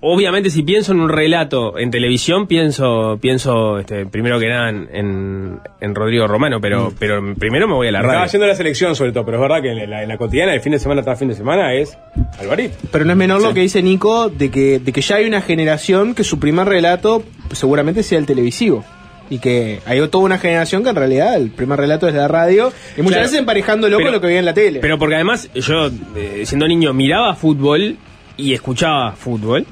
[0.04, 4.88] Obviamente si pienso en un relato en televisión, pienso pienso este, primero que nada en,
[4.92, 8.32] en- en Rodrigo Romano, pero, pero primero me voy a la Me Estaba radio.
[8.32, 10.54] yendo a la selección sobre todo, pero es verdad que en la, en la cotidiana,
[10.54, 11.96] el fin de semana tras fin de semana, es
[12.40, 12.76] Alvarito.
[12.90, 15.40] Pero no es menor lo que dice Nico de que, de que ya hay una
[15.40, 17.22] generación que su primer relato
[17.52, 18.84] seguramente sea el televisivo.
[19.32, 22.70] Y que hay toda una generación que en realidad el primer relato es la radio.
[22.98, 23.22] Y muchas Claro.
[23.22, 24.80] veces emparejándolo Pero- con lo que veía en la tele.
[24.80, 25.86] Pero porque además yo,
[26.16, 27.96] eh, siendo niño, miraba fútbol
[28.36, 29.64] y escuchaba fútbol.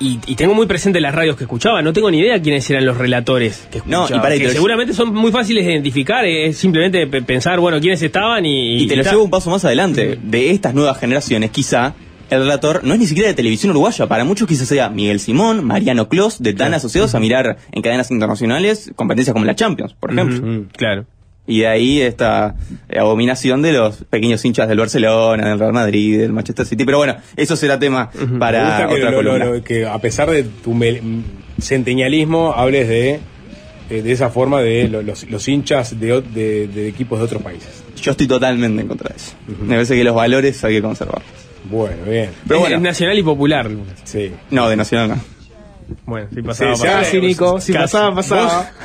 [0.00, 1.82] Y, y tengo muy presente las radios que escuchaba.
[1.82, 4.20] No tengo ni idea quiénes eran los relatores que No, escuchaba.
[4.20, 6.24] y para- y que lo- seguramente son muy fáciles de identificar.
[6.24, 8.82] eh, Es simplemente pe- pensar, bueno, quiénes estaban y...
[8.82, 10.18] Y te lo llevo un paso más adelante.
[10.22, 11.92] De estas nuevas generaciones, quizá
[12.30, 14.06] el relator no es ni siquiera de televisión uruguaya.
[14.06, 18.10] Para muchos quizás sea Miguel Simón, Mariano Clos, de tan asociados a mirar en cadenas
[18.10, 20.66] internacionales competencias como la Champions, por ejemplo.
[20.76, 21.06] Claro.
[21.46, 22.54] Y de ahí esta
[22.88, 26.86] eh, abominación de los pequeños hinchas del Barcelona, del Real Madrid, del Manchester City.
[26.86, 29.60] Pero bueno, eso será tema para gusta que, otra lo- lo- columna.
[29.64, 30.72] que a pesar de tu
[31.60, 33.20] centenialismo, hables de,
[33.88, 37.24] de, de esa forma de lo- los, los hinchas de, o- de- de equipos de
[37.26, 37.82] otros países.
[38.00, 39.32] Yo estoy totalmente en contra de eso.
[39.62, 41.30] Me parece que los valores hay que conservarlos.
[41.64, 42.30] Bueno, bien.
[42.46, 42.80] Pero es, bueno.
[42.80, 43.70] nacional y popular.
[44.04, 44.32] Sí.
[44.50, 45.20] No, de Nacional no.
[46.06, 47.00] Bueno, si pasaba, Sí, pasaba.
[47.02, 47.60] Casi, Nico.
[47.60, 47.82] Si Casi.
[47.82, 48.70] pasaba, pasaba.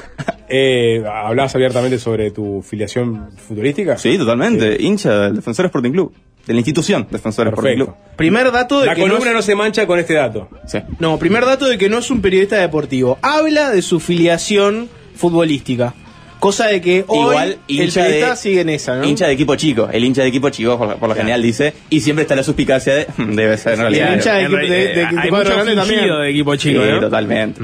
[0.52, 4.00] Eh, ¿Hablabas abiertamente sobre tu filiación futurística?
[4.00, 4.78] Sí, totalmente.
[4.82, 6.12] Hincha del Defensor Sporting Club.
[6.48, 7.76] De la institución Defensor Sporting.
[7.76, 7.94] Club.
[8.16, 10.50] Primer dato de La que no columna es- no se mancha con este dato.
[10.66, 10.80] Sí.
[10.98, 13.20] No, primer dato de que no es un periodista deportivo.
[13.22, 15.94] Habla de su filiación futbolística.
[16.40, 19.06] Cosa de que hoy Igual el hincha periodista de, sigue en esa, ¿no?
[19.06, 19.90] hincha de equipo chico.
[19.92, 21.74] El hincha de equipo chico, por, por lo general, dice.
[21.90, 23.08] Y siempre está la suspicacia de.
[23.18, 24.14] "Hmm, Debe ser en realidad.
[24.16, 25.86] hincha de equipo- de- hay mucho también.
[25.86, 27.00] fingido de equipo chico, Sí, ¿no?
[27.02, 27.62] totalmente.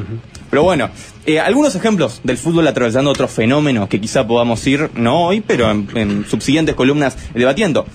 [0.49, 0.89] Pero bueno,
[1.25, 5.71] eh, algunos ejemplos del fútbol atravesando otros fenómenos que quizá podamos ir, no hoy, pero
[5.71, 7.85] en, en subsiguientes columnas debatiendo.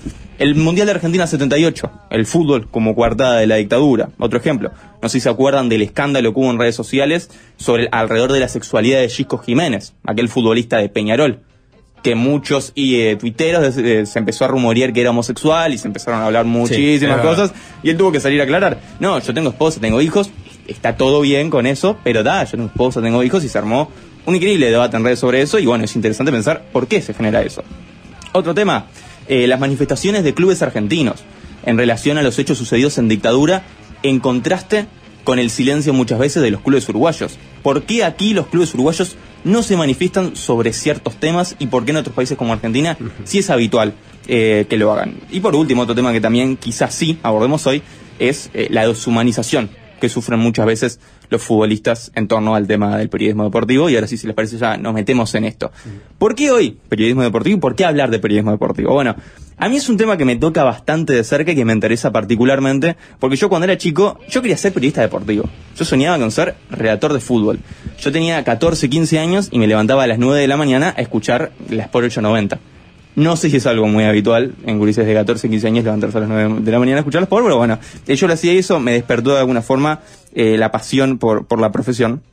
[0.41, 4.09] El Mundial de Argentina 78, el fútbol como coartada de la dictadura.
[4.17, 4.71] Otro ejemplo.
[4.99, 8.39] No sé si se acuerdan del escándalo que hubo en redes sociales sobre alrededor de
[8.39, 11.41] la sexualidad de Gisco Jiménez, aquel futbolista de Peñarol
[12.01, 15.85] que muchos y eh, tuiteros eh, se empezó a rumorear que era homosexual y se
[15.85, 17.53] empezaron a hablar muchísimas cosas
[17.83, 18.81] y él tuvo que salir a aclarar.
[18.99, 20.31] No, yo tengo esposa, tengo hijos,
[20.65, 23.91] está todo bien con eso, pero da, yo tengo esposa, tengo hijos y se armó
[24.25, 27.13] un increíble debate en redes sobre eso y bueno, es interesante pensar por qué se
[27.13, 27.63] genera eso.
[28.33, 28.87] Otro tema,
[29.31, 31.23] eh, las manifestaciones de clubes argentinos
[31.65, 33.63] en relación a los hechos sucedidos en dictadura
[34.03, 34.87] en contraste
[35.23, 37.37] con el silencio muchas veces de los clubes uruguayos.
[37.63, 41.91] ¿Por qué aquí los clubes uruguayos no se manifiestan sobre ciertos temas y por qué
[41.91, 43.93] en otros países como Argentina sí es habitual
[44.27, 45.21] eh, que lo hagan?
[45.31, 47.81] Y por último, otro tema que también quizás sí abordemos hoy
[48.19, 49.69] es eh, la deshumanización
[50.01, 50.99] que sufren muchas veces
[51.31, 53.89] los futbolistas en torno al tema del periodismo deportivo.
[53.89, 55.71] Y ahora sí, si les parece, ya nos metemos en esto.
[56.19, 58.93] ¿Por qué hoy periodismo deportivo y por qué hablar de periodismo deportivo?
[58.93, 59.15] Bueno,
[59.57, 62.11] a mí es un tema que me toca bastante de cerca y que me interesa
[62.11, 65.45] particularmente, porque yo cuando era chico, yo quería ser periodista deportivo.
[65.77, 67.59] Yo soñaba con ser redactor de fútbol.
[67.99, 71.01] Yo tenía 14, 15 años y me levantaba a las 9 de la mañana a
[71.01, 72.59] escuchar la Sport 890.
[73.15, 76.21] No sé si es algo muy habitual en gurises de 14, 15 años levantarse a
[76.21, 77.77] las 9 de la mañana a escuchar los pero bueno,
[78.07, 79.99] eh, yo lo hacía eso, me despertó de alguna forma
[80.33, 82.23] eh, la pasión por, por la profesión.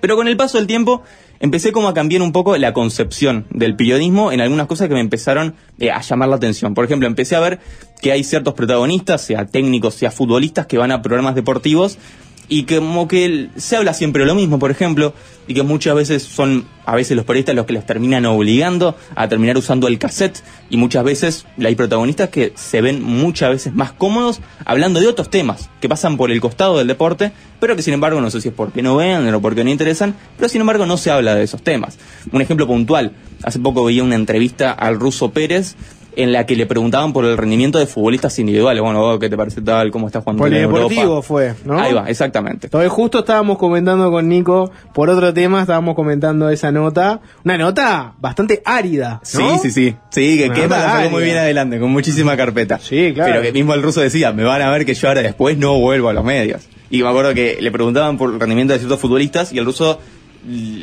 [0.00, 1.02] Pero con el paso del tiempo
[1.40, 5.00] empecé como a cambiar un poco la concepción del periodismo en algunas cosas que me
[5.00, 6.74] empezaron eh, a llamar la atención.
[6.74, 7.60] Por ejemplo, empecé a ver
[8.00, 11.98] que hay ciertos protagonistas, sea técnicos, sea futbolistas, que van a programas deportivos
[12.48, 15.14] y como que se habla siempre lo mismo, por ejemplo,
[15.48, 19.28] y que muchas veces son a veces los periodistas los que los terminan obligando a
[19.28, 20.40] terminar usando el cassette
[20.70, 25.28] y muchas veces hay protagonistas que se ven muchas veces más cómodos hablando de otros
[25.28, 28.48] temas que pasan por el costado del deporte, pero que sin embargo no sé si
[28.48, 31.42] es porque no ven o porque no interesan, pero sin embargo no se habla de
[31.42, 31.98] esos temas.
[32.32, 33.12] Un ejemplo puntual,
[33.42, 35.76] hace poco veía una entrevista al ruso Pérez
[36.16, 38.82] en la que le preguntaban por el rendimiento de futbolistas individuales.
[38.82, 39.90] Bueno, ¿qué te parece tal?
[39.90, 41.78] ¿Cómo estás jugando Polideportivo fue, ¿no?
[41.78, 42.66] Ahí va, exactamente.
[42.68, 48.14] Entonces justo estábamos comentando con Nico por otro tema, estábamos comentando esa nota, una nota
[48.18, 49.58] bastante árida, Sí, ¿no?
[49.58, 49.94] sí, sí.
[50.10, 52.78] Sí, que Una Kepa la sacó muy bien adelante, con muchísima carpeta.
[52.78, 53.32] Sí, claro.
[53.32, 55.78] Pero que mismo el ruso decía, me van a ver que yo ahora después no
[55.78, 56.62] vuelvo a los medios.
[56.90, 59.98] Y me acuerdo que le preguntaban por el rendimiento de ciertos futbolistas y el ruso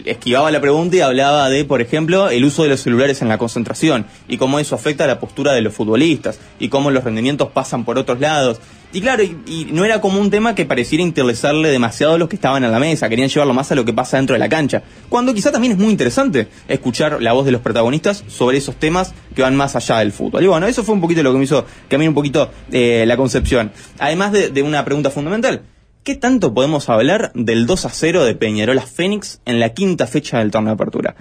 [0.06, 3.38] esquivaba la pregunta y hablaba de, por ejemplo, el uso de los celulares en la
[3.38, 7.49] concentración y cómo eso afecta a la postura de los futbolistas y cómo los rendimientos
[7.49, 8.60] pasan por otros lados.
[8.94, 12.35] Y claro, y, no era como un tema que pareciera interesarle demasiado a los que
[12.35, 14.84] estaban en la mesa, querían llevarlo más a lo que pasa dentro de la cancha.
[15.10, 19.15] Cuando quizá también es muy interesante escuchar la voz de los protagonistas sobre esos temas
[19.35, 20.44] que van más allá del fútbol.
[20.44, 23.18] Y bueno, eso fue un poquito lo que me hizo cambiar un poquito eh, la
[23.18, 23.72] concepción.
[23.98, 25.64] Además de, de una pregunta fundamental.
[26.03, 30.05] ¿Qué tanto podemos hablar del 2 a 0 de Peñarol a Fénix en la quinta
[30.05, 31.15] fecha del torneo de apertura?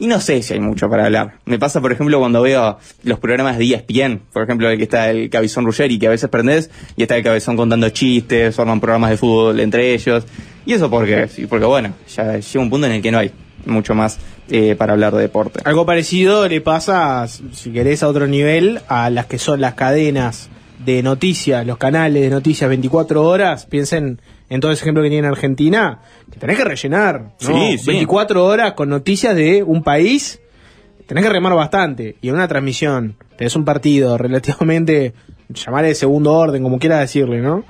[0.00, 1.34] Y no sé si hay mucho para hablar.
[1.44, 5.08] Me pasa, por ejemplo, cuando veo los programas de ESPN, por ejemplo, el que está
[5.10, 9.10] el Cabezón Ruggeri, que a veces prendés, y está el Cabezón contando chistes, forman programas
[9.10, 10.24] de fútbol entre ellos.
[10.66, 13.30] Y eso porque, sí, porque bueno, ya llega un punto en el que no hay
[13.66, 14.18] mucho más
[14.50, 15.60] eh, para hablar de deporte.
[15.62, 20.50] Algo parecido le pasa, si querés, a otro nivel, a las que son las cadenas
[20.78, 23.66] de noticias, los canales de noticias 24 horas.
[23.66, 26.00] Piensen en todo ese ejemplo que tiene en Argentina,
[26.30, 27.68] que tenés que rellenar, ¿no?
[27.70, 27.86] Sí, sí.
[27.86, 30.40] 24 horas con noticias de un país,
[31.06, 32.16] tenés que remar bastante.
[32.22, 35.14] Y en una transmisión, tenés un partido relativamente,
[35.48, 37.64] llamarle de segundo orden, como quieras decirle, ¿no?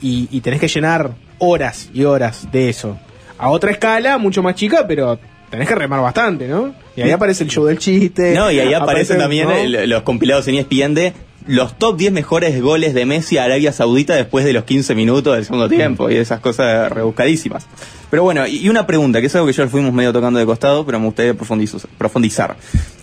[0.00, 2.98] Y, y tenés que llenar horas y horas de eso.
[3.38, 5.18] A otra escala, mucho más chica, pero
[5.50, 6.74] tenés que remar bastante, ¿no?
[6.96, 8.34] Y ahí aparece el show del chiste.
[8.34, 11.12] No, y ahí aparecen aparece, también los compilados en ESPN de
[11.46, 15.34] los top 10 mejores goles de Messi a Arabia Saudita después de los 15 minutos
[15.34, 17.66] del segundo tiempo y esas cosas rebuscadísimas.
[18.10, 20.46] Pero bueno, y una pregunta, que es algo que ya lo fuimos medio tocando de
[20.46, 22.56] costado, pero me gustaría profundizar.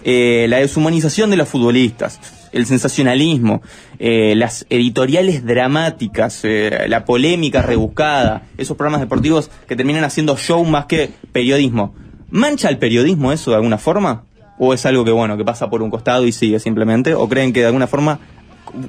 [0.03, 2.19] Eh, la deshumanización de los futbolistas,
[2.53, 3.61] el sensacionalismo,
[3.99, 10.63] eh, las editoriales dramáticas, eh, la polémica rebuscada, esos programas deportivos que terminan haciendo show
[10.63, 11.93] más que periodismo.
[12.29, 14.23] ¿Mancha el periodismo eso de alguna forma?
[14.57, 17.13] ¿O es algo que, bueno, que pasa por un costado y sigue simplemente?
[17.13, 18.19] ¿O creen que de alguna forma,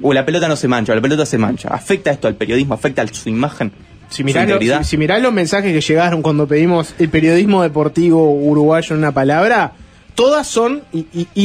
[0.01, 1.69] o la pelota no se mancha, o la pelota se mancha?
[1.69, 2.73] ¿Afecta esto al periodismo?
[2.73, 3.71] ¿Afecta a su imagen?
[4.09, 7.63] Si su mirás, lo- si, si mirás los mensajes que llegaron cuando pedimos el periodismo
[7.63, 9.73] deportivo uruguayo en una palabra,
[10.13, 10.81] todas son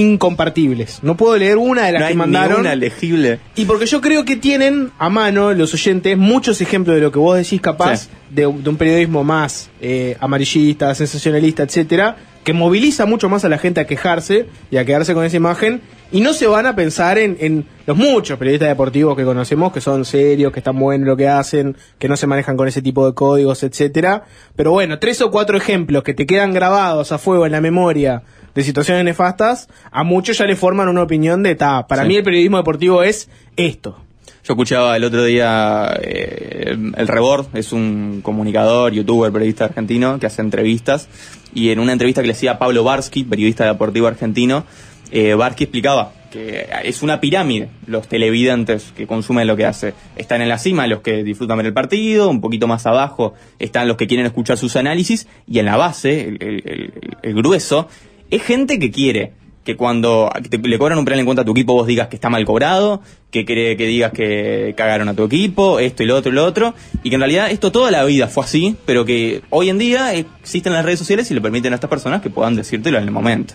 [0.05, 1.01] incompartibles.
[1.03, 2.51] No puedo leer una de las no hay que mandaron.
[2.59, 3.39] ninguna legible.
[3.57, 7.19] Y porque yo creo que tienen a mano los oyentes muchos ejemplos de lo que
[7.19, 8.09] vos decís capaz Sí.
[8.31, 13.59] de, de un periodismo más eh, amarillista, sensacionalista, etcétera, que moviliza mucho más a la
[13.59, 17.19] gente a quejarse y a quedarse con esa imagen y no se van a pensar
[17.19, 21.09] en, en los muchos periodistas deportivos que conocemos que son serios, que están buenos en
[21.11, 24.25] lo que hacen, que no se manejan con ese tipo de códigos, etcétera.
[24.57, 28.23] Pero bueno, tres o cuatro ejemplos que te quedan grabados a fuego en la memoria
[28.55, 32.09] de situaciones nefastas, a muchos ya le forman una opinión de, ta, para Sí.
[32.09, 33.99] mí el periodismo deportivo es esto.
[34.43, 40.27] Yo escuchaba el otro día eh, El Rebord, es un comunicador, youtuber, periodista argentino que
[40.27, 41.09] hace entrevistas.
[41.55, 44.65] Y en una entrevista que le hacía Pablo Barsky, periodista deportivo argentino,
[45.11, 49.95] eh, Barsky explicaba que es una pirámide los televidentes que consumen lo que hace.
[50.17, 53.89] Están en la cima los que disfrutan ver el partido, un poquito más abajo están
[53.89, 57.89] los que quieren escuchar sus análisis y en la base, el, grueso,
[58.31, 59.33] es gente que quiere
[59.65, 62.17] que cuando te- le cobran un penal en cuenta a tu equipo vos digas que
[62.17, 66.17] está mal cobrado, que quiere que digas que cagaron a tu equipo, esto y lo
[66.17, 69.05] otro y lo otro, y que en realidad esto toda la vida fue así, pero
[69.05, 72.31] que hoy en día existen las redes sociales y le permiten a estas personas que
[72.31, 73.55] puedan decírtelo en el momento,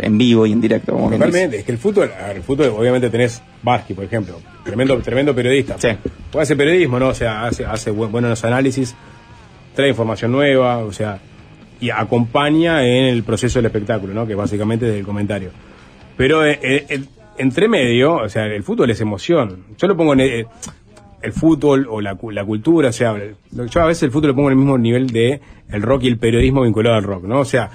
[0.00, 0.92] en vivo y en directo.
[0.92, 1.10] Como.
[1.10, 4.98] Totalmente, es que el fútbol, a ver, el fútbol obviamente tenés Barsky, por ejemplo, tremendo,
[4.98, 5.76] tremendo periodista.
[5.78, 5.88] Sí.
[6.32, 7.08] Puede hacer periodismo, ¿no?
[7.08, 8.94] O sea, hace, hace bu- buenos análisis,
[9.76, 11.20] trae información nueva, o sea,
[11.80, 14.26] y acompaña en el proceso del espectáculo, ¿no?
[14.26, 15.50] Que básicamente es el comentario.
[16.16, 17.00] Pero eh, eh,
[17.38, 19.64] entre medio, o sea, el fútbol es emoción.
[19.78, 20.46] Yo lo pongo en el,
[21.22, 23.14] el fútbol o la, la cultura, o sea,
[23.50, 25.40] yo a veces el fútbol lo pongo en el mismo nivel de
[25.70, 27.40] el rock y el periodismo vinculado al rock, ¿no?
[27.40, 27.70] O sea,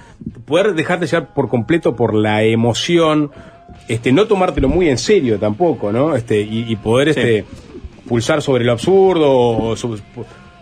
[0.45, 3.31] poder dejarte llevar por completo por la emoción,
[3.87, 6.15] este, no tomártelo muy en serio tampoco, ¿no?
[6.15, 7.45] Este, y, y poder este
[8.07, 10.01] pulsar sobre lo absurdo, o sobre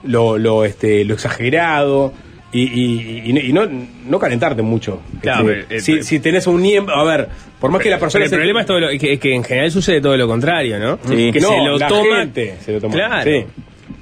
[0.04, 2.14] lo, lo, este, lo exagerado.
[2.52, 3.68] Y, y, y- y no,
[4.08, 5.02] no calentarte mucho.
[5.22, 7.28] Claro, Este, pero, eh, si, pero- si tenés un niembro, a ver,
[7.60, 9.70] por más que la persona el se- problema es todo lo, que, que en general
[9.72, 10.98] sucede todo lo contrario, ¿no?
[11.08, 11.32] Sí.
[11.32, 12.18] Que No, se lo la toma.
[12.22, 12.94] gente se lo toma.
[12.96, 13.32] Claro.
[13.32, 13.46] Sí.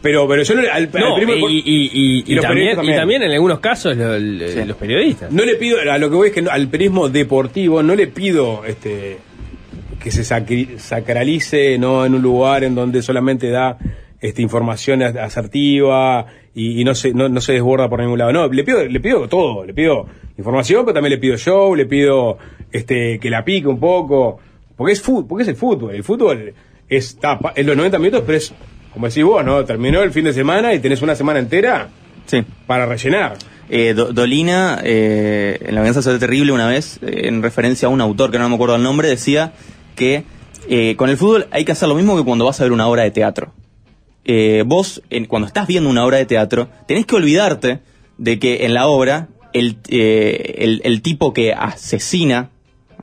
[0.02, 1.24] Pero, pero yo no, al, No, y,
[1.58, 5.32] y- y- y y los también, en algunos casos lo- lo- los periodistas.
[5.32, 8.08] No le pido, a lo que voy es que no- al periodismo deportivo no le
[8.08, 9.18] pido este
[10.02, 13.78] que se sacri- sacralice no en un lugar en donde solamente da
[14.22, 16.26] este información as- asertiva
[16.56, 18.32] y, y no se no, no se desborda por ningún lado.
[18.34, 20.06] No, le pido le pido todo, le pido
[20.38, 22.38] información, pero también le pido show, le pido
[22.72, 24.40] este que la pique un poco,
[24.76, 26.54] porque es fútbol, porque es el fútbol, el fútbol
[26.90, 28.54] es tapa, es los 90 minutos, pero es
[28.94, 29.64] como decís vos, ¿no?
[29.66, 31.90] Terminó el fin de semana y tenés una semana entera
[32.26, 32.44] Sí.
[32.66, 33.36] para rellenar.
[33.70, 37.92] Eh, Do- Dolina, eh, en La venganza será terrible, una vez, eh, en referencia a
[37.92, 39.54] un autor que no me acuerdo el nombre, decía
[39.96, 40.24] que
[40.70, 42.88] eh, con el fútbol hay que hacer lo mismo que cuando vas a ver una
[42.88, 43.54] obra de teatro.
[44.30, 47.80] Eh, vos, cuando estás viendo una obra de teatro, tenés que olvidarte
[48.18, 52.50] de que en la obra el, eh, el, tipo que asesina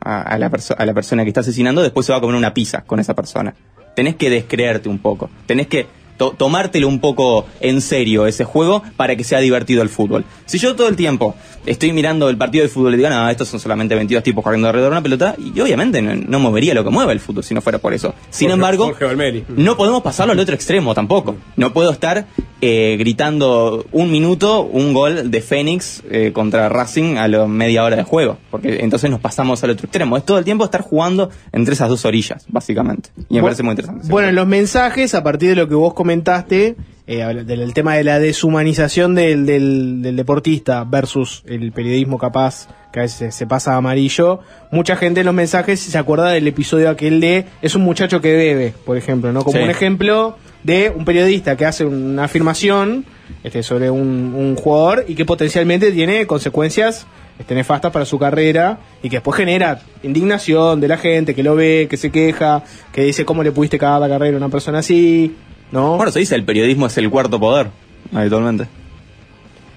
[0.00, 2.82] a, la a la persona que está asesinando después se va a comer una pizza
[2.82, 3.54] con esa persona.
[3.96, 5.30] Tenés que descreerte un poco.
[5.46, 9.88] Tenés que to- tomártelo un poco en serio ese juego para que sea divertido el
[9.88, 10.24] fútbol.
[10.46, 11.34] Si yo todo el tiempo
[11.66, 14.68] estoy mirando el partido de fútbol y digo, no, estos son solamente 22 tipos corriendo
[14.68, 17.54] alrededor de una pelota, y obviamente no, no movería lo que mueve el fútbol si
[17.54, 18.14] no fuera por eso.
[18.30, 21.36] Sin Jorge- embargo, Jorge no podemos pasarlo al otro extremo tampoco.
[21.56, 22.26] No puedo estar
[22.60, 27.96] eh, gritando un minuto un gol de Fénix eh, contra Racing a la media hora
[27.96, 30.16] de juego, porque entonces nos pasamos al otro extremo.
[30.16, 33.10] Es todo el tiempo estar jugando entre esas dos orillas, básicamente.
[33.30, 34.06] Y me parece muy interesante.
[34.08, 36.76] Bueno, en los mensajes, a partir de lo que vos comentaste,
[37.06, 42.68] eh, del, el tema de la deshumanización del, del- del deportista versus el periodismo capaz,
[42.92, 44.40] que a veces se pasa a amarillo,
[44.70, 48.32] mucha gente en los mensajes se acuerda del episodio aquel de es un muchacho que
[48.36, 49.42] bebe, por ejemplo, ¿no?
[49.42, 49.64] Como Sí.
[49.64, 53.06] un ejemplo de un periodista que hace una afirmación
[53.42, 57.06] este, sobre un, un jugador y que potencialmente tiene consecuencias
[57.38, 61.54] este, nefastas para su carrera y que después genera indignación de la gente que lo
[61.56, 62.62] ve, que se queja,
[62.92, 65.34] que dice cómo le pudiste cagar la carrera a una persona así,
[65.74, 65.96] ¿no?
[65.96, 67.66] Bueno, se dice el periodismo es el cuarto poder,
[68.14, 68.68] habitualmente.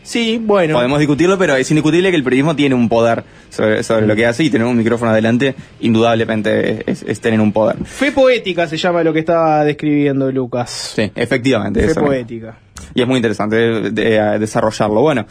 [0.07, 0.75] Sí, bueno.
[0.75, 4.25] Podemos discutirlo, pero es indiscutible que el periodismo tiene un poder sobre, sobre lo que
[4.25, 7.75] hace y tener un micrófono adelante, indudablemente es, es tener un poder.
[7.83, 10.93] Fe poética se llama lo que estaba describiendo Lucas.
[10.95, 11.81] Sí, efectivamente.
[11.81, 12.01] Fe eso.
[12.01, 12.57] poética.
[12.95, 15.01] Y es muy interesante de- de- eh, desarrollarlo.
[15.01, 15.25] Bueno,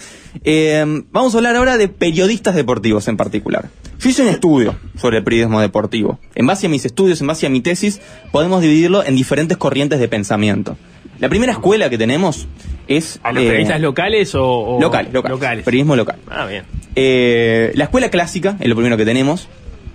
[0.44, 3.70] eh, vamos a hablar ahora de periodistas deportivos en particular.
[3.98, 6.18] Yo hice un estudio sobre el periodismo deportivo.
[6.34, 8.00] En base a mis estudios, en base a mi tesis,
[8.30, 10.76] podemos dividirlo en diferentes corrientes de pensamiento.
[11.18, 12.46] La primera escuela que tenemos
[12.88, 13.18] es...
[13.22, 16.16] ¿A los eh, periodistas locales o, o- locales, locales, Periodismo local.
[16.30, 16.64] Ah, bien.
[16.94, 19.48] Eh, la escuela clásica es lo primero que tenemos.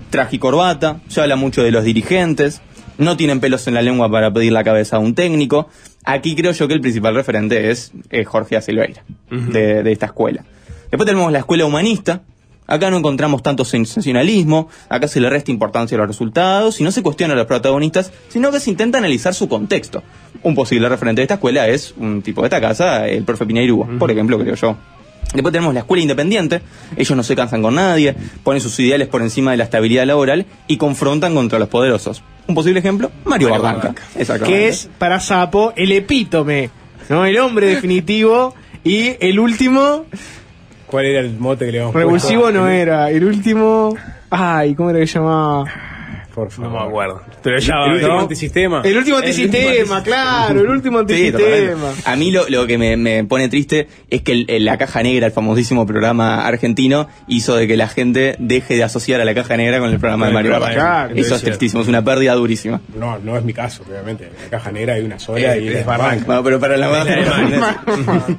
[0.09, 2.61] Traje y corbata, se habla mucho de los dirigentes,
[2.97, 5.69] no tienen pelos en la lengua para pedir la cabeza a un técnico.
[6.03, 8.61] Aquí creo yo que el principal referente es eh, Jorge A.
[8.61, 10.43] Silveira, de, de esta escuela.
[10.89, 12.23] Después tenemos la escuela humanista.
[12.72, 16.91] Acá no encontramos tanto sensacionalismo, acá se le resta importancia a los resultados y no
[16.91, 20.02] se cuestiona a los protagonistas, sino que se intenta analizar su contexto.
[20.41, 23.89] Un posible referente de esta escuela es un tipo de esta casa, el profe Pineirúa,
[23.99, 24.77] por ejemplo, creo yo.
[25.34, 26.61] Después tenemos la escuela independiente,
[26.95, 30.45] ellos no se cansan con nadie, ponen sus ideales por encima de la estabilidad laboral
[30.68, 32.23] y confrontan contra los poderosos.
[32.48, 33.95] Un posible ejemplo, Mario, Mario Barranca.
[34.45, 36.69] Que es, para Sapo, el epítome,
[37.10, 37.26] ¿no?
[37.26, 40.06] El hombre definitivo y el último,
[40.91, 42.59] ¿Cuál era el mote que le habíamos revulsivo puesto?
[42.59, 43.95] no era, el último,
[44.30, 45.65] ay, ¿cómo era que se llamaba?
[46.35, 46.72] Por favor.
[46.72, 47.22] No me acuerdo.
[47.43, 48.19] Pero ya el último ¿no?
[48.22, 48.81] antisistema.
[48.85, 51.89] El último antisistema, claro, el último antisistema.
[52.05, 55.03] A mí lo, lo que me, me pone triste es que el- el- la caja
[55.03, 59.34] negra, el famosísimo programa argentino, hizo de que la gente deje de asociar a la
[59.35, 62.34] caja negra con el programa de Con Mario programa Eso es tristísimo, es una pérdida
[62.34, 62.80] durísima.
[62.97, 64.30] No, no es mi caso, obviamente.
[64.45, 66.23] La caja negra hay una sola y Eh, es barranca.
[66.26, 66.88] Bueno, pero para la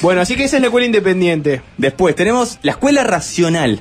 [0.00, 1.60] Bueno, así que esa es la escuela independiente.
[1.76, 3.80] Después tenemos la escuela racional.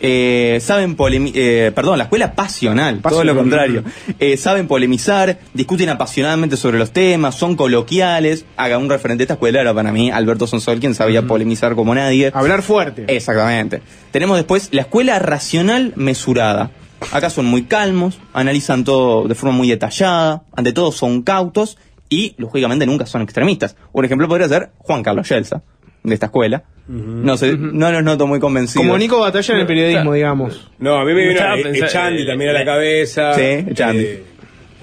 [0.00, 0.96] Eh, saben
[1.34, 3.26] eh, perdón, la escuela pasional, todo Pasional.
[3.26, 3.84] lo contrario.
[4.18, 8.44] Eh, saben polemizar, discuten apasionadamente sobre los temas, son coloquiales.
[8.56, 11.94] Haga un referente de esta escuela era para mí Alberto Sonsol, quien sabía polemizar como
[11.94, 12.30] nadie.
[12.34, 13.04] Hablar fuerte.
[13.08, 13.82] Exactamente.
[14.10, 16.70] Tenemos después la escuela racional mesurada.
[17.12, 21.76] Acá son muy calmos, analizan todo de forma muy detallada, ante todo son cautos
[22.14, 23.76] y, lógicamente, nunca son extremistas.
[23.92, 25.62] Un ejemplo podría ser Juan Carlos Yelsa,
[26.02, 26.64] de esta escuela.
[26.86, 28.84] No sé, no los noto muy convencidos.
[28.86, 30.70] Como Nico Batalla en el periodismo, digamos.
[30.78, 33.32] No, a mí me pensando- Echandi también a la cabeza.
[33.34, 34.04] Sí, Echandi.
[34.04, 34.22] Eh,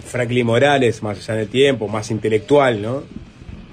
[0.05, 3.03] Franklin Morales, más allá del tiempo, más intelectual, ¿no?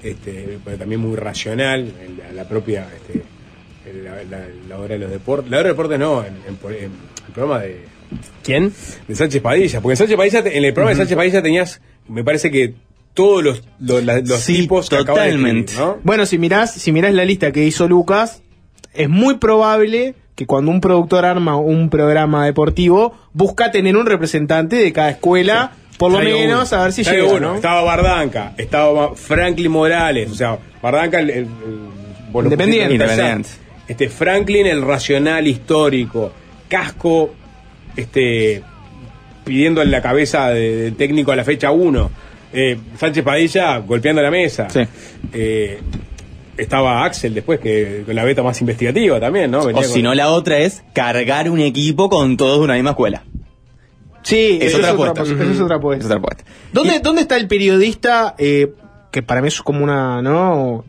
[0.03, 3.23] Este, pero también muy racional, en la, la propia, este,
[4.05, 5.51] la, la- la hora de los deportes.
[5.51, 7.81] La hora de deportes no, en, en- en el programa de,
[8.45, 8.73] ¿Quién?
[9.09, 9.81] de Sánchez Padilla.
[9.81, 12.75] Porque en Sánchez Padilla, en el programa de Sánchez Padilla tenías, me parece que
[13.15, 15.73] todos los, los, la- los Sí, tipos que acabas de totalmente.
[15.73, 15.99] escribir, ¿no?
[16.05, 18.43] Bueno, si mirás, si mirás la lista que hizo Lucas,
[18.95, 24.77] es muy probable que cuando un productor arma un programa deportivo, busca tener un representante
[24.77, 26.81] de cada escuela, por lo Traigo menos, uno.
[26.81, 27.49] a ver si Traigo llega, uno.
[27.51, 27.55] ¿no?
[27.57, 31.49] Estaba Bardanca, estaba Franklin Morales, o sea, Bardanca el,
[32.33, 33.05] Independiente.
[33.89, 36.31] Este Franklin el racional histórico,
[36.69, 37.35] Casco
[37.97, 38.63] este
[39.45, 42.11] pidiendo en la cabeza de- del técnico a la fecha 1.
[42.99, 44.69] Sánchez Padilla golpeando la mesa.
[44.71, 44.81] Sí.
[45.33, 45.81] Eh,
[46.57, 49.65] estaba Axel después que con la beta más investigativa también, ¿no?
[49.67, 52.91] Venía O si no, la otra es cargar un equipo con todos de una misma
[52.91, 53.23] escuela.
[54.23, 55.23] Sí, Es eso otra es otra, apuesta.
[55.23, 56.05] es otra Es apuesta.
[56.07, 56.45] otra apuesta.
[56.73, 58.73] ¿Dónde, ¿Dónde está el periodista, eh,
[59.11, 60.85] que para mí es como una, ¿no?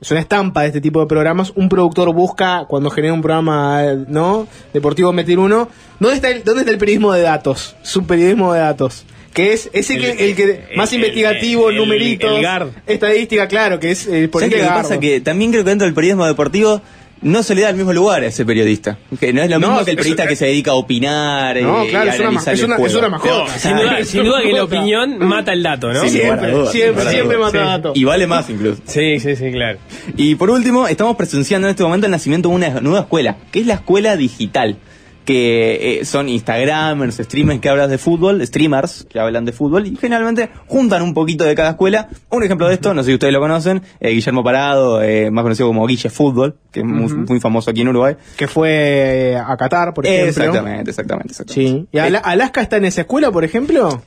[0.00, 1.52] Es una estampa de este tipo de programas.
[1.54, 4.46] Un productor busca, cuando genera un programa, eh, ¿no?
[4.72, 5.68] Deportivo meter uno.
[6.00, 7.76] ¿Dónde está el, dónde está el periodismo de datos?
[7.82, 9.04] Su periodismo de datos.
[9.32, 12.68] Que es ese que, el, que más el- investigativo, el- numeritos, el GAR.
[12.86, 14.98] estadística, claro, que es eh, por ¿Sabes qué pasa?
[14.98, 16.82] Que también creo que dentro del periodismo deportivo
[17.22, 18.98] no se le da el mismo lugar a ese periodista.
[19.20, 21.60] Que no es lo No, mismo que el es- periodista que se dedica a opinar
[21.62, 22.86] No, eh, claro, y es una es el una- juego.
[22.88, 23.58] es una mascota.
[23.58, 26.00] Sin duda, sin duda que la opinión mata el dato, ¿no?
[26.02, 27.58] Sí, Siempre, siempre, siempre mata Sí.
[27.58, 27.92] datos.
[27.96, 28.82] Y vale más incluso.
[28.86, 29.78] Sí, sí, sí, claro.
[30.16, 33.60] Y por último, estamos presenciando en este momento el nacimiento de una nueva escuela, que
[33.60, 34.76] es la escuela digital.
[35.24, 39.94] Que eh, son Instagramers, streamers que hablan de fútbol, streamers que hablan de fútbol y
[39.96, 42.08] generalmente juntan un poquito de cada escuela.
[42.30, 45.42] Un ejemplo de esto, no sé si ustedes lo conocen, eh, Guillermo Parado, eh, más
[45.42, 48.16] conocido como Guille Fútbol, que es muy, muy famoso aquí en Uruguay.
[48.36, 50.28] Que fue a Qatar, por ejemplo.
[50.28, 51.70] Exactamente, exactamente, exactamente.
[51.70, 51.86] Sí.
[51.92, 54.02] ¿Y Ala- Alaska está en esa escuela, por ejemplo?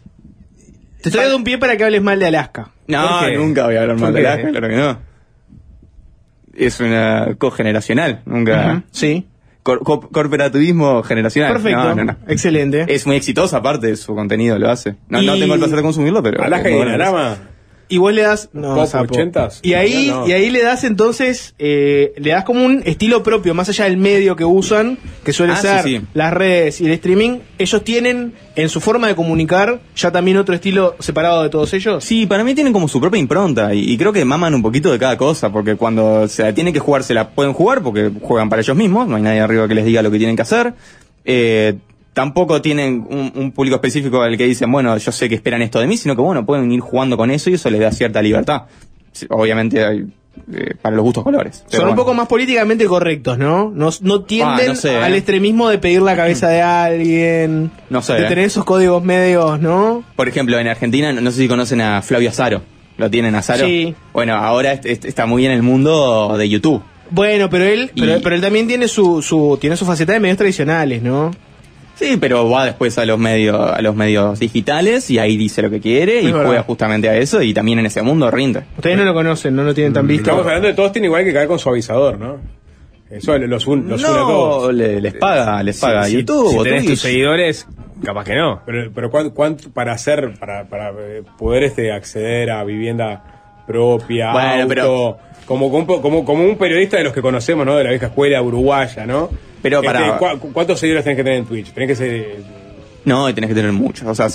[1.01, 2.71] Te estoy dando un pie para que hables mal de Alaska.
[2.87, 4.27] No, nunca voy a hablar mal ¿Por de?
[4.27, 4.99] Alaska, claro que no.
[6.55, 8.83] Es una cogeneracional, nunca.
[8.91, 9.27] Sí.
[9.63, 11.53] Cor- co- corporativismo generacional.
[11.53, 11.77] Perfecto.
[11.83, 12.15] No, no, no.
[12.27, 12.85] Excelente.
[12.87, 14.95] Es muy exitosa, aparte de su contenido, lo hace.
[15.07, 16.43] No, no tengo el placer de consumirlo, pero.
[16.43, 17.37] Alaska y bueno, Dinarama.
[17.89, 18.49] Y vos le das.
[18.53, 19.13] No, Pop sapo.
[19.13, 19.59] 80s.
[19.61, 20.27] Y ahí, No, no.
[20.27, 21.53] y ahí le das entonces.
[21.59, 25.53] eh, le das como un estilo propio, más allá del medio que usan, que suele
[25.53, 26.01] Ah, ser sí.
[26.13, 27.39] las redes y el streaming.
[27.59, 32.03] Ellos tienen en su forma de comunicar ya también otro estilo separado de todos ellos.
[32.03, 34.91] Sí, para mí tienen como su propia impronta y, y creo que maman un poquito
[34.91, 38.11] de cada cosa, porque cuando se la tienen que jugar, se la pueden jugar porque
[38.21, 40.41] juegan para ellos mismos, no hay nadie arriba que les diga lo que tienen que
[40.43, 40.73] hacer.
[41.25, 41.75] Eh,
[42.13, 45.79] tampoco tienen un, un público específico al que dicen, bueno, yo sé que esperan esto
[45.79, 48.21] de mí, sino que bueno, pueden ir jugando con eso y eso les da cierta
[48.21, 48.63] libertad.
[49.29, 50.05] Obviamente hay,
[50.53, 51.63] eh, para los gustos colores.
[51.67, 53.71] Son un poco más políticamente correctos, ¿no?
[53.73, 55.17] No, no tienden Ah, no sé, al eh.
[55.17, 58.29] extremismo de pedir la cabeza de alguien, No sé, de eh.
[58.29, 60.03] tener esos códigos medios, ¿no?
[60.15, 62.61] Por ejemplo, en Argentina, no sé si conocen a Flavio Azaro.
[62.97, 63.65] ¿Lo tienen a Azaro?
[63.65, 63.95] Sí.
[64.13, 66.81] Bueno, ahora est- est- está muy en el mundo de YouTube.
[67.09, 70.19] Bueno, pero él, Y- pero, pero él también tiene su, su, tiene su faceta de
[70.19, 71.31] medios tradicionales, ¿no?
[72.03, 75.69] Sí, pero va después a los medios, a los medios digitales y ahí dice lo
[75.69, 76.45] que quiere y verdad.
[76.45, 78.63] juega justamente a eso y también en ese mundo rinde.
[78.77, 80.23] Ustedes no lo conocen, no lo tienen tan visto.
[80.23, 82.37] Estamos hablando de todos tienen igual que caer con suavizador, ¿no?
[83.09, 84.73] Eso los, un, los une a no, todos.
[84.73, 87.67] le- les paga, les paga Si- YouTube si o tenés tus seguidores,
[88.03, 88.61] capaz que no.
[88.65, 94.31] Pero, pero ¿cuánto, cuánto para hacer, para, para eh, poder este acceder a vivienda propia,
[94.33, 95.69] Bueno, auto, pero- como,
[96.01, 97.75] como, como un periodista de los que conocemos, ¿no?
[97.75, 99.29] De la vieja escuela uruguaya, ¿no?
[99.63, 101.71] Pero Este, para- ¿cu- ¿Cuántos seguidores tenés que tener en Twitch?
[101.73, 102.09] Tenés que ser...
[102.13, 102.39] eh,
[103.05, 104.27] No, y tenés que tener muchos, o sea,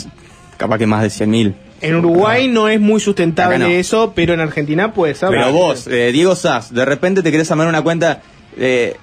[0.56, 1.54] capaz que más de 100.000.
[1.80, 3.66] En Uruguay no es muy sustentable no.
[3.66, 5.28] eso, pero en Argentina puede ser.
[5.28, 8.20] Pero vos, eh, Diego Sass, de repente te querés armar una cuenta,
[8.56, 8.96] eh,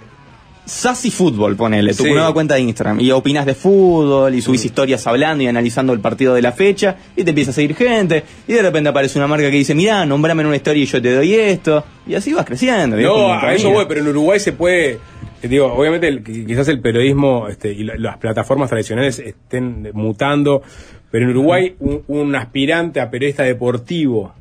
[0.66, 2.10] Sassy Fútbol, ponele, tu Sí.
[2.10, 3.00] nueva cuenta de Instagram.
[3.00, 6.96] Y opinas de fútbol, y subís historias hablando y analizando el partido de la fecha,
[7.16, 10.06] y te empieza a seguir gente, y de repente aparece una marca que dice, mirá,
[10.06, 11.84] nombrame en una historia y yo te doy esto.
[12.08, 12.98] Y así vas creciendo.
[12.98, 15.00] No, a eso voy, pero en Uruguay se puede.
[15.44, 20.64] eh, Digo, obviamente el- quizás el periodismo este, y la- las plataformas tradicionales estén mutando,
[21.12, 24.34] pero en Uruguay un, un aspirante a periodista deportivo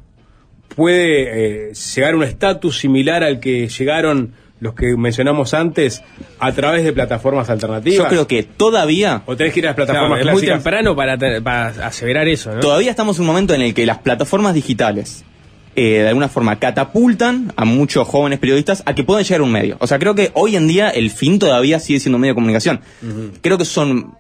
[0.75, 4.33] puede eh, llegar a un estatus similar al que llegaron
[4.65, 6.03] los que mencionamos antes
[6.41, 7.97] a través de plataformas alternativas.
[7.99, 10.97] Yo creo que todavía O tenés que ir a las Claro, plataformas es muy temprano
[10.97, 12.61] para, te- para aseverar eso, ¿no?
[12.61, 15.24] Todavía estamos en un momento en el que las plataformas digitales
[15.77, 19.51] eh, de alguna forma catapultan a muchos jóvenes periodistas a que puedan llegar a un
[19.53, 19.77] medio.
[19.81, 22.36] O sea, creo que hoy en día el fin todavía sigue siendo un medio de
[22.36, 22.81] comunicación.
[23.43, 24.15] Creo que son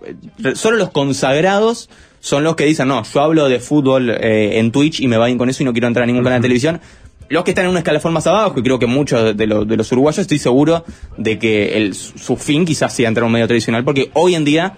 [0.44, 1.88] eh, solo los consagrados
[2.20, 5.26] son los que dicen, no, yo hablo de fútbol eh, en Twitch y me va
[5.26, 6.80] bien con eso y no quiero entrar a ningún canal de televisión.
[7.28, 9.76] Los que están en un escalafón más abajo, y creo que muchos de, los- de
[9.76, 10.84] los uruguayos, estoy seguro
[11.16, 14.44] de que el, su fin quizás sea entrar a un medio tradicional, porque hoy en
[14.44, 14.74] día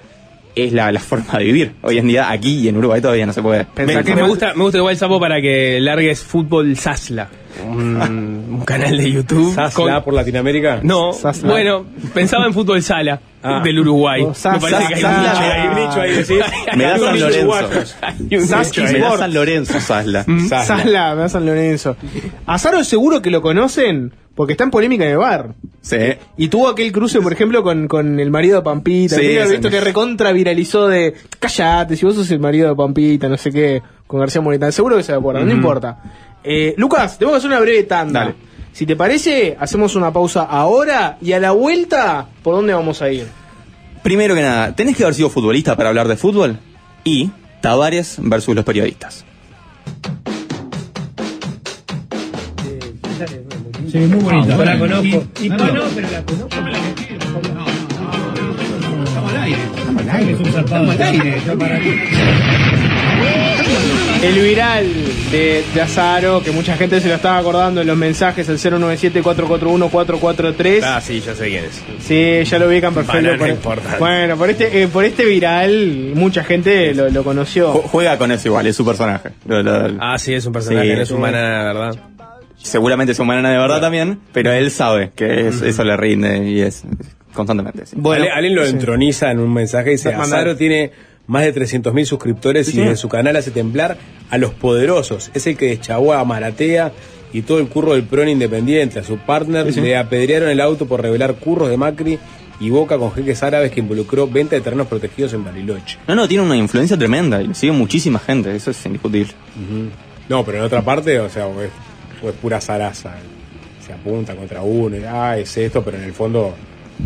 [0.55, 1.75] es la, la forma de vivir.
[1.83, 3.67] Hoy en día aquí y en Uruguay todavía no se puede.
[3.77, 7.29] Me, me gusta, me gusta igual Sapo para que largues Fútbol Sasla.
[7.65, 9.55] Un, un canal de YouTube.
[9.55, 10.81] Sasla con- por Latinoamérica.
[10.83, 11.51] No, Sasla.
[11.51, 11.85] bueno,
[12.15, 13.61] pensaba en Fútbol Sala Ah.
[13.63, 14.23] del Uruguay.
[14.23, 14.53] Oh, Sasla.
[14.55, 15.33] me parece que hay un Sasla.
[15.33, 15.51] nicho ahí.
[15.61, 16.77] Hay un nicho ahí, decís.
[16.77, 17.55] Me da San Lorenzo.
[18.31, 19.17] Me da.
[19.19, 20.25] San Lorenzo, Sasla.
[20.27, 20.49] Me
[21.23, 21.97] da San Lorenzo.
[22.47, 25.55] A Saro seguro que lo conocen porque está en polémica en el bar.
[25.81, 25.97] Sí.
[26.37, 29.17] Y tuvo aquel cruce, por ejemplo, con, con el marido de Pampita.
[29.17, 33.37] Sí, visto que recontra viralizó de callate, si vos sos el marido de Pampita, no
[33.37, 34.73] sé qué, con García Moritán.
[34.73, 35.99] Seguro que se acuerdan, no importa.
[36.49, 38.21] Eh, Lucas, tenemos que hacer una breve tanda.
[38.21, 38.35] Dale.
[38.73, 43.11] Si te parece, hacemos una pausa ahora y a la vuelta, ¿por dónde vamos a
[43.11, 43.27] ir?
[44.03, 46.59] Primero que nada, ¿tenés que haber sido futbolista para hablar de fútbol?
[47.03, 49.25] Y Tavares versus los periodistas.
[53.91, 54.57] Sí, muy bonita.
[54.57, 55.25] No la conozco.
[55.41, 56.49] Y, y No, no, no, pero la conozco.
[59.05, 59.59] Estamos al aire.
[59.77, 60.33] Estamos al aire.
[60.33, 61.43] Estamos al aire.
[61.47, 62.76] Yo para qué.
[64.23, 64.87] El viral
[65.31, 70.81] de, de Azaro, que mucha gente se lo estaba acordando en los mensajes, el 097-441-443.
[70.83, 71.83] Ah, sí, ya sé quién es.
[72.01, 73.17] Sí, ya lo ubican perfecto.
[73.19, 73.99] Banana Por- importante.
[73.99, 77.73] bueno, por este, eh, por este viral, mucha gente lo, lo conoció.
[77.75, 79.31] Ju- Juega con eso igual, es su personaje.
[79.47, 81.23] Lo- lo- Ah, sí, es un personaje, Sí, no es un sí.
[81.23, 81.95] banana, ¿verdad?
[82.57, 86.49] Seguramente es un banana de verdad también, pero él sabe que es- eso le rinde
[86.49, 86.83] y es
[87.33, 87.87] constantemente.
[87.87, 87.95] sí.
[87.99, 88.71] Bueno, Ale- Alguien lo sí.
[88.71, 90.13] entroniza en un mensaje y dice.
[90.15, 90.91] Azaro tiene
[91.27, 93.99] más de 300.000 suscriptores y en su canal hace temblar
[94.31, 95.31] a los poderosos.
[95.35, 96.93] Es el que deschavó a Maratea
[97.33, 99.01] y todo el curro del PRON independiente.
[99.01, 102.19] A su partner le apedrearon el auto por revelar curros de Macri
[102.61, 105.99] y Boca con jeques árabes que involucró venta de terrenos protegidos en Bariloche.
[106.09, 109.33] No, no, tiene una influencia tremenda y le sigue muchísima gente, eso es indiscutible.
[110.29, 111.71] No, pero en otra parte, o sea, es,
[112.27, 113.15] es pura zaraza.
[113.85, 116.55] Se apunta contra uno y, ah, es esto, pero en el fondo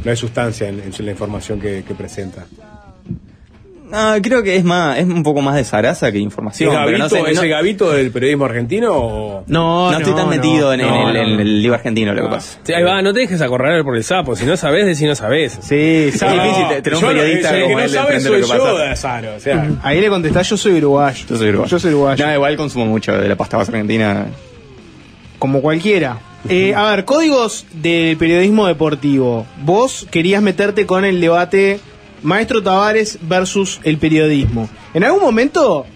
[0.05, 2.47] no hay sustancia en, en la información que, que presenta.
[3.91, 6.71] No, creo que es más, es un poco más de zaraza que información.
[6.71, 9.45] ¿Es, pero no Gavito, sé, ¿Es no- el Gavito del periodismo argentino o...?
[9.47, 11.41] No, no estoy tan metido en, en no, el, no, en no.
[11.43, 12.59] el libro argentino lo que pasa.
[12.63, 14.37] Sí, ahí va, no te dejes acorralar por el sapo.
[14.37, 15.59] Si no sabes, decir no sabes.
[15.61, 16.43] Sí, Es sabe.
[16.43, 18.43] difícil te- tener un no- periodista el como que él no sabe soy lo que
[18.43, 18.79] yo pasa.
[18.79, 19.69] de Azaro, o sea...
[19.83, 21.25] Ahí le contestás, yo soy uruguayo.
[21.29, 21.71] Yo soy uruguayo.
[21.71, 22.27] Yo soy uruguayo.
[22.27, 24.27] No, igual consumo mucho de la pasta base argentina.
[25.39, 26.19] Como cualquiera.
[26.49, 29.47] Eh, a ver, códigos del periodismo deportivo.
[29.63, 31.81] Vos querías meterte con el debate
[32.23, 34.69] Maestro Tavares versus el periodismo.
[34.95, 35.87] En algún momento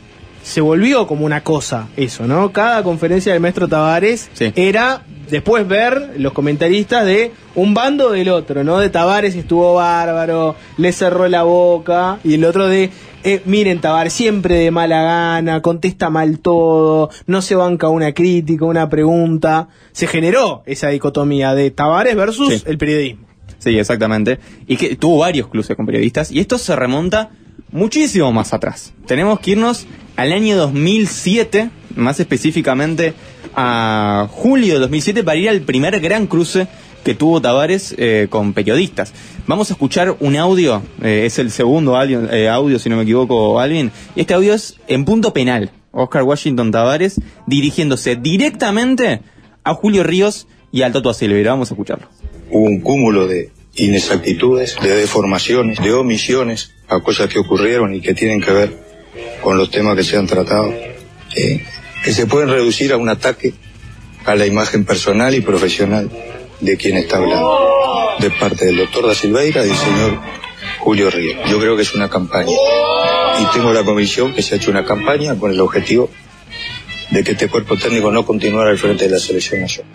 [0.42, 2.52] se volvió como una cosa eso, ¿no?
[2.52, 4.52] Cada conferencia del Maestro Tavares Sí.
[4.56, 8.78] era después ver los comentaristas de un bando del otro, ¿no?
[8.78, 12.90] De Tavares estuvo bárbaro, le cerró la boca, y el otro de,
[13.24, 18.66] eh, miren Tavares, siempre de mala gana, contesta mal todo, no se banca una crítica,
[18.66, 19.68] una pregunta.
[19.92, 22.62] Se generó esa dicotomía de Tavares versus Sí.
[22.66, 23.26] el periodismo.
[23.64, 24.38] Sí, exactamente.
[24.66, 26.30] Y que tuvo varios cruces con periodistas.
[26.30, 27.30] Y esto se remonta
[27.72, 28.92] muchísimo más atrás.
[29.06, 29.86] Tenemos que irnos
[30.16, 33.14] al año 2007, más específicamente
[33.56, 36.68] a julio de 2007, para ir al primer gran cruce
[37.04, 39.14] que tuvo Tavares eh, con periodistas.
[39.46, 43.04] Vamos a escuchar un audio, eh, es el segundo audio, eh, audio, si no me
[43.04, 43.90] equivoco, Alvin.
[44.14, 45.70] Este audio es en punto penal.
[45.90, 49.22] Oscar Washington Tavares dirigiéndose directamente
[49.62, 51.52] a Julio Ríos y al Toto Silveira.
[51.52, 52.08] Vamos a escucharlo.
[52.50, 58.14] hubo un cúmulo de inexactitudes, de deformaciones, de omisiones a cosas que ocurrieron y que
[58.14, 58.78] tienen que ver
[59.42, 60.72] con los temas que se han tratado,
[61.32, 63.54] que se pueden reducir a un ataque
[64.24, 66.10] a la imagen personal y profesional
[66.60, 70.20] de quien está hablando, de parte del doctor da Silveira y del señor
[70.80, 71.38] Julio Ríos.
[71.50, 72.52] Yo creo que es una campaña
[73.40, 76.10] y tengo la convicción que se ha hecho una campaña con el objetivo
[77.10, 79.92] de que este cuerpo técnico no continuara al frente de la selección nacional.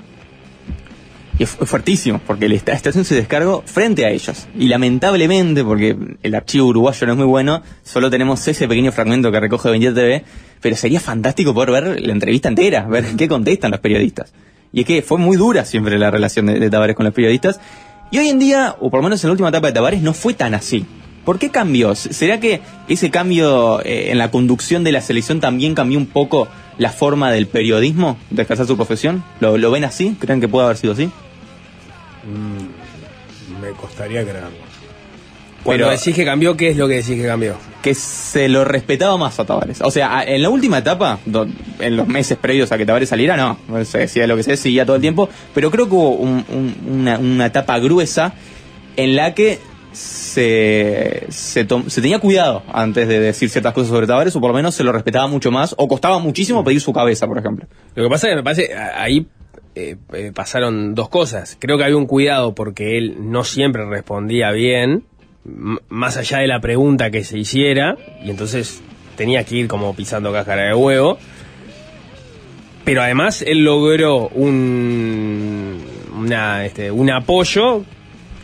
[1.40, 4.48] Y es fu- fuertísimo, porque le está, está haciendo su descargo frente a ellos.
[4.58, 9.32] Y lamentablemente, porque el archivo uruguayo no es muy bueno, solo tenemos ese pequeño fragmento
[9.32, 10.24] que recoge 27 TV,
[10.62, 14.34] pero sería fantástico poder ver la entrevista entera, ver qué contestan los periodistas.
[14.74, 17.60] Y es que fue muy dura siempre la relación de, de Tavares con los periodistas.
[18.12, 20.14] Y hoy en día, o por lo menos en la última etapa de Tavares, no
[20.14, 20.86] fue tan así.
[21.26, 21.96] ¿Por qué cambió?
[21.96, 26.48] ¿Será que ese cambio eh, en la conducción de la selección también cambió un poco
[26.78, 29.24] la forma del periodismo de ejercer su profesión?
[29.40, 30.16] ¿Lo, lo ven así?
[30.20, 31.10] ¿Creen que puede haber sido así?
[32.24, 34.70] Mm, me costaría creerlo.
[35.64, 37.58] Cuando Pero- decís que cambió, ¿qué es lo que decís que cambió?
[37.82, 39.82] Que se lo respetaba más a Tavares.
[39.82, 41.20] O sea, en la última etapa,
[41.80, 43.58] en los meses previos a que Tavares saliera, no.
[43.84, 45.28] Se decía lo que se decía todo el tiempo.
[45.54, 48.34] Pero creo que hubo un- un- una, una etapa gruesa
[48.96, 49.60] en la que
[49.92, 54.52] se, se, tom- se tenía cuidado antes de decir ciertas cosas sobre Tavares, o por
[54.52, 57.66] lo menos se lo respetaba mucho más, o costaba muchísimo pedir su cabeza, por ejemplo.
[57.96, 59.28] Lo que pasa es que me parece, ahí
[59.80, 61.58] eh, eh, pasaron dos cosas.
[61.60, 65.04] Creo que había un cuidado porque él no siempre respondía bien,
[65.90, 68.82] más allá de la pregunta que se hiciera, y entonces
[69.16, 71.18] tenía que ir como pisando cáscara de huevo.
[72.84, 75.82] Pero además él logró un,
[76.18, 77.84] una, este, un apoyo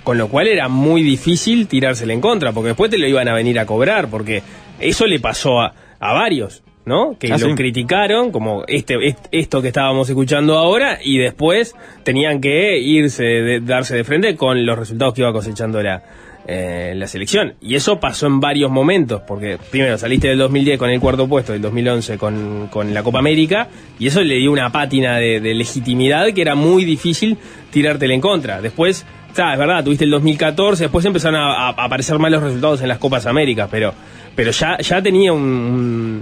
[0.04, 3.34] con lo cual era muy difícil tirársele en contra, porque después te lo iban a
[3.34, 4.44] venir a cobrar, porque
[4.80, 7.18] eso le pasó a, a varios, ¿no?
[7.20, 7.56] Que Ah, lo sí.
[7.56, 13.60] criticaron, como este, est- esto que estábamos escuchando ahora, y después tenían que irse, de-
[13.60, 16.04] darse de frente con los resultados que iba cosechando la,
[16.48, 17.56] eh, la selección.
[17.60, 21.54] Y eso pasó en varios momentos, porque primero saliste del 2010 con el cuarto puesto,
[21.54, 23.68] del 2011 con, con la Copa América,
[23.98, 27.38] y eso le dio una pátina de, de legitimidad que era muy difícil
[27.72, 28.62] tirártela en contra.
[28.62, 32.90] Después, está, es verdad, tuviste el 2014, después empezaron a, a aparecer malos resultados en
[32.90, 33.92] las Copas Américas, pero,
[34.36, 36.22] pero ya, ya tenía un, un-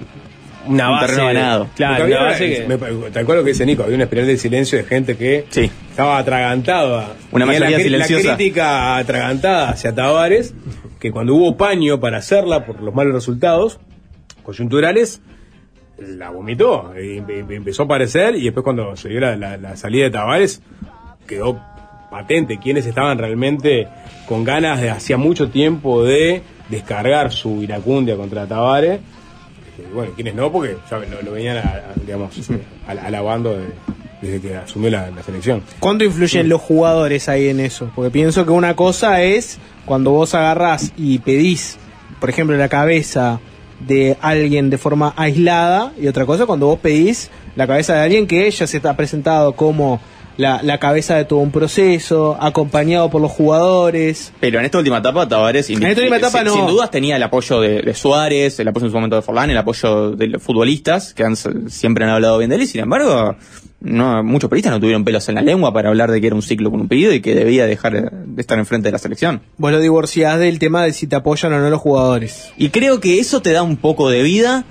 [0.67, 1.05] una Un base.
[1.07, 1.69] terreno ganado.
[1.75, 4.03] Claro, Porque una había- base que- me- tal cual lo que dice Nico, había una
[4.05, 7.13] espiral de silencio de gente que estaba atragantada.
[7.31, 8.27] Una mayoría la, silenciosa.
[8.29, 10.53] La crítica atragantada hacia Tavares,
[10.99, 13.79] que cuando hubo paño para hacerla por los malos resultados
[14.43, 15.21] coyunturales,
[15.97, 16.93] la vomitó.
[16.97, 20.05] Y empe- empe- empezó a aparecer y después cuando se dio la, la- la salida
[20.05, 20.61] de Tavares,
[21.27, 21.61] quedó
[22.11, 23.87] patente quiénes estaban realmente
[24.27, 28.99] con ganas de hacía mucho tiempo de descargar su iracundia contra Tavares.
[29.77, 32.33] Y bueno, quienes no, porque ya lo, lo venían, a- a- digamos,
[32.87, 33.67] al- alabando de-
[34.21, 35.61] desde que asumió la, la selección.
[35.79, 37.89] ¿Cuánto influyen los jugadores ahí en eso?
[37.95, 41.77] Porque pienso que una cosa es cuando vos agarrás y pedís,
[42.21, 43.39] por ejemplo, la cabeza
[43.81, 48.27] de alguien de forma aislada, y otra cosa cuando vos pedís la cabeza de alguien
[48.27, 49.99] que ya se está presentado como
[50.37, 54.33] la, la cabeza de todo un proceso, acompañado por los jugadores.
[54.39, 56.53] Pero en esta última etapa, Tavares, En esta última etapa sin, no.
[56.55, 59.49] sin dudas tenía el apoyo de, de Suárez, el apoyo en su momento de Forlán,
[59.49, 61.35] el apoyo de los futbolistas, que han-
[61.69, 63.35] siempre han hablado bien de él, y sin embargo,
[63.81, 66.41] no, muchos periodistas no tuvieron pelos en la lengua para hablar de que era un
[66.41, 69.41] ciclo con un pedido y que debía dejar de estar enfrente de la selección.
[69.57, 72.49] Vos lo divorciás del tema de si te apoyan o no los jugadores.
[72.57, 74.63] Y creo que eso te da un poco de vida,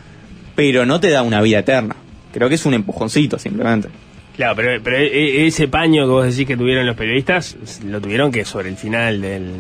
[0.55, 1.95] pero no te da una vida eterna.
[2.33, 3.89] Creo que es un empujoncito simplemente.
[4.37, 5.07] Claro, pero, pero e-
[5.43, 8.77] e- ese paño que vos decís que tuvieron los periodistas, lo tuvieron que sobre el
[8.77, 9.53] final del,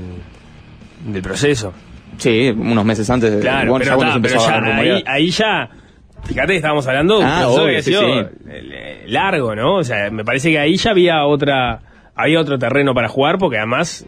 [1.06, 1.72] del proceso.
[2.18, 5.68] Sí, unos meses antes de Claro, pero, pero ya ahí, ahí ya,
[6.24, 8.28] fíjate que estábamos hablando Ah, obvio, sí, sido sí.
[8.48, 9.76] eh, largo, ¿no?
[9.76, 11.80] O sea, me parece que ahí ya había otra,
[12.14, 14.06] había otro terreno para jugar, porque además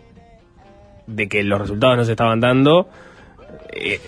[1.07, 2.89] de que los resultados no se estaban dando,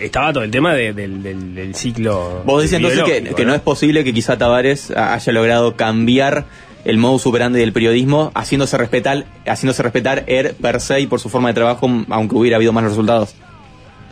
[0.01, 2.43] estaba todo el tema de- del, del- del ciclo.
[2.45, 3.03] Vos decís entonces
[3.35, 6.45] que, no es posible que quizá Tavares haya logrado cambiar
[6.85, 11.29] el modo superandi del periodismo, haciéndose respetar, haciéndose respetar er per se y por su
[11.29, 13.35] forma de trabajo, aunque hubiera habido malos resultados.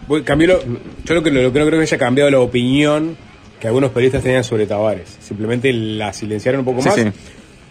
[0.08, 0.62] Voy- cambió lo-
[1.04, 3.16] yo lo que, lo que no creo que haya cambiado la opinión
[3.60, 5.16] que algunos periodistas tenían sobre Tavares.
[5.20, 6.96] Simplemente la silenciaron un poco Sí, más.
[6.96, 7.02] sí.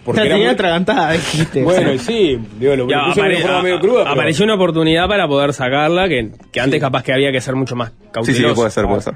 [0.05, 1.63] Porque la tenía muy- atragantada, dijiste.
[1.63, 5.27] Bueno, sí, digo, lo, Ya, de apare- a- medio cruda, pero- apareció una oportunidad para
[5.27, 8.49] poder sacarla que, que antes capaz que había que ser mucho más Sí, cauteloso.
[8.49, 9.13] sí, puede ser, puede ser.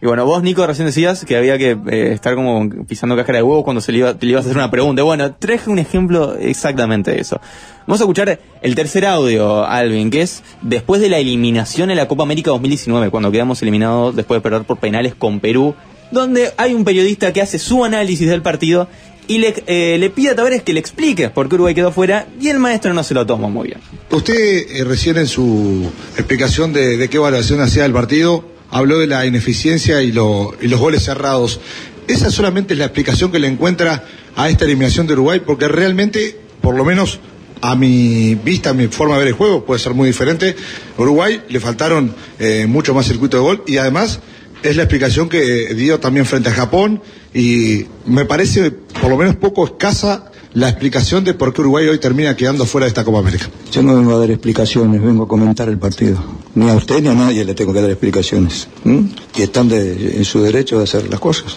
[0.00, 3.42] Y bueno, vos, Nico, recién decías que había que eh, estar como pisando cáscara de
[3.42, 5.02] huevo cuando se le, iba, te le ibas a hacer una pregunta.
[5.02, 7.40] Bueno, traje un ejemplo exactamente de eso.
[7.84, 12.06] Vamos a escuchar el tercer audio, Alvin, que es después de la eliminación en la
[12.06, 15.74] Copa América 2019, cuando quedamos eliminados después de perder por penales con Perú,
[16.12, 18.86] donde hay un periodista que hace su análisis del partido
[19.28, 22.26] y le, eh, le pide a Tavares que le explique por qué Uruguay quedó fuera
[22.40, 23.80] y el maestro no se lo toma muy bien.
[24.10, 24.34] Usted
[24.70, 30.02] eh, recién en su explicación de, qué evaluación hacía el partido habló de la ineficiencia
[30.02, 31.60] y, lo- y los goles cerrados.
[32.08, 35.40] ¿Esa solamente es la explicación que le encuentra a esta eliminación de Uruguay?
[35.44, 37.18] Porque realmente, por lo menos
[37.60, 40.54] a mi vista, a mi forma de ver el juego, puede ser muy diferente.
[40.96, 44.20] Uruguay le faltaron eh, mucho más circuito de gol y además
[44.62, 47.02] es la explicación que dio también frente a Japón
[47.34, 51.98] y me parece por lo menos poco escasa la explicación de por qué Uruguay hoy
[51.98, 53.48] termina quedando fuera de esta Copa América.
[53.70, 56.18] Yo no vengo a dar explicaciones, vengo a comentar el partido.
[56.54, 58.66] Ni a usted ni a nadie le tengo que dar explicaciones.
[58.84, 59.08] ¿m?
[59.36, 61.56] Y están de- en su derecho de hacer las cosas.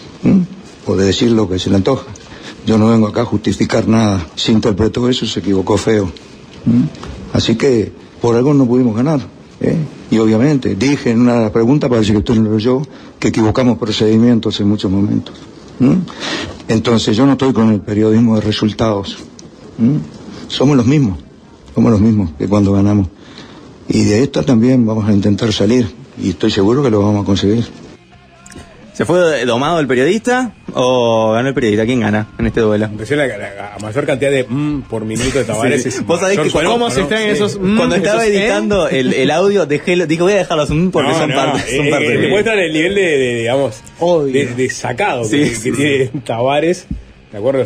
[0.85, 2.05] O de decir lo que se le antoja.
[2.65, 4.27] Yo no vengo acá a justificar nada.
[4.35, 6.11] Si interpretó eso, se equivocó feo.
[7.33, 7.91] Así que
[8.21, 9.21] por algo no pudimos ganar.
[9.61, 9.77] ¿eh?
[10.11, 12.81] Y obviamente, dije en una de las preguntas, parece que usted no lo oyó,
[13.19, 15.35] que equivocamos procedimientos en muchos momentos.
[15.81, 15.97] ¿M?
[16.67, 19.17] Entonces yo no estoy con el periodismo de resultados.
[19.79, 19.99] ¿m?
[20.47, 21.17] Somos los mismos,
[21.75, 23.07] somos los mismos que cuando ganamos.
[23.89, 27.25] Y de esta también vamos a intentar salir y estoy seguro que lo vamos a
[27.25, 27.65] conseguir.
[28.93, 31.85] ¿Se fue domado el periodista o ganó el periodista?
[31.85, 32.85] ¿Quién gana en este duelo?
[32.87, 35.81] Impresiona la, la- la mayor cantidad de mm por minuto de Tavares.
[35.83, 35.89] Sí.
[35.89, 37.01] es Vos sabés que suelo, cómo se
[37.31, 38.39] esos mm, Cuando estaba esos, ¿eh?
[38.41, 41.35] editando el, el audio, dejé, lo- digo, voy a dejarlos mm porque No, son no,
[41.35, 43.81] parte, son eh, parte eh, demuestran el nivel de, de, digamos,
[44.25, 46.85] de, de sacado Sí, que, sí, que tiene Tavares.
[47.31, 47.63] ¿De acuerdo?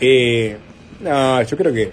[0.00, 0.56] Eh,
[1.00, 1.90] no, yo creo que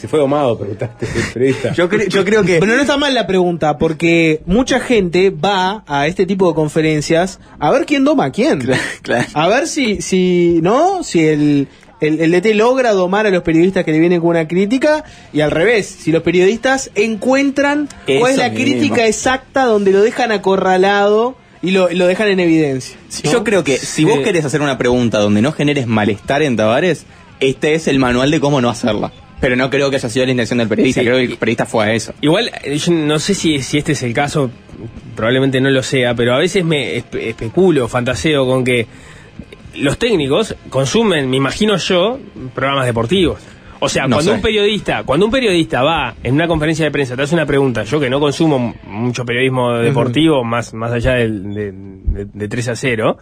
[0.00, 1.72] se fue domado, preguntaste el periodista.
[1.72, 2.58] Yo, cre- yo creo que.
[2.58, 7.38] Pero no está mal la pregunta, porque mucha gente va a este tipo de conferencias
[7.58, 8.60] a ver quién doma a quién.
[9.34, 11.02] A ver si, si, ¿no?
[11.04, 11.68] Si el,
[12.00, 15.40] el, el DT logra domar a los periodistas que le vienen con una crítica y
[15.42, 18.64] al revés, si los periodistas encuentran cuál es la mismo.
[18.64, 22.96] crítica exacta donde lo dejan acorralado y lo, lo dejan en evidencia.
[23.24, 23.30] ¿no?
[23.32, 27.04] Yo creo que si vos querés hacer una pregunta donde no generes malestar en Tavares,
[27.40, 29.12] este es el manual de cómo no hacerla.
[29.40, 31.06] Pero no creo que haya sido la intención del periodista, Sí.
[31.06, 32.12] creo que el periodista fue a eso.
[32.20, 34.50] Igual, eh, yo no sé si, si este es el caso,
[35.16, 38.86] probablemente no lo sea, pero a veces me espe- especulo, fantaseo con que
[39.76, 42.18] los técnicos consumen, me imagino yo,
[42.54, 43.40] programas deportivos.
[43.82, 44.36] O sea, No cuando sé.
[44.36, 47.82] un periodista, cuando un periodista va en una conferencia de prensa, te hace una pregunta,
[47.84, 52.68] yo que no consumo mucho periodismo deportivo, más, más allá del- de, de, de 3
[52.68, 53.16] a 0,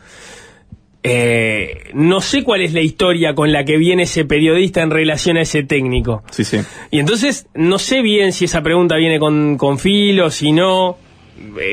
[1.09, 5.37] eh, no sé cuál es la historia con la que viene ese periodista en relación
[5.37, 6.23] a ese técnico.
[6.31, 6.59] Sí, sí.
[6.91, 10.97] Y entonces no sé bien si esa pregunta viene con, con filo, si no.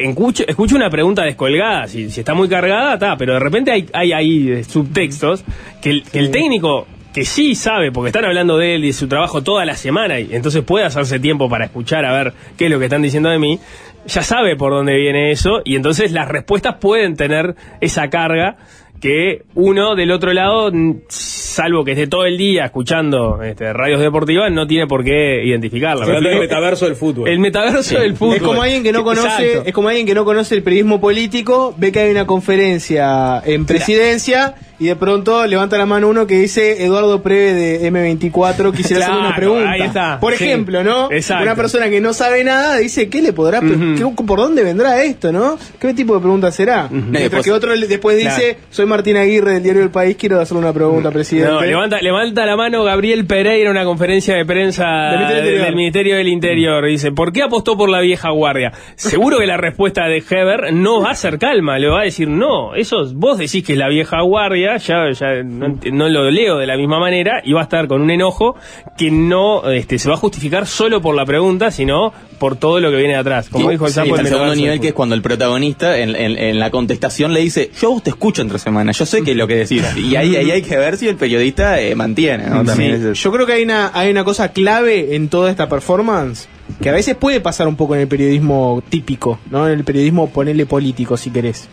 [0.03, 3.87] Escucho, escucho una pregunta descolgada, si, si está muy cargada, está, pero de repente hay,
[3.93, 5.43] hay ahí eh, subtextos
[5.81, 6.85] que el, que el técnico
[7.15, 10.19] que sí sabe, porque están hablando de él y de su trabajo toda la semana,
[10.19, 13.29] y entonces puede hacerse tiempo para escuchar a ver qué es lo que están diciendo
[13.29, 13.57] de mí,
[14.05, 18.57] ya sabe por dónde viene eso, y entonces las respuestas pueden tener esa carga
[19.05, 20.71] que uno del otro lado,
[21.07, 26.05] salvo que esté todo el día escuchando este, radios deportivas, no tiene por qué identificarla.
[26.17, 27.29] El- metaverso del fútbol.
[27.29, 28.35] El metaverso del fútbol.
[28.37, 29.63] Es como alguien que no conoce, Exacto.
[29.69, 33.65] es como alguien que no conoce el periodismo político, ve que hay una conferencia en
[33.65, 39.05] presidencia y de pronto levanta la mano uno que dice Eduardo Preve de M24 quisiera
[39.05, 39.71] hacer una pregunta.
[39.71, 40.19] ahí está.
[40.19, 40.43] Por Sí.
[40.43, 41.11] ejemplo, ¿no?
[41.11, 41.43] Exacto.
[41.43, 45.31] Una persona que no sabe nada dice ¿qué le podrá qué- por dónde vendrá esto,
[45.31, 45.57] ¿no?
[45.79, 46.87] ¿Qué tipo de pregunta será?
[46.91, 48.35] Mientras después- que otro le- después Claro.
[48.35, 51.51] dice soy Martín Aguirre del diario El País, quiero hacerle una pregunta, presidente.
[51.51, 55.45] No, levanta, levanta la mano Gabriel Pereira en una conferencia de prensa Del Ministerio del,
[55.45, 55.65] Interior.
[55.65, 56.85] del Ministerio del Interior.
[56.85, 58.71] Dice, ¿por qué apostó por la vieja guardia?
[58.95, 62.27] Seguro que la respuesta de Heber no va a ser calma, le va a decir,
[62.27, 66.65] no, eso vos decís que es la vieja guardia, ya, ya no, lo leo de
[66.67, 68.55] la misma manera, y va a estar con un enojo
[68.97, 72.89] que no este, se va a justificar solo por la pregunta, sino por todo lo
[72.91, 73.49] que viene de atrás.
[73.49, 76.59] Como dijo el sí, el segundo nivel que es cuando el protagonista en, en- en
[76.59, 79.55] la contestación le dice yo te escucho entre semanas, yo sé qué es lo que
[79.55, 82.63] decís y ahí, ahí hay que ver si el periodista eh, mantiene ¿no?
[82.63, 85.69] También Sí, es- Yo creo que hay una, hay una cosa clave en toda esta
[85.69, 86.47] performance
[86.81, 89.67] que a veces puede pasar un poco en el periodismo típico, ¿no?
[89.67, 91.69] En el periodismo ponerle político, si querés.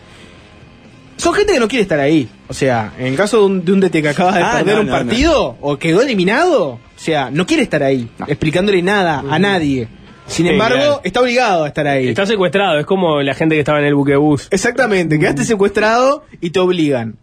[1.17, 2.27] Son gente que no quiere estar ahí.
[2.47, 4.75] O sea, en el caso de un, de un DT que acaba de Ah, perder
[4.75, 9.23] no, un no, partido o quedó eliminado, o sea, no quiere estar ahí, explicándole nada
[9.29, 9.87] a nadie.
[10.27, 11.01] Sin Sí, embargo, claro.
[11.03, 12.07] está obligado a estar ahí.
[12.07, 14.47] Está secuestrado, es como la gente que estaba en el buquebús.
[14.51, 17.15] Exactamente, quedaste secuestrado y te obligan.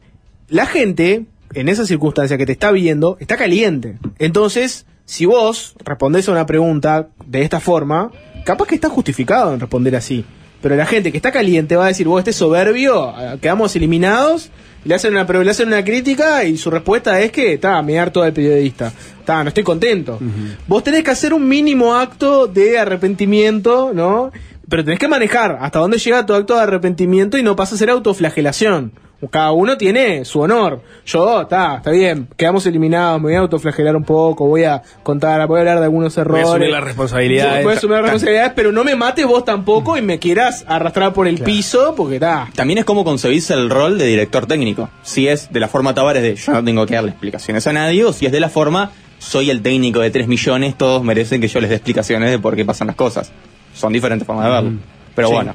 [0.48, 3.96] La gente, en esa circunstancia que te está viendo, está caliente.
[4.18, 8.10] Entonces, si vos respondés a una pregunta de esta forma,
[8.44, 10.24] capaz que está justificado en responder así.
[10.62, 14.50] Pero la gente que está caliente va a decir, vos este soberbio, quedamos eliminados,
[14.84, 17.98] le hacen una, pero le hacen una crítica y su respuesta es que, está, me
[17.98, 18.92] harto del periodista.
[19.18, 20.18] Está, no estoy contento.
[20.66, 24.30] Vos tenés que hacer un mínimo acto de arrepentimiento, ¿no?
[24.68, 27.78] Pero tenés que manejar hasta dónde llega tu acto de arrepentimiento y no pasa a
[27.78, 28.92] ser autoflagelación.
[29.30, 30.80] Cada uno tiene su honor.
[31.04, 35.46] Yo, está, está bien, quedamos eliminados, me voy a autoflagelar un poco, voy a contar,
[35.46, 36.48] voy a hablar de algunos Voy a errores.
[36.48, 37.64] asumir las responsabilidades.
[37.64, 41.12] Voy a asumir las responsabilidades, pero no me mates vos tampoco y me quieras arrastrar
[41.12, 42.48] por el piso, porque está.
[42.54, 44.88] También es como concebirse el rol de director técnico.
[45.02, 48.04] Si es de la forma Tavares de yo no tengo que darle explicaciones a nadie,
[48.04, 51.48] o si es de la forma soy el técnico de 3 millones, todos merecen que
[51.48, 53.30] yo les dé explicaciones de por qué pasan las cosas.
[53.74, 54.70] Son diferentes formas de verlo.
[55.14, 55.34] Pero Sí.
[55.34, 55.54] bueno.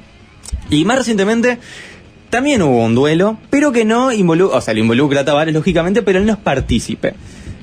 [0.70, 1.58] Y más recientemente
[2.36, 6.02] también hubo un duelo, pero que no involucra, o sea, lo involucra a Tavares lógicamente,
[6.02, 7.14] pero él no es partícipe.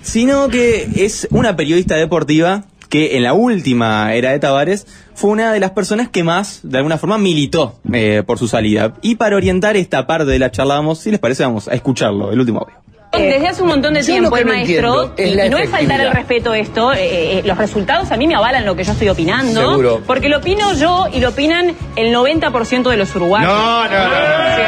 [0.00, 5.52] sino que es una periodista deportiva que en la última era de Tavares fue una
[5.52, 8.94] de las personas que más, de alguna forma, militó eh, por su salida.
[9.02, 12.32] Y para orientar esta parte de la charla, vamos, si les parece, vamos a escucharlo,
[12.32, 12.76] el último audio.
[13.12, 16.00] Desde hace un montón de Yo tiempo el no maestro, es y, no es faltar
[16.00, 19.10] el respeto esto, eh, eh, los resultados a mí me avalan lo que yo estoy
[19.10, 20.02] opinando, Seguro.
[20.06, 23.52] porque lo opino yo y lo opinan el 90% de los uruguayos.
[23.52, 24.56] No, no, no, no.
[24.56, 24.62] Sí,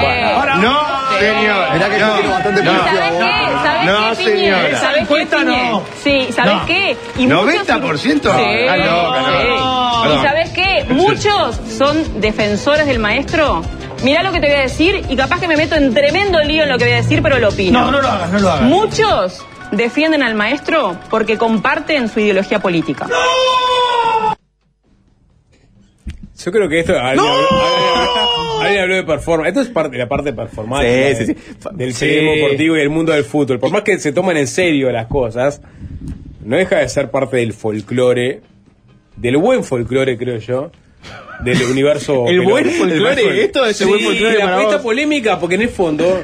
[0.00, 0.60] sí.
[0.62, 0.78] No,
[1.18, 1.72] señor.
[1.74, 3.24] Mirá que yo quiero bastante ¿Y publicidad, ¿Sabes vos.
[3.24, 3.52] qué?
[3.64, 4.78] ¿Sabes No, señora.
[4.78, 5.82] ¿Sabes qué, Encuesta no.
[6.04, 6.66] Sí, ¿sabes No.
[6.66, 6.96] qué?
[7.18, 8.30] Y muchos- 90%.
[8.36, 10.04] Sí, Ah, no, no, no.
[10.04, 10.08] sí.
[10.20, 10.84] ¿Y sabes qué?
[10.90, 13.62] Muchos son defensores del maestro.
[14.02, 16.62] Mirá lo que te voy a decir y capaz que me meto en tremendo lío
[16.62, 17.80] en lo que voy a decir, pero lo opino.
[17.82, 18.62] No, no lo hagas, no lo hagas.
[18.68, 23.06] Muchos defienden al maestro porque comparten su ideología política.
[26.42, 26.98] Yo creo que esto.
[26.98, 29.48] Alguien, habló, alguien- alguien habló de performance.
[29.50, 31.68] Esto es parte, la parte performática Sí, sí, de- sí.
[31.72, 32.06] del Sí.
[32.06, 33.58] periodismo deportivo y del mundo del fútbol.
[33.58, 35.60] Por más que se tomen en serio las cosas,
[36.42, 38.40] no deja de ser parte del folclore,
[39.16, 40.70] del buen folclore, creo yo,
[41.44, 42.24] del universo.
[42.28, 45.54] El buen folclore, El buen esto es el buen folclore la para esta polémica, porque
[45.56, 46.22] en el fondo.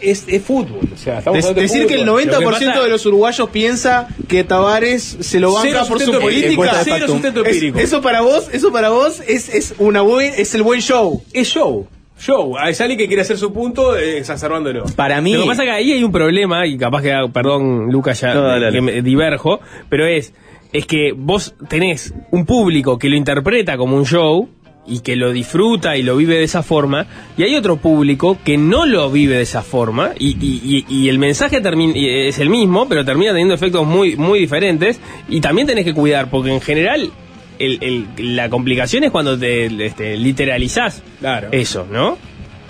[0.00, 2.22] Es, es fútbol, o sea, de decir que el fútbol.
[2.26, 6.12] 90% Lo que pasa- de los uruguayos piensa que Tavares se lo banca por su
[6.20, 6.80] política.
[6.84, 10.62] cero sustento Es- eso para vos, eso para vos es, es una buen, es el
[10.62, 11.22] buen show.
[11.32, 11.88] Es show.
[12.20, 12.56] Show.
[12.68, 14.84] Es alguien que quiere hacer su punto eh, exacerbándolo.
[14.94, 15.32] Para mí.
[15.34, 18.20] Lo que pasa es que ahí hay un problema, y capaz que, ah, perdón, Lucas,
[18.20, 20.32] ya No, dale, que me diverjo, pero es,
[20.76, 24.48] es que vos tenés un público que lo interpreta como un show
[24.88, 28.56] y que lo disfruta y lo vive de esa forma, y hay otro público que
[28.56, 32.38] no lo vive de esa forma, y, y- y- y el mensaje termina, y es
[32.38, 36.52] el mismo, pero termina teniendo efectos muy, muy diferentes, y también tenés que cuidar, porque
[36.54, 37.10] en general
[37.58, 37.78] el-
[38.16, 41.48] el- la complicación es cuando te este, literalizás Claro.
[41.50, 42.16] eso, ¿no?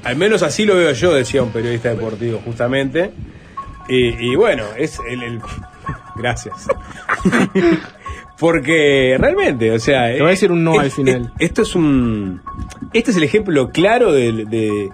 [0.03, 3.11] Al menos así lo veo yo, decía un periodista deportivo, justamente.
[3.91, 5.23] Y, y bueno, es el.
[5.23, 5.41] el-
[6.17, 6.55] Gracias.
[8.39, 10.07] Porque realmente, o sea.
[10.13, 11.33] Te voy a decir un no es- al final.
[11.39, 12.43] es- esto es un.
[12.93, 14.91] Este es el ejemplo claro de, de,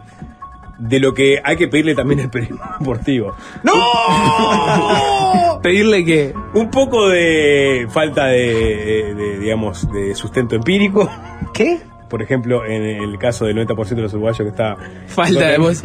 [0.78, 3.34] de lo que hay que pedirle también al periodismo deportivo.
[3.62, 3.72] ¡No!
[5.62, 6.34] Pedirle que.
[6.54, 11.08] Un poco de falta de, de, digamos, de sustento empírico.
[11.54, 11.78] ¿Qué?
[12.12, 14.76] Por ejemplo, en el caso del 90% de los uruguayos que está.
[15.06, 15.82] Falta de voz.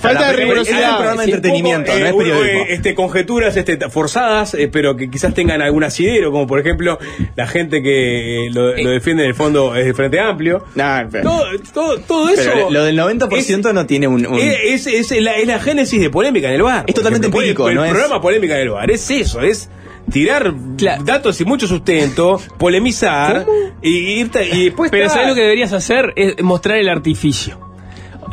[0.00, 0.96] Falta de Es un rigurosidad.
[0.96, 2.60] programa de entretenimiento, no es eh, periodismo.
[2.62, 6.98] eh, este, conjeturas este, forzadas, eh, pero que quizás tengan algún asidero, como por ejemplo
[7.34, 10.64] la gente que eh, lo, lo defiende en el fondo es de Frente Amplio.
[10.74, 11.44] Nah, pero- Todo,
[11.74, 12.50] todo, todo eso.
[12.54, 14.26] pero lo del 90% no tiene un.
[14.26, 16.84] un- Es, es- es la, es la génesis de polémica en el bar.
[16.86, 17.40] Es totalmente ejemplo.
[17.42, 19.68] empírico, El, no el es- programa polémica en el bar es eso, es
[20.10, 21.04] tirar Claro.
[21.04, 23.46] datos y mucho sustento, polemizar
[23.82, 24.90] y, irte- y después.
[24.90, 26.12] Pero ¿sabes lo que deberías hacer?
[26.16, 27.65] Es mostrar el artificio.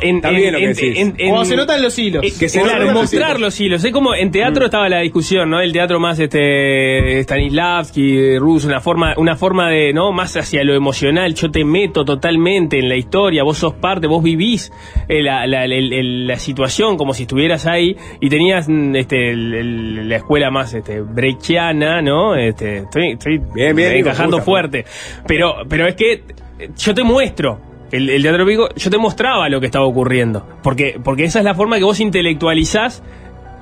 [0.04, 1.12] En, Está bien lo que decís.
[1.48, 2.24] Se notan los hilos.
[2.24, 3.40] eh, Que se claro, notan los mostrar hilos.
[3.40, 3.84] los hilos.
[3.84, 4.32] Es como en Mm.
[4.32, 5.60] teatro estaba la discusión, ¿no?
[5.60, 10.12] El teatro más este Stanislavski, Rus, una forma, una forma de, ¿no?
[10.12, 11.34] Más hacia lo emocional.
[11.34, 14.72] Yo te meto totalmente en la historia, vos sos parte, vos vivís
[15.08, 19.30] eh, la, la- el- el- la situación como si estuvieras ahí y tenías mm, este
[19.30, 22.34] el- el- la escuela más este brechiana, ¿no?
[22.36, 24.44] Este, estoy, estoy Bien, bien, encajando gusta.
[24.44, 24.84] fuerte.
[25.26, 26.12] Pero, pero es que
[26.58, 27.58] eh, yo te muestro.
[27.96, 30.46] El, el teatro pico, yo te mostraba lo que estaba ocurriendo.
[30.62, 33.02] Porque, porque esa es la forma que vos intelectualizás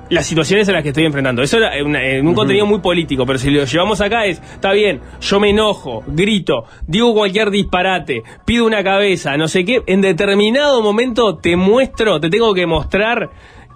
[0.09, 1.41] las situaciones a las que estoy enfrentando.
[1.41, 4.99] Eso era una- un contenido muy político, pero si lo llevamos acá es, está bien,
[5.21, 10.81] yo me enojo, grito, digo cualquier disparate, pido una cabeza, no sé qué, en determinado
[10.81, 13.29] momento te muestro, te tengo que mostrar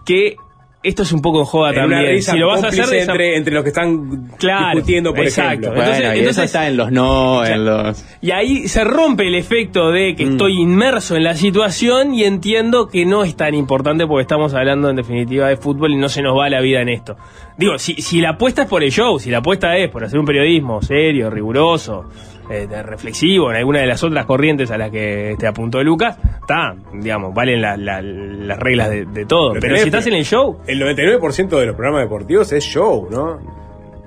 [0.05, 0.35] que
[0.83, 1.99] esto es un poco en joda en también.
[2.01, 4.27] una risa si lo vas a hacer cómplice de esa- entre, entre los que están
[4.37, 5.49] Claro, discutiendo, por exacto.
[5.51, 5.69] ejemplo.
[5.71, 8.05] Bueno, entonces- y entonces- eso está en los no, en los.
[8.21, 10.15] Y ahí se rompe el efecto de Mm.
[10.15, 14.53] que estoy inmerso en la situación y entiendo que no es tan importante porque estamos
[14.53, 17.17] hablando en definitiva de fútbol y no se nos va la vida en esto.
[17.57, 20.19] Digo, si, si la apuesta es por el show, si la apuesta es por hacer
[20.19, 22.05] un periodismo serio, riguroso,
[22.49, 26.75] eh, reflexivo, en alguna de las otras corrientes a las que te apuntó Lucas, está,
[26.93, 29.49] digamos, valen la- la- las reglas de, de todo.
[29.53, 33.07] Pero tenés si estás en el show, El 99% de los programas deportivos es show,
[33.11, 33.39] ¿no?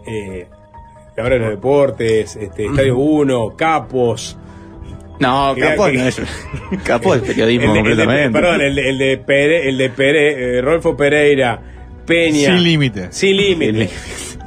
[0.07, 0.47] Eh,
[1.17, 4.39] la hora de los deportes, este, Estadio 1, Capos.
[5.19, 6.23] No, que- no es.
[6.85, 8.41] Capaz es periodismo El de- el de- completamente.
[8.41, 11.61] perdón, el de, el de, Pere- el de Pere- eh, Rolfo Pereira,
[12.07, 12.55] Peña.
[12.57, 13.09] Sin límite.
[13.13, 13.91] Sin límite.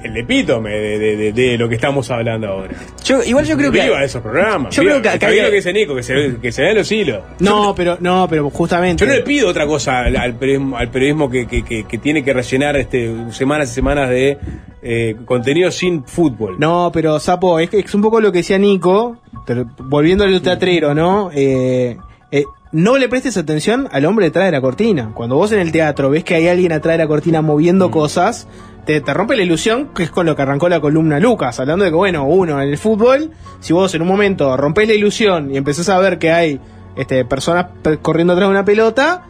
[0.04, 2.76] El epítome de, de- de- de lo que estamos hablando ahora.
[3.06, 3.82] Yo, igual yo creo que.
[3.84, 4.76] Viva esos programas.
[4.76, 6.52] Yo viva- creo que acá está hay- bien lo que dice Nico, que se, que
[6.52, 7.22] se den los hilos.
[7.40, 9.04] No, pero, no, pero justamente.
[9.06, 11.98] Yo no le pido otra cosa al, al periodismo, al periodismo que, que- que- que
[11.98, 14.38] tiene que rellenar este semanas y semanas de
[14.82, 16.56] eh, contenido sin fútbol.
[16.60, 20.42] No, pero Sapo, es, que es un poco lo que decía Nico, pero volviendo al
[20.42, 21.30] teatrero, ¿no?
[21.34, 21.98] Eh,
[22.32, 22.44] eh,
[22.74, 25.12] no le prestes atención al hombre detrás de la cortina.
[25.14, 28.48] Cuando vos en el teatro ves que hay alguien atrás de la cortina moviendo cosas,
[28.86, 31.86] te, te rompe la ilusión, que es con lo que arrancó la columna Lucas, hablando
[31.86, 35.52] de que, bueno, uno, en el fútbol, si vos en un momento rompés la ilusión
[35.54, 36.60] y empezás a ver que hay
[36.96, 39.24] este, personas pe- corriendo atrás de una pelota,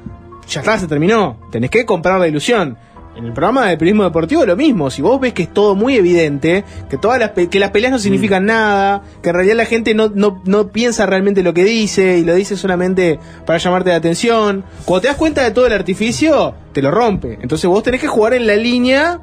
[0.47, 1.37] ya está, se terminó.
[1.51, 2.77] Tenés que comprar la ilusión.
[3.15, 5.95] En el programa de periodismo deportivo lo mismo, si vos ves que es todo muy
[5.97, 9.65] evidente, que todas las pe- que las peleas no significan nada, que en realidad la
[9.65, 13.91] gente no, no, no piensa realmente lo que dice y lo dice solamente para llamarte
[13.91, 17.37] la atención, cuando te das cuenta de todo el artificio, te lo rompe.
[17.39, 19.19] Entonces vos tenés que jugar en la línea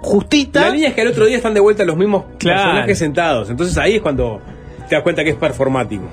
[0.00, 0.60] justita.
[0.62, 2.62] La línea es que al otro día están de vuelta los mismos Claro.
[2.62, 3.50] personajes sentados.
[3.50, 4.40] Entonces ahí es cuando
[4.88, 6.04] te das cuenta que es performático.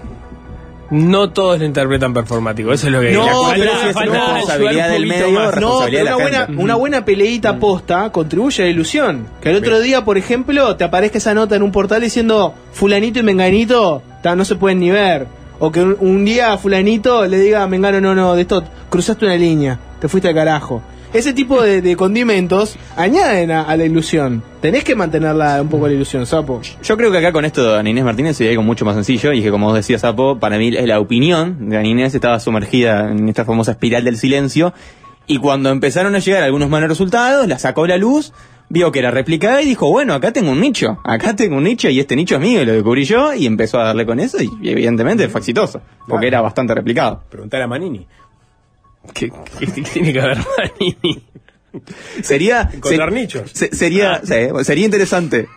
[0.90, 4.14] No todos lo interpretan performático, eso es lo que No, la- pero falta- es falta
[4.36, 5.44] responsabilidad del medio, más.
[5.44, 9.28] No, responsabilidad pero de una buena, una buena peleita posta contribuye a la ilusión.
[9.42, 13.20] Que al otro día, por ejemplo, te aparezca esa nota en un portal diciendo fulanito
[13.20, 15.28] y menganito ta, no se pueden ni ver.
[15.60, 18.64] O que un, un día a fulanito le diga a mengano, no, no, de esto
[18.90, 20.82] cruzaste una línea, te fuiste al carajo.
[21.14, 24.44] Ese tipo de, de condimentos añaden a, a la ilusión.
[24.62, 26.62] Tenés que mantenerla un poco la ilusión, sapo.
[26.84, 29.32] Yo creo que acá con esto de Ana Inés Martínez sería algo mucho más sencillo
[29.32, 33.10] y que como vos decías, Sapo, para mí la opinión de Ana Inés estaba sumergida
[33.10, 34.74] en esta famosa espiral del silencio
[35.28, 38.34] y cuando empezaron a llegar algunos malos resultados, la sacó la luz,
[38.70, 41.90] vio que era replicada y dijo, bueno, acá tengo un nicho, acá tengo un nicho
[41.90, 44.42] y este nicho es mío y lo descubrí yo y empezó a darle con eso
[44.42, 47.24] y, y evidentemente fue exitoso, porque era bastante replicado.
[47.30, 48.08] Preguntar a Manini.
[49.14, 51.24] ¿Qué, qué- qué tiene que ver Manini?
[52.24, 53.52] Sería Encontrar se- nichos.
[53.54, 55.48] se- sería sí, sería interesante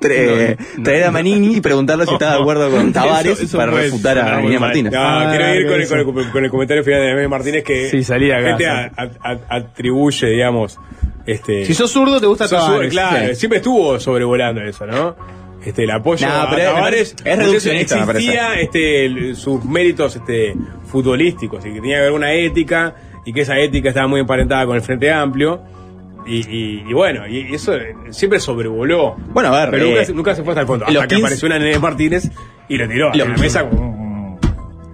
[0.00, 4.18] tra- traer a Manini y preguntarle si está de acuerdo con Tavares eso para refutar
[4.18, 4.60] a mal.
[4.60, 4.92] Martínez.
[4.92, 7.64] No, Ah, quiero ir con el, con, el, con el comentario final de Inés Martínez
[7.64, 9.18] que Sí, salí acá, gente sí.
[9.24, 10.78] a- atribuye, digamos,
[11.26, 11.64] este.
[11.64, 12.90] Si sos zurdo, te gusta Tavares.
[12.92, 13.34] Claro, Sí.
[13.36, 15.16] siempre estuvo sobrevolando eso, ¿no?
[15.64, 20.54] Este, el apoyo No, a Tavares es reduccionista, existía este, sus méritos este,
[20.86, 22.94] futbolísticos y que tenía que haber una ética
[23.24, 25.60] y que esa ética estaba muy emparentada con el Frente Amplio.
[26.26, 29.16] Y, y- y bueno, y eso eh, siempre sobrevoló.
[29.32, 30.84] Bueno, a ver, pero eh, nunca, se- nunca se fue hasta el fondo.
[30.86, 32.30] Hasta que 15 apareció una Nene Martínez
[32.68, 33.97] y lo tiró a la 15 mesa un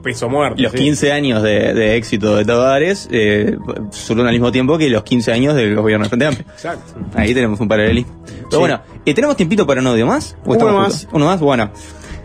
[0.04, 0.62] peso muerto.
[0.62, 0.78] Los sí.
[0.78, 3.56] 15 años de, de éxito de Tavares eh,
[3.90, 6.46] surgieron al mismo tiempo que los 15 años del gobierno del Frente Amplio.
[6.52, 6.94] Exacto.
[7.16, 8.22] Ahí tenemos un paralelismo.
[8.24, 8.56] Pero Sí.
[8.58, 10.36] bueno, ¿y ¿tenemos tiempito para un audio más?
[10.44, 11.08] ¿O Uno más.
[11.10, 11.72] Uno más, bueno.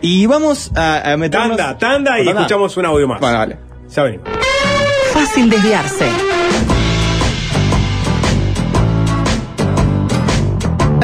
[0.02, 1.56] Y vamos a, a meternos...
[1.56, 2.42] Tanda, tanda y Tanda.
[2.42, 3.20] escuchamos un audio más.
[3.20, 3.56] Bueno, vale.
[3.94, 4.28] Ya venimos.
[5.12, 6.06] Fácil desviarse.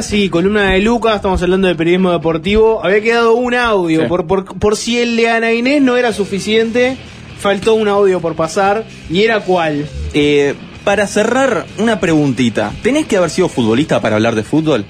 [0.07, 2.81] Sí, columna de Lucas, estamos hablando de periodismo deportivo.
[2.85, 4.07] Había quedado un audio, Sí.
[4.07, 6.97] por, por, por si el de Ana Inés no era suficiente,
[7.41, 8.85] faltó un audio por pasar.
[9.11, 9.87] ¿Y era cuál?
[10.15, 10.55] Eh,
[10.85, 12.73] para cerrar, una preguntita.
[12.83, 14.85] ¿Tenés que haber sido futbolista para hablar de fútbol?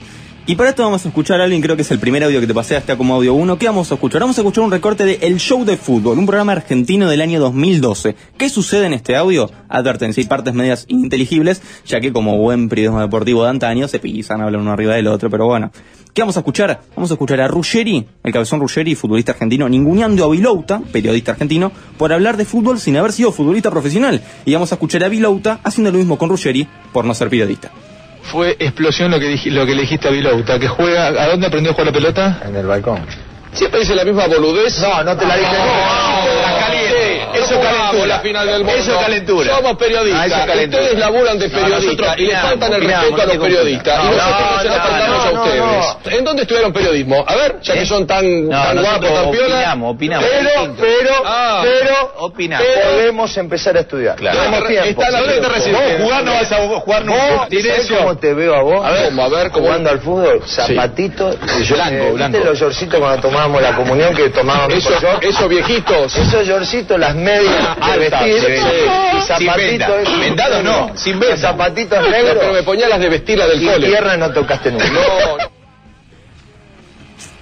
[0.49, 2.47] Y para esto vamos a escuchar a alguien, creo que es el primer audio que
[2.47, 3.59] te pasé hasta como audio 1.
[3.59, 4.21] ¿Qué vamos a escuchar?
[4.21, 7.41] Vamos a escuchar un recorte de El Show de Fútbol, un programa argentino del año
[7.41, 8.15] 2012.
[8.39, 9.51] ¿Qué sucede en este audio?
[9.69, 14.41] Advertencia, hay partes medias ininteligibles, ya que como buen periodismo deportivo de antaño se pisan,
[14.41, 15.73] hablan uno arriba del otro, pero bueno.
[16.15, 16.81] ¿Qué vamos a escuchar?
[16.95, 21.73] Vamos a escuchar a Ruggeri, el cabezón Ruggeri, futbolista argentino, ninguneando a Vilouta, periodista argentino,
[21.99, 24.23] por hablar de fútbol sin haber sido futbolista profesional.
[24.45, 27.73] Y vamos a escuchar a Vilouta haciendo lo mismo con Ruggeri por no ser periodista.
[28.31, 31.47] Fue explosión lo que, dij- lo que le dijiste a Vilouta, que juega, ¿a dónde
[31.47, 32.39] aprendió a jugar la pelota?
[32.45, 33.01] En el balcón.
[33.53, 34.79] Siempre dice la misma boludez.
[34.81, 35.51] No, no te la dije.
[35.53, 36.46] la caliente.
[37.97, 38.07] Eso es calentura.
[38.07, 38.73] La final del mundo.
[38.73, 39.57] Eso es calentura.
[39.57, 40.21] Somos periodistas.
[40.23, 40.83] Ah, eso es calentura.
[40.83, 43.99] Ustedes laburan de periodistas y le faltan el respeto a los periodistas.
[44.05, 45.43] y nosotros No, no, se la no, faltamos no, a no,
[45.81, 46.19] ustedes.
[46.19, 47.25] ¿En dónde estudiaron periodismo?
[47.27, 49.47] A ver, ya que son tan, No, tan guapos, tan piola.
[49.57, 50.29] opinamos, opinamos.
[50.31, 52.67] Pero, pero, Ah, pero, opinamos.
[52.67, 54.17] pero- Podemos empezar a estudiar.
[54.17, 54.39] Claro.
[54.39, 55.03] Tenemos tiempo.
[56.03, 57.35] Jugar no vas a jugar nunca.
[57.37, 57.97] ¿Vos ¿Tiene sabés eso?
[57.99, 58.85] cómo te veo a vos?
[58.85, 59.05] A ver.
[59.07, 59.25] ¿Cómo?
[59.25, 59.51] A ver.
[59.51, 61.37] Jugando al fútbol, zapatito.
[61.61, 62.33] y yo- Blanco, eh, blanco.
[62.39, 64.75] ¿Viste los yorcitos cuando tomábamos la comunión que tomábamos?
[64.75, 66.17] Esos- esos viejitos.
[66.17, 68.59] Esos yorcitos, las medias Altas, vestir.
[69.39, 69.47] sí,
[70.07, 71.37] Sin Vendado no, sin venda.
[71.37, 72.37] Zapatitos negros.
[72.41, 73.87] Pero me ponía las de vestir, las del y cole.
[73.89, 74.85] tierra no tocaste nunca.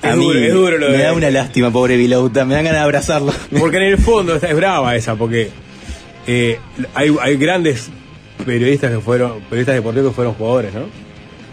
[0.02, 2.64] A Es mí duro, es duro lo me da una lástima, pobre Vilouta, me dan
[2.64, 3.32] ganas de abrazarlo.
[3.58, 5.50] Porque en el fondo esta es brava esa, porque
[6.26, 6.58] eh,
[6.94, 7.88] hay, hay grandes
[8.44, 10.82] periodistas que fueron, periodistas deportivos que fueron jugadores, ¿no?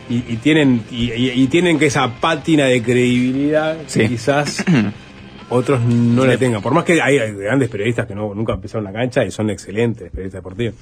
[0.09, 4.65] Y, y tienen y, y- y tienen que esa pátina de credibilidad que quizás
[5.51, 6.61] otros no la tengan.
[6.61, 10.09] Por más que hay, grandes periodistas que no, nunca pisaron la cancha y son excelentes
[10.09, 10.75] periodistas deportivos.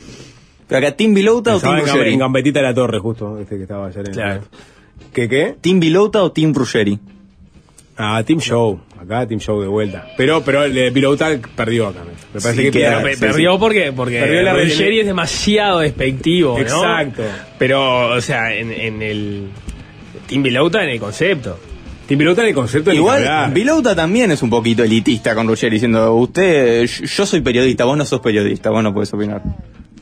[0.68, 2.14] Pero acá, ¿Team Vilouta o Gam- Ruggeri?
[2.14, 4.42] en Gambetita de la Torre, justo, este que estaba ayer en Claro.
[5.14, 5.56] ¿Qué qué?
[5.60, 7.00] ¿Team Vilouta o Team Ruggeri?
[7.98, 8.80] Ah, Team Show.
[9.02, 10.08] Acá Team Show de vuelta.
[10.18, 12.02] Pero, pero el de Pilota perdió acá.
[12.34, 12.80] Me parece Sí, que
[13.16, 13.58] sí, perdió sí.
[13.60, 16.62] porque, porque Perdió la Ruggeri es demasiado despectivo, ¿no?
[16.62, 17.24] Exacto.
[17.58, 19.48] Pero, o sea, en, en el
[20.28, 21.58] Team Vilauta, en el concepto.
[22.10, 25.76] Tim Vilouta en el concepto de Igual, Vilouta también es un poquito elitista con Ruggeri,
[25.76, 29.44] diciendo, usted, yo soy periodista, vos no sos periodista, vos no podés opinar.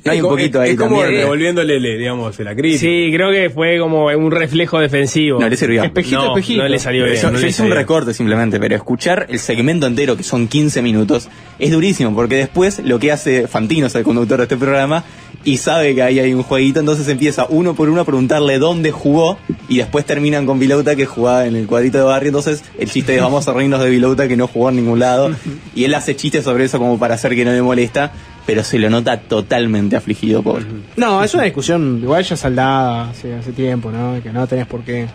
[0.05, 1.21] No hay Es un poquito es, ahí es como también.
[1.21, 2.79] revolviéndole, digamos, la crítica.
[2.79, 5.41] Sí, creo que fue como un reflejo defensivo.
[5.41, 5.83] No le sirvió.
[5.83, 7.17] no, No le salió bien.
[7.17, 10.23] Yo, no yo le hice un salió recorte simplemente, pero escuchar el segmento entero, que
[10.23, 11.27] son 15 minutos,
[11.59, 15.03] es durísimo, porque después lo que hace Fantino, es el conductor de este programa,
[15.47, 18.91] y sabe que ahí hay un jueguito, entonces empieza uno por uno a preguntarle dónde
[18.91, 19.37] jugó,
[19.69, 23.13] y después terminan con Vilauta que jugaba en el cuadrito de barrio, entonces el chiste
[23.13, 25.31] de vamos a reírnos de Vilauta que no jugó en ningún lado,
[25.73, 28.11] y él hace chistes sobre eso como para hacer que no le molesta,
[28.45, 30.65] pero se lo nota totalmente afligido, pobre.
[30.97, 34.21] No, es una discusión igual ya saldada hace, hace tiempo, ¿no?
[34.21, 35.07] Que no tenés por qué.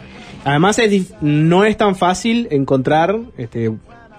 [0.44, 3.70] Además es dif- no es tan fácil encontrar este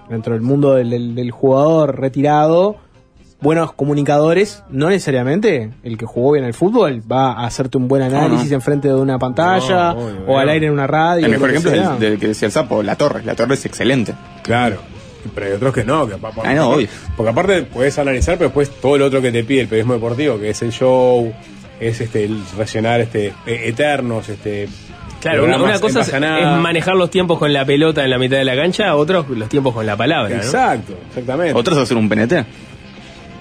[0.08, 2.76] dentro del mundo del, del- del jugador retirado
[3.44, 8.02] buenos comunicadores, no necesariamente el que jugó bien al fútbol va a hacerte un buen
[8.02, 8.56] análisis no.
[8.56, 11.26] enfrente de una pantalla No, obvio, o al aire en una radio.
[11.26, 13.22] El mejor ejemplo es del que decía el sapo, La Torre.
[13.24, 14.14] La Torre es excelente.
[14.42, 14.78] Claro.
[15.34, 16.06] Pero hay otros que no.
[16.08, 16.88] Que, pa- pa- Ah, no, obvio.
[17.16, 20.38] Porque aparte puedes analizar, pero después todo lo otro que te pide el periodismo deportivo,
[20.38, 21.32] que es el show,
[21.80, 24.68] es este el relacionar este e- eternos, este
[25.20, 28.54] Claro, una, cosa es, manejar los tiempos con la pelota en la mitad de la
[28.54, 30.28] cancha, otros los tiempos con la palabra.
[30.36, 30.42] ¿no?
[30.42, 31.58] Exacto, exactamente.
[31.58, 32.44] Otros hacer un PNT.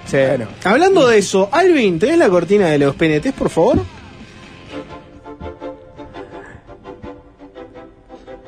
[0.06, 0.18] Sí.
[0.64, 3.82] Hablando de eso, Alvin, ¿tenés la cortina de los PNTs, por favor?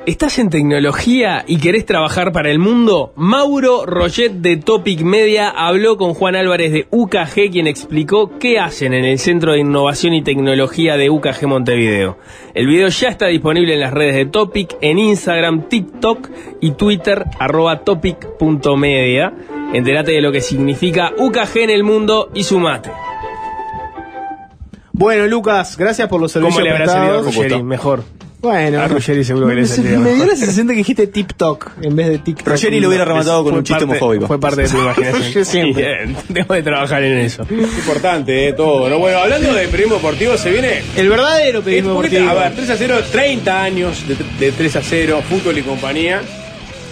[0.06, 3.12] ¿Estás en tecnología y querés trabajar para el mundo?
[3.16, 8.94] Mauro Roget de Topic Media habló con Juan Álvarez de UKG, quien explicó qué hacen
[8.94, 12.18] en el Centro de Innovación y Tecnología de UKG Montevideo.
[12.54, 16.30] El video ya está disponible en las redes de Topic, en Instagram, TikTok
[16.60, 19.34] y Twitter, arroba topic.media.
[19.72, 22.92] Entérate de lo que significa UKG en el mundo y sumate.
[24.92, 27.22] Bueno, Lucas, gracias por los servicios ¿Cómo le habrá a.
[27.22, 27.60] Ruggeri?
[27.64, 28.04] Mejor.
[28.40, 31.06] Bueno, A Ruggeri seguro que le me, saldría me dio la sensación de que dijiste
[31.06, 32.48] TikTok en vez de TikTok.
[32.48, 34.26] Ruggeri lo hubiera rematado con un chiste homofóbico.
[34.26, 35.32] Fue parte de tu imaginación.
[35.32, 35.82] Yo siempre.
[36.04, 37.46] Bien, Tengo de trabajar en eso.
[37.50, 38.88] Importante, eh, todo.
[38.88, 38.98] ¿no?
[38.98, 40.82] Bueno, hablando de periodismo deportivo, se viene.
[40.96, 42.28] El verdadero periodismo deportivo.
[42.30, 46.20] A ver, 3 a 0, 30 años de, de 3 a 0, fútbol y compañía.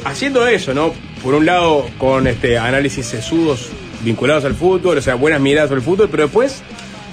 [0.05, 0.93] Haciendo eso, ¿no?
[1.23, 3.69] Por un lado, con este análisis sesudos
[4.03, 6.63] vinculados al fútbol, o sea, buenas miradas sobre el fútbol, pero después,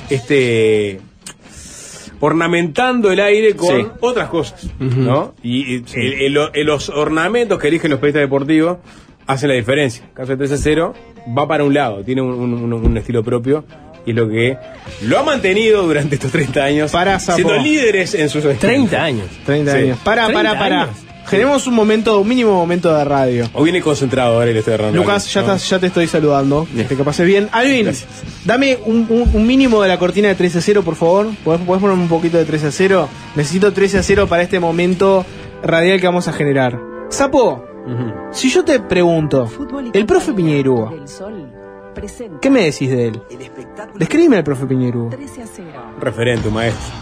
[0.10, 1.00] este.
[2.22, 3.88] Ornamentando el aire con Sí.
[4.00, 5.34] otras cosas, ¿no?
[5.44, 8.78] Y, y el- el- el- los ornamentos que eligen los periodistas deportivos
[9.28, 10.04] hacen la diferencia.
[10.06, 10.94] En caso de 3 a 0,
[11.38, 13.66] va para un lado, tiene un, un- un estilo propio.
[14.04, 14.58] Y es lo que
[15.04, 19.28] lo ha mantenido durante estos 30 años, Para, siendo líderes en sus 30 años.
[19.46, 19.78] 30 Sí.
[19.78, 20.00] años.
[20.04, 20.82] Para, 30 para, para.
[20.86, 20.96] años.
[21.32, 23.50] Generemos un momento, un mínimo momento de radio.
[23.54, 24.98] O viene concentrado ahora y le estoy errando.
[24.98, 25.48] Lucas, ya, ¿no?
[25.48, 26.68] estás- ya te estoy saludando.
[26.76, 27.48] Que que pases bien.
[27.54, 28.10] Alvin, Gracias.
[28.46, 31.28] dame un, un- un mínimo de la cortina de 13 a 0, por favor.
[31.44, 33.10] ¿Podés, podés ponerme un poquito de 13 a 0?
[33.36, 35.26] Necesito 13 a 0 para este momento
[35.64, 36.78] radial que vamos a generar.
[37.10, 37.64] Sapo,
[38.32, 39.50] si yo te pregunto,
[39.94, 40.94] el profe Piñerúa,
[42.42, 43.22] ¿qué me decís de él?
[43.98, 45.12] Describime al profe Piñerúa.
[46.00, 46.94] Referente, un maestro.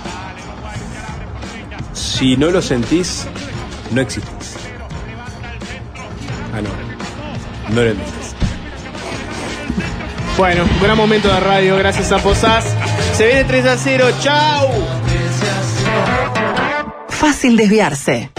[1.94, 3.28] Si no lo sentís,
[3.92, 4.56] no existís.
[6.54, 6.70] Ah, no.
[7.74, 8.36] No lo entendés.
[10.38, 12.66] Bueno, un gran momento de radio, gracias a Posás.
[13.16, 14.70] Se viene 3 a 0, chau.
[17.10, 18.32] Fácil desviarse.